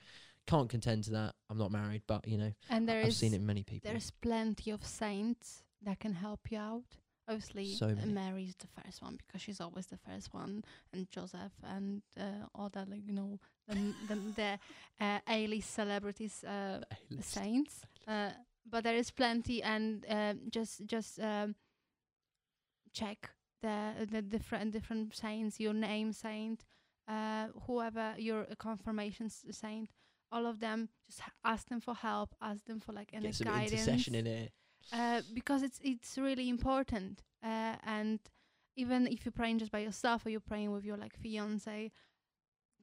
Can't 0.48 0.68
contend 0.68 1.04
to 1.04 1.10
that. 1.12 1.34
I'm 1.50 1.58
not 1.58 1.70
married, 1.70 2.02
but 2.08 2.26
you 2.26 2.38
know, 2.38 2.52
And 2.70 2.88
there 2.88 3.00
I've 3.02 3.08
is 3.08 3.16
seen 3.18 3.34
it 3.34 3.40
many 3.42 3.62
people. 3.62 3.88
there's 3.88 4.10
plenty 4.10 4.70
of 4.72 4.84
saints 4.84 5.62
that 5.82 6.00
can 6.00 6.14
help 6.14 6.50
you 6.50 6.58
out. 6.58 6.96
Obviously, 7.28 7.74
So 7.74 7.88
many. 7.94 8.10
Mary 8.12 8.44
is 8.44 8.56
the 8.56 8.66
first 8.82 9.02
one 9.02 9.18
because 9.18 9.42
she's 9.42 9.60
always 9.60 9.86
the 9.86 9.98
first 9.98 10.32
one, 10.32 10.64
and 10.92 11.06
Joseph 11.10 11.52
and 11.62 12.00
uh, 12.18 12.46
all 12.54 12.70
that, 12.70 12.88
like 12.88 13.02
you 13.06 13.12
know, 13.12 13.38
the 13.68 13.74
the, 14.08 14.14
the 14.34 14.58
uh, 15.04 15.18
A-list 15.28 15.74
celebrities, 15.74 16.42
uh, 16.44 16.80
A-list. 17.10 17.30
saints. 17.30 17.82
Uh, 18.06 18.30
but 18.70 18.82
there 18.84 18.96
is 18.96 19.10
plenty, 19.10 19.62
and 19.62 20.04
um, 20.08 20.40
just 20.50 20.86
just 20.86 21.20
um, 21.20 21.54
check 22.94 23.30
the 23.62 24.06
the 24.10 24.22
different 24.22 24.72
different 24.72 25.14
saints, 25.14 25.60
your 25.60 25.74
name 25.74 26.12
saint, 26.12 26.64
uh, 27.06 27.48
whoever 27.66 28.14
your 28.18 28.46
confirmation 28.58 29.28
saint. 29.28 29.90
All 30.30 30.46
of 30.46 30.60
them, 30.60 30.88
just 31.06 31.20
ask 31.44 31.68
them 31.68 31.80
for 31.80 31.94
help. 31.94 32.34
Ask 32.40 32.64
them 32.66 32.80
for 32.80 32.92
like 32.92 33.10
any 33.12 33.26
Get 33.28 33.34
some 33.34 33.46
guidance 33.48 33.72
intercession 33.72 34.14
in 34.14 34.26
it. 34.26 34.52
uh, 34.92 35.22
because 35.32 35.62
it's 35.62 35.80
it's 35.82 36.18
really 36.18 36.48
important. 36.48 37.22
Uh, 37.42 37.76
and 37.84 38.20
even 38.76 39.06
if 39.06 39.24
you're 39.24 39.32
praying 39.32 39.58
just 39.58 39.72
by 39.72 39.78
yourself 39.80 40.26
or 40.26 40.30
you're 40.30 40.40
praying 40.40 40.70
with 40.72 40.84
your 40.84 40.96
like 40.96 41.16
fiance, 41.16 41.90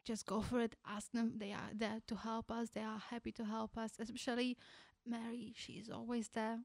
just 0.04 0.26
go 0.26 0.42
for 0.42 0.60
it. 0.62 0.76
Ask 0.88 1.12
them; 1.12 1.34
they 1.38 1.52
are 1.52 1.70
there 1.74 2.00
to 2.08 2.16
help 2.16 2.52
us. 2.52 2.70
They 2.72 2.82
are 2.84 3.00
happy 3.00 3.32
to 3.34 3.46
help 3.46 3.78
us. 3.78 3.92
Especially 4.00 4.58
Mary, 5.06 5.54
she's 5.56 5.90
always 5.90 6.30
there. 6.30 6.60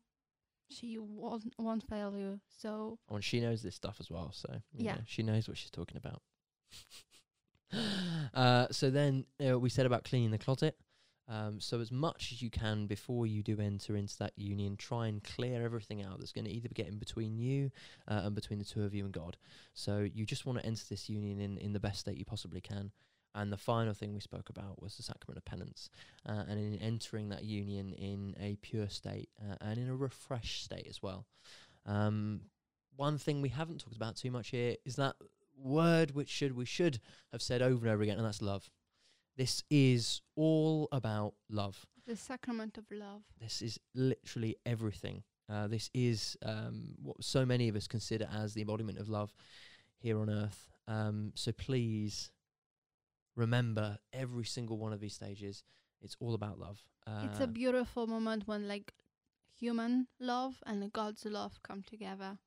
She 0.69 0.99
won't 0.99 1.55
won't 1.59 1.83
fail 1.89 2.17
you. 2.17 2.41
So 2.49 2.99
Oh, 3.09 3.17
and 3.17 3.25
she 3.25 3.41
knows 3.41 3.63
this 3.63 3.75
stuff 3.75 3.97
as 4.01 4.11
well, 4.11 4.31
so 4.33 4.63
Yeah. 4.77 4.95
know, 4.97 5.01
she 5.07 5.23
knows 5.23 5.49
what 5.49 5.57
she's 5.59 5.71
talking 5.71 5.97
about. 5.97 6.23
uh, 8.35 8.67
so 8.71 8.91
then 8.91 9.25
uh, 9.47 9.59
we 9.59 9.71
said 9.71 9.87
about 9.87 10.05
cleaning 10.05 10.31
the 10.31 10.39
closet. 10.39 10.77
Um, 11.29 11.61
so 11.61 11.81
as 11.81 11.93
much 11.93 12.33
as 12.33 12.43
you 12.43 12.51
can 12.51 12.87
before 12.87 13.25
you 13.25 13.45
do 13.45 13.61
enter 13.61 13.97
into 13.97 14.19
that 14.19 14.33
union, 14.37 14.77
try 14.77 15.07
and 15.07 15.23
clear 15.23 15.63
everything 15.65 16.03
out 16.03 16.19
that's 16.19 16.33
going 16.33 16.45
to 16.45 16.51
either 16.51 16.69
get 16.75 16.89
in 16.89 16.99
between 16.99 17.39
you 17.39 17.71
uh, 18.09 18.23
and 18.25 18.35
between 18.35 18.59
the 18.59 18.65
two 18.65 18.83
of 18.83 18.95
you 18.95 19.05
and 19.05 19.13
God. 19.13 19.37
So 19.73 20.09
you 20.13 20.27
just 20.27 20.45
want 20.45 20.59
to 20.59 20.67
enter 20.67 20.83
this 20.91 21.09
union 21.09 21.41
in 21.41 21.57
in 21.59 21.73
the 21.73 21.79
best 21.79 22.01
state 22.01 22.19
you 22.19 22.25
possibly 22.25 22.61
can. 22.61 22.91
And 23.33 23.53
the 23.53 23.57
final 23.57 23.95
thing 23.95 24.13
we 24.13 24.21
spoke 24.21 24.49
about 24.49 24.83
was 24.83 24.97
the 24.97 25.05
sacrament 25.05 25.39
of 25.39 25.45
penance, 25.45 25.89
uh, 26.29 26.43
and 26.49 26.59
in 26.59 26.75
entering 26.83 27.29
that 27.29 27.45
union 27.45 27.93
in 27.93 28.35
a 28.41 28.57
pure 28.57 28.89
state 28.89 29.29
uh, 29.41 29.55
and 29.61 29.79
in 29.79 29.89
a 29.89 29.95
refreshed 29.95 30.65
state 30.65 30.89
as 30.89 31.01
well. 31.01 31.27
Um, 31.87 32.41
one 32.97 33.19
thing 33.19 33.41
we 33.41 33.51
haven't 33.51 33.79
talked 33.79 33.95
about 33.95 34.17
too 34.17 34.33
much 34.33 34.49
here 34.49 34.75
is 34.85 34.97
that 34.97 35.15
word 35.63 36.13
which 36.13 36.29
should 36.29 36.57
we 36.57 36.65
should 36.65 37.01
have 37.33 37.43
said 37.43 37.63
over 37.63 37.87
and 37.87 37.95
over 37.95 38.03
again, 38.03 38.19
and 38.19 38.27
that's 38.27 38.43
love. 38.43 38.71
This 39.37 39.63
is 39.71 40.21
all 40.37 40.89
about 40.93 41.35
love. 41.49 41.87
the 42.07 42.17
sacrament 42.17 42.77
of 42.77 42.85
love. 42.91 43.23
This 43.41 43.63
is 43.63 43.79
literally 43.95 44.57
everything. 44.67 45.23
Uh, 45.49 45.67
this 45.67 45.91
is 45.95 46.37
um, 46.45 46.95
what 47.03 47.23
so 47.23 47.45
many 47.45 47.69
of 47.69 47.77
us 47.77 47.87
consider 47.87 48.29
as 48.33 48.55
the 48.55 48.61
embodiment 48.61 48.99
of 48.99 49.09
love 49.09 49.33
here 49.99 50.19
on 50.19 50.31
earth. 50.31 50.69
Um, 50.87 51.33
so 51.35 51.53
please 51.53 52.31
remember 53.37 53.99
every 54.13 54.45
single 54.45 54.79
one 54.79 54.93
of 54.93 55.01
these 55.01 55.15
stages. 55.15 55.65
It's 56.03 56.17
all 56.21 56.35
about 56.35 56.59
love. 56.59 56.81
Uh, 57.07 57.23
it's 57.25 57.41
a 57.41 57.47
beautiful 57.47 58.07
moment 58.07 58.47
when 58.47 58.69
like 58.69 58.93
human 59.57 60.07
love 60.19 60.63
and 60.67 60.93
God's 60.93 61.25
love 61.25 61.61
come 61.63 61.83
together 61.83 62.39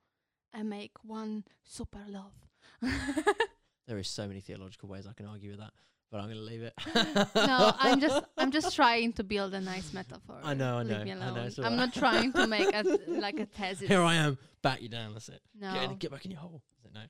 and 0.54 0.70
make 0.70 0.92
one 1.04 1.44
super 1.64 2.04
love. 2.08 2.34
there 3.88 3.98
is 3.98 4.08
so 4.08 4.28
many 4.28 4.40
theological 4.40 4.90
ways 4.90 5.08
I 5.08 5.14
can 5.14 5.26
argue 5.26 5.52
with 5.52 5.60
that, 5.60 5.72
but 6.12 6.20
I'm 6.20 6.26
going 6.26 6.38
to 6.38 6.44
leave 6.44 6.64
it. 6.64 6.74
no, 7.36 7.74
I'm 7.78 8.00
just 8.00 8.24
I'm 8.38 8.52
just 8.52 8.76
trying 8.76 9.14
to 9.14 9.24
build 9.24 9.54
a 9.54 9.62
nice 9.62 9.94
metaphor. 9.94 10.40
I 10.44 10.54
know, 10.54 10.78
I 10.78 10.84
know. 10.84 11.00
I 11.00 11.04
know 11.04 11.22
I'm 11.22 11.38
alright. 11.38 11.72
not 11.72 11.94
trying 11.94 12.34
to 12.34 12.48
make 12.48 12.74
a 12.74 12.84
like 13.08 13.40
a 13.40 13.46
thesis. 13.46 13.88
Here 13.88 14.02
I 14.02 14.16
am, 14.16 14.38
back 14.62 14.82
you 14.82 14.90
down. 14.90 15.14
That's 15.14 15.30
it. 15.30 15.42
No, 15.60 15.74
Get, 15.74 15.84
in- 15.84 15.98
get 15.98 16.12
back 16.12 16.26
in 16.26 16.32
your 16.32 16.40
hole. 16.40 16.62
No, 16.94 17.02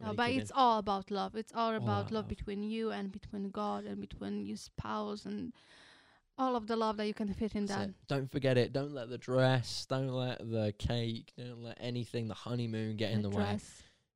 no, 0.00 0.14
but 0.14 0.26
kidding. 0.26 0.40
it's 0.42 0.52
all 0.54 0.78
about 0.78 1.10
love. 1.10 1.34
It's 1.34 1.52
all 1.52 1.70
about 1.70 1.82
about 1.82 2.02
love, 2.04 2.12
love. 2.12 2.28
between 2.28 2.62
you 2.62 2.92
and 2.92 3.10
between 3.10 3.50
God 3.50 3.84
and 3.84 4.00
between 4.00 4.46
your 4.46 4.56
spouse 4.56 5.24
and 5.24 5.52
all 6.38 6.56
of 6.56 6.66
the 6.66 6.76
love 6.76 6.96
that 6.96 7.06
you 7.06 7.14
can 7.14 7.32
fit 7.32 7.54
in 7.54 7.66
that. 7.66 7.90
Don't 8.08 8.30
forget 8.30 8.58
it. 8.58 8.72
Don't 8.72 8.92
let 8.92 9.08
the 9.08 9.18
dress, 9.18 9.86
don't 9.88 10.08
let 10.08 10.38
the 10.38 10.72
cake, 10.78 11.32
don't 11.36 11.62
let 11.62 11.78
anything, 11.80 12.28
the 12.28 12.34
honeymoon 12.34 12.96
get 12.96 13.12
in 13.12 13.22
the, 13.22 13.30
way. 13.30 13.58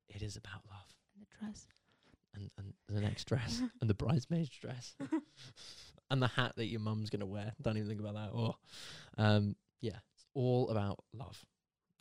It 0.09 0.23
is 0.23 0.37
about 0.37 0.63
love. 0.71 0.78
Dress. 1.39 1.67
And, 2.35 2.51
and 2.59 2.73
the 2.89 3.01
next 3.01 3.25
dress, 3.25 3.63
and 3.81 3.91
the 3.91 3.95
bridesmaid's 3.95 4.51
dress, 4.51 4.95
and 6.11 6.23
the 6.23 6.29
hat 6.29 6.53
that 6.57 6.67
your 6.67 6.81
mum's 6.81 7.11
going 7.11 7.21
to 7.21 7.27
wear. 7.27 7.53
Don't 7.61 7.77
even 7.77 7.89
think 7.89 8.01
about 8.01 8.15
that. 8.15 8.31
Oh, 8.33 8.55
um, 9.17 9.57
yeah, 9.81 9.97
it's 10.15 10.27
all 10.35 10.69
about 10.71 11.03
love. 11.13 11.45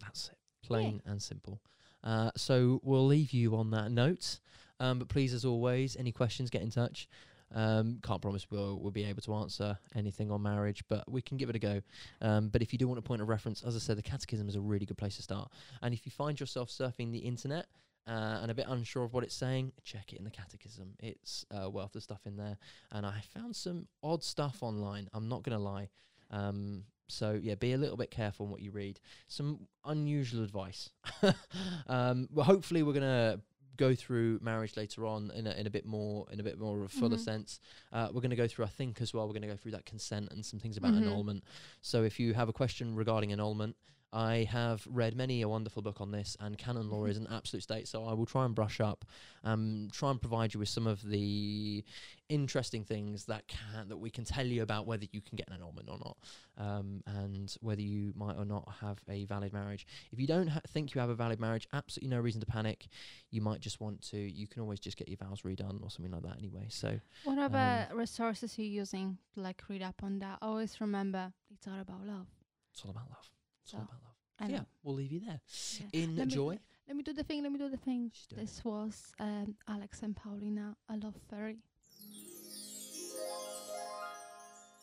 That's 0.01 0.29
it. 0.29 0.37
Plain 0.67 1.01
and 1.05 1.21
simple. 1.21 1.61
Uh, 2.03 2.31
so 2.35 2.79
we'll 2.83 3.05
leave 3.05 3.31
you 3.31 3.55
on 3.55 3.71
that 3.71 3.91
note. 3.91 4.39
Um, 4.79 4.99
but 4.99 5.07
please, 5.07 5.33
as 5.33 5.45
always, 5.45 5.95
any 5.95 6.11
questions, 6.11 6.49
get 6.49 6.61
in 6.61 6.69
touch. 6.69 7.07
Um, 7.53 7.99
can't 8.03 8.21
promise 8.21 8.47
we'll, 8.51 8.77
we'll 8.79 8.91
be 8.91 9.05
able 9.05 9.21
to 9.21 9.33
answer 9.35 9.77
anything 9.95 10.31
on 10.31 10.41
marriage, 10.41 10.83
but 10.89 11.09
we 11.09 11.21
can 11.21 11.37
give 11.37 11.49
it 11.49 11.55
a 11.55 11.59
go. 11.59 11.81
Um, 12.21 12.49
but 12.49 12.61
if 12.61 12.73
you 12.73 12.79
do 12.79 12.87
want 12.87 12.99
a 12.99 13.01
point 13.01 13.21
of 13.21 13.29
reference, 13.29 13.63
as 13.63 13.75
I 13.75 13.79
said, 13.79 13.97
the 13.97 14.03
Catechism 14.03 14.49
is 14.49 14.55
a 14.55 14.61
really 14.61 14.85
good 14.85 14.97
place 14.97 15.15
to 15.15 15.23
start. 15.23 15.49
And 15.81 15.93
if 15.93 16.05
you 16.05 16.11
find 16.11 16.39
yourself 16.39 16.69
surfing 16.69 17.11
the 17.11 17.19
internet 17.19 17.67
uh, 18.07 18.39
and 18.41 18.49
a 18.49 18.53
bit 18.53 18.65
unsure 18.69 19.03
of 19.03 19.13
what 19.13 19.23
it's 19.23 19.35
saying, 19.35 19.73
check 19.83 20.13
it 20.13 20.17
in 20.19 20.23
the 20.23 20.31
Catechism. 20.31 20.93
It's 20.99 21.45
a 21.51 21.69
wealth 21.69 21.95
of 21.95 22.03
stuff 22.03 22.21
in 22.25 22.37
there. 22.37 22.57
And 22.91 23.05
I 23.05 23.21
found 23.33 23.55
some 23.55 23.87
odd 24.01 24.23
stuff 24.23 24.57
online. 24.61 25.09
I'm 25.13 25.27
not 25.27 25.43
going 25.43 25.57
to 25.57 25.63
lie. 25.63 25.89
Um, 26.31 26.83
so 27.09 27.39
yeah, 27.41 27.55
be 27.55 27.73
a 27.73 27.77
little 27.77 27.97
bit 27.97 28.11
careful 28.11 28.45
in 28.45 28.51
what 28.51 28.61
you 28.61 28.71
read. 28.71 28.99
Some 29.27 29.67
unusual 29.85 30.43
advice. 30.43 30.89
um, 31.87 32.27
well, 32.31 32.45
hopefully 32.45 32.83
we're 32.83 32.93
gonna 32.93 33.39
go 33.77 33.93
through 33.95 34.39
marriage 34.41 34.75
later 34.75 35.05
on 35.05 35.31
in 35.35 35.45
a, 35.47 35.51
in 35.51 35.67
a 35.67 35.69
bit 35.69 35.85
more 35.85 36.25
in 36.31 36.39
a 36.39 36.43
bit 36.43 36.59
more 36.59 36.79
of 36.79 36.85
a 36.85 36.89
fuller 36.89 37.15
Mhm. 37.15 37.19
sense. 37.23 37.59
Uh, 37.93 38.09
we're 38.11 38.21
going 38.21 38.31
to 38.31 38.35
go 38.35 38.47
through, 38.47 38.65
I 38.65 38.69
think, 38.69 39.01
as 39.01 39.13
well. 39.13 39.25
We're 39.27 39.33
going 39.33 39.43
to 39.43 39.47
go 39.47 39.55
through 39.55 39.71
that 39.73 39.85
consent 39.85 40.29
and 40.31 40.43
some 40.43 40.59
things 40.59 40.77
about 40.77 40.93
Mhm. 40.93 40.97
annulment. 41.03 41.43
So 41.81 42.03
if 42.03 42.19
you 42.19 42.33
have 42.33 42.49
a 42.49 42.53
question 42.53 42.95
regarding 42.95 43.31
annulment, 43.31 43.75
I 44.13 44.47
have 44.49 44.87
read 44.89 45.15
many 45.15 45.41
a 45.41 45.49
wonderful 45.49 45.81
book 45.81 45.99
on 45.99 46.11
this, 46.11 46.37
and 46.39 46.57
canon 46.57 46.89
law 46.89 47.03
Mhm. 47.05 47.09
is 47.09 47.17
an 47.17 47.27
absolute 47.27 47.61
state. 47.63 47.87
So 47.87 48.05
I 48.05 48.13
will 48.13 48.25
try 48.25 48.45
and 48.45 48.55
brush 48.55 48.79
up, 48.79 49.03
um, 49.43 49.89
try 49.91 50.11
and 50.11 50.19
provide 50.19 50.53
you 50.53 50.59
with 50.59 50.69
some 50.69 50.87
of 50.87 51.01
the 51.01 51.83
interesting 52.29 52.83
things 52.83 53.25
that 53.25 53.47
can 53.47 53.87
that 53.89 53.97
we 53.97 54.09
can 54.09 54.23
tell 54.25 54.45
you 54.45 54.61
about 54.61 54.85
whether 54.85 55.05
you 55.11 55.21
can 55.21 55.35
get 55.35 55.47
an 55.47 55.53
annulment 55.55 55.89
or 55.89 55.97
not, 55.97 56.17
um, 56.57 57.01
and 57.05 57.55
whether 57.61 57.81
you 57.81 58.13
might 58.15 58.35
or 58.37 58.45
not 58.45 58.67
have 58.79 59.01
a 59.09 59.25
valid 59.25 59.51
marriage. 59.53 59.85
If 60.11 60.19
you 60.19 60.27
don't 60.27 60.47
ha- 60.47 60.61
think 60.67 60.93
you 60.95 61.01
have 61.01 61.09
a 61.09 61.15
valid 61.15 61.39
marriage, 61.39 61.67
absolutely 61.73 62.09
no 62.15 62.21
reason 62.21 62.39
to 62.41 62.47
panic. 62.47 62.87
You 63.29 63.41
might 63.41 63.59
just 63.61 63.79
want 63.79 64.01
to. 64.09 64.17
You 64.17 64.47
can 64.47 64.61
always 64.61 64.79
just 64.79 64.97
get 64.97 65.07
your 65.09 65.17
vows 65.17 65.41
redone 65.41 65.81
or 65.83 65.89
something 65.89 66.11
like 66.11 66.23
that 66.23 66.37
anyway. 66.37 66.67
So 66.69 66.99
What 67.23 67.37
Um, 67.37 67.53
other 67.53 67.89
resources 67.93 68.57
you're 68.57 68.67
using 68.67 69.17
to 69.33 69.41
like 69.41 69.67
read 69.69 69.81
up 69.81 70.01
on 70.03 70.19
that? 70.19 70.39
Always 70.41 70.79
remember 70.81 71.33
it's 71.51 71.67
all 71.67 71.79
about 71.79 72.05
love. 72.05 72.27
it's 72.71 72.83
all 72.85 72.91
about 72.91 73.09
love. 73.09 73.29
It's 73.67 73.73
all 73.73 73.81
about 73.81 74.01
love. 74.01 74.15
and 74.39 74.49
yeah, 74.51 74.61
we'll 74.83 74.95
leave 74.95 75.11
you 75.11 75.19
there. 75.19 75.41
yeah. 75.79 75.87
Let 75.93 76.15
me- 76.15 76.21
Enjoy. 76.21 76.59
Let 76.87 76.95
me 76.95 77.03
do 77.03 77.11
the 77.11 77.23
thing. 77.23 77.43
Let 77.43 77.51
me 77.51 77.59
do 77.59 77.67
the 77.69 77.75
thing. 77.77 78.11
This 78.33 78.63
was 78.63 79.13
um, 79.19 79.55
Alex 79.67 80.01
and 80.03 80.15
Paulina, 80.15 80.73
I 80.87 80.95
love 80.95 81.15
fairy. 81.29 81.57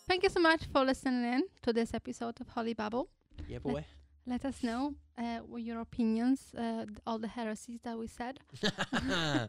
Thank 0.07 0.23
you 0.23 0.29
so 0.29 0.41
much 0.41 0.67
for 0.71 0.85
listening 0.85 1.25
in 1.25 1.45
to 1.63 1.73
this 1.73 1.95
episode 1.95 2.39
of 2.43 2.49
Holy 2.51 2.75
Babble. 2.75 3.09
Yeah, 3.49 3.59
boy. 3.61 3.87
let 4.27 4.45
us 4.45 4.63
know 4.63 4.95
uh, 5.17 5.41
your 5.57 5.81
opinions, 5.81 6.53
uh, 6.55 6.85
all 7.07 7.19
the 7.19 7.29
heresies 7.29 7.81
that 7.85 7.99
we 7.99 8.07
said, 8.07 8.39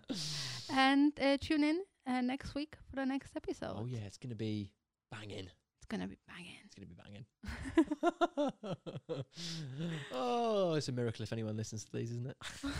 and 0.69 1.11
uh, 1.19 1.37
tune 1.41 1.63
in 1.65 1.81
uh, 2.07 2.21
next 2.21 2.55
week 2.55 2.77
for 2.89 2.95
the 2.95 3.05
next 3.05 3.35
episode. 3.35 3.75
oh 3.77 3.85
yeah, 3.85 4.05
it's 4.07 4.17
gonna 4.17 4.33
be 4.35 4.71
banging. 5.11 5.49
It's 5.85 5.91
gonna 5.91 6.07
be 6.07 6.17
banging. 6.27 6.55
It's 6.65 6.73
gonna 6.73 6.87
be 6.87 6.95
banging. 6.95 7.25
oh, 10.11 10.73
it's 10.73 10.87
a 10.87 10.91
miracle 10.91 11.21
if 11.21 11.31
anyone 11.31 11.55
listens 11.55 11.85
to 11.85 11.91
these, 11.91 12.09
isn't 12.09 12.25
it? 12.25 12.37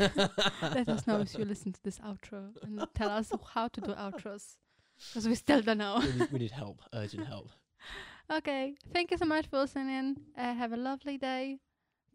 Let 0.63 0.89
us 0.89 1.05
know 1.05 1.21
if 1.21 1.37
you 1.37 1.45
listen 1.45 1.71
to 1.73 1.83
this 1.83 1.99
outro 1.99 2.47
and 2.63 2.83
tell 2.95 3.11
us 3.11 3.31
how 3.53 3.67
to 3.67 3.81
do 3.81 3.91
outros, 3.91 4.55
because 4.97 5.27
we 5.27 5.35
still 5.35 5.61
don't 5.61 5.77
know. 5.77 5.99
we, 5.99 6.19
need, 6.19 6.31
we 6.31 6.39
need 6.39 6.51
help, 6.51 6.81
urgent 6.93 7.27
help. 7.27 7.51
okay, 8.33 8.73
thank 8.91 9.11
you 9.11 9.17
so 9.17 9.25
much 9.25 9.45
for 9.45 9.59
listening. 9.59 10.17
Uh, 10.35 10.55
have 10.55 10.73
a 10.73 10.77
lovely 10.77 11.19
day, 11.19 11.59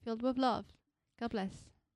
filled 0.03 0.23
with 0.23 0.39
love. 0.39 0.65
God 1.21 1.31
bless. 1.31 1.70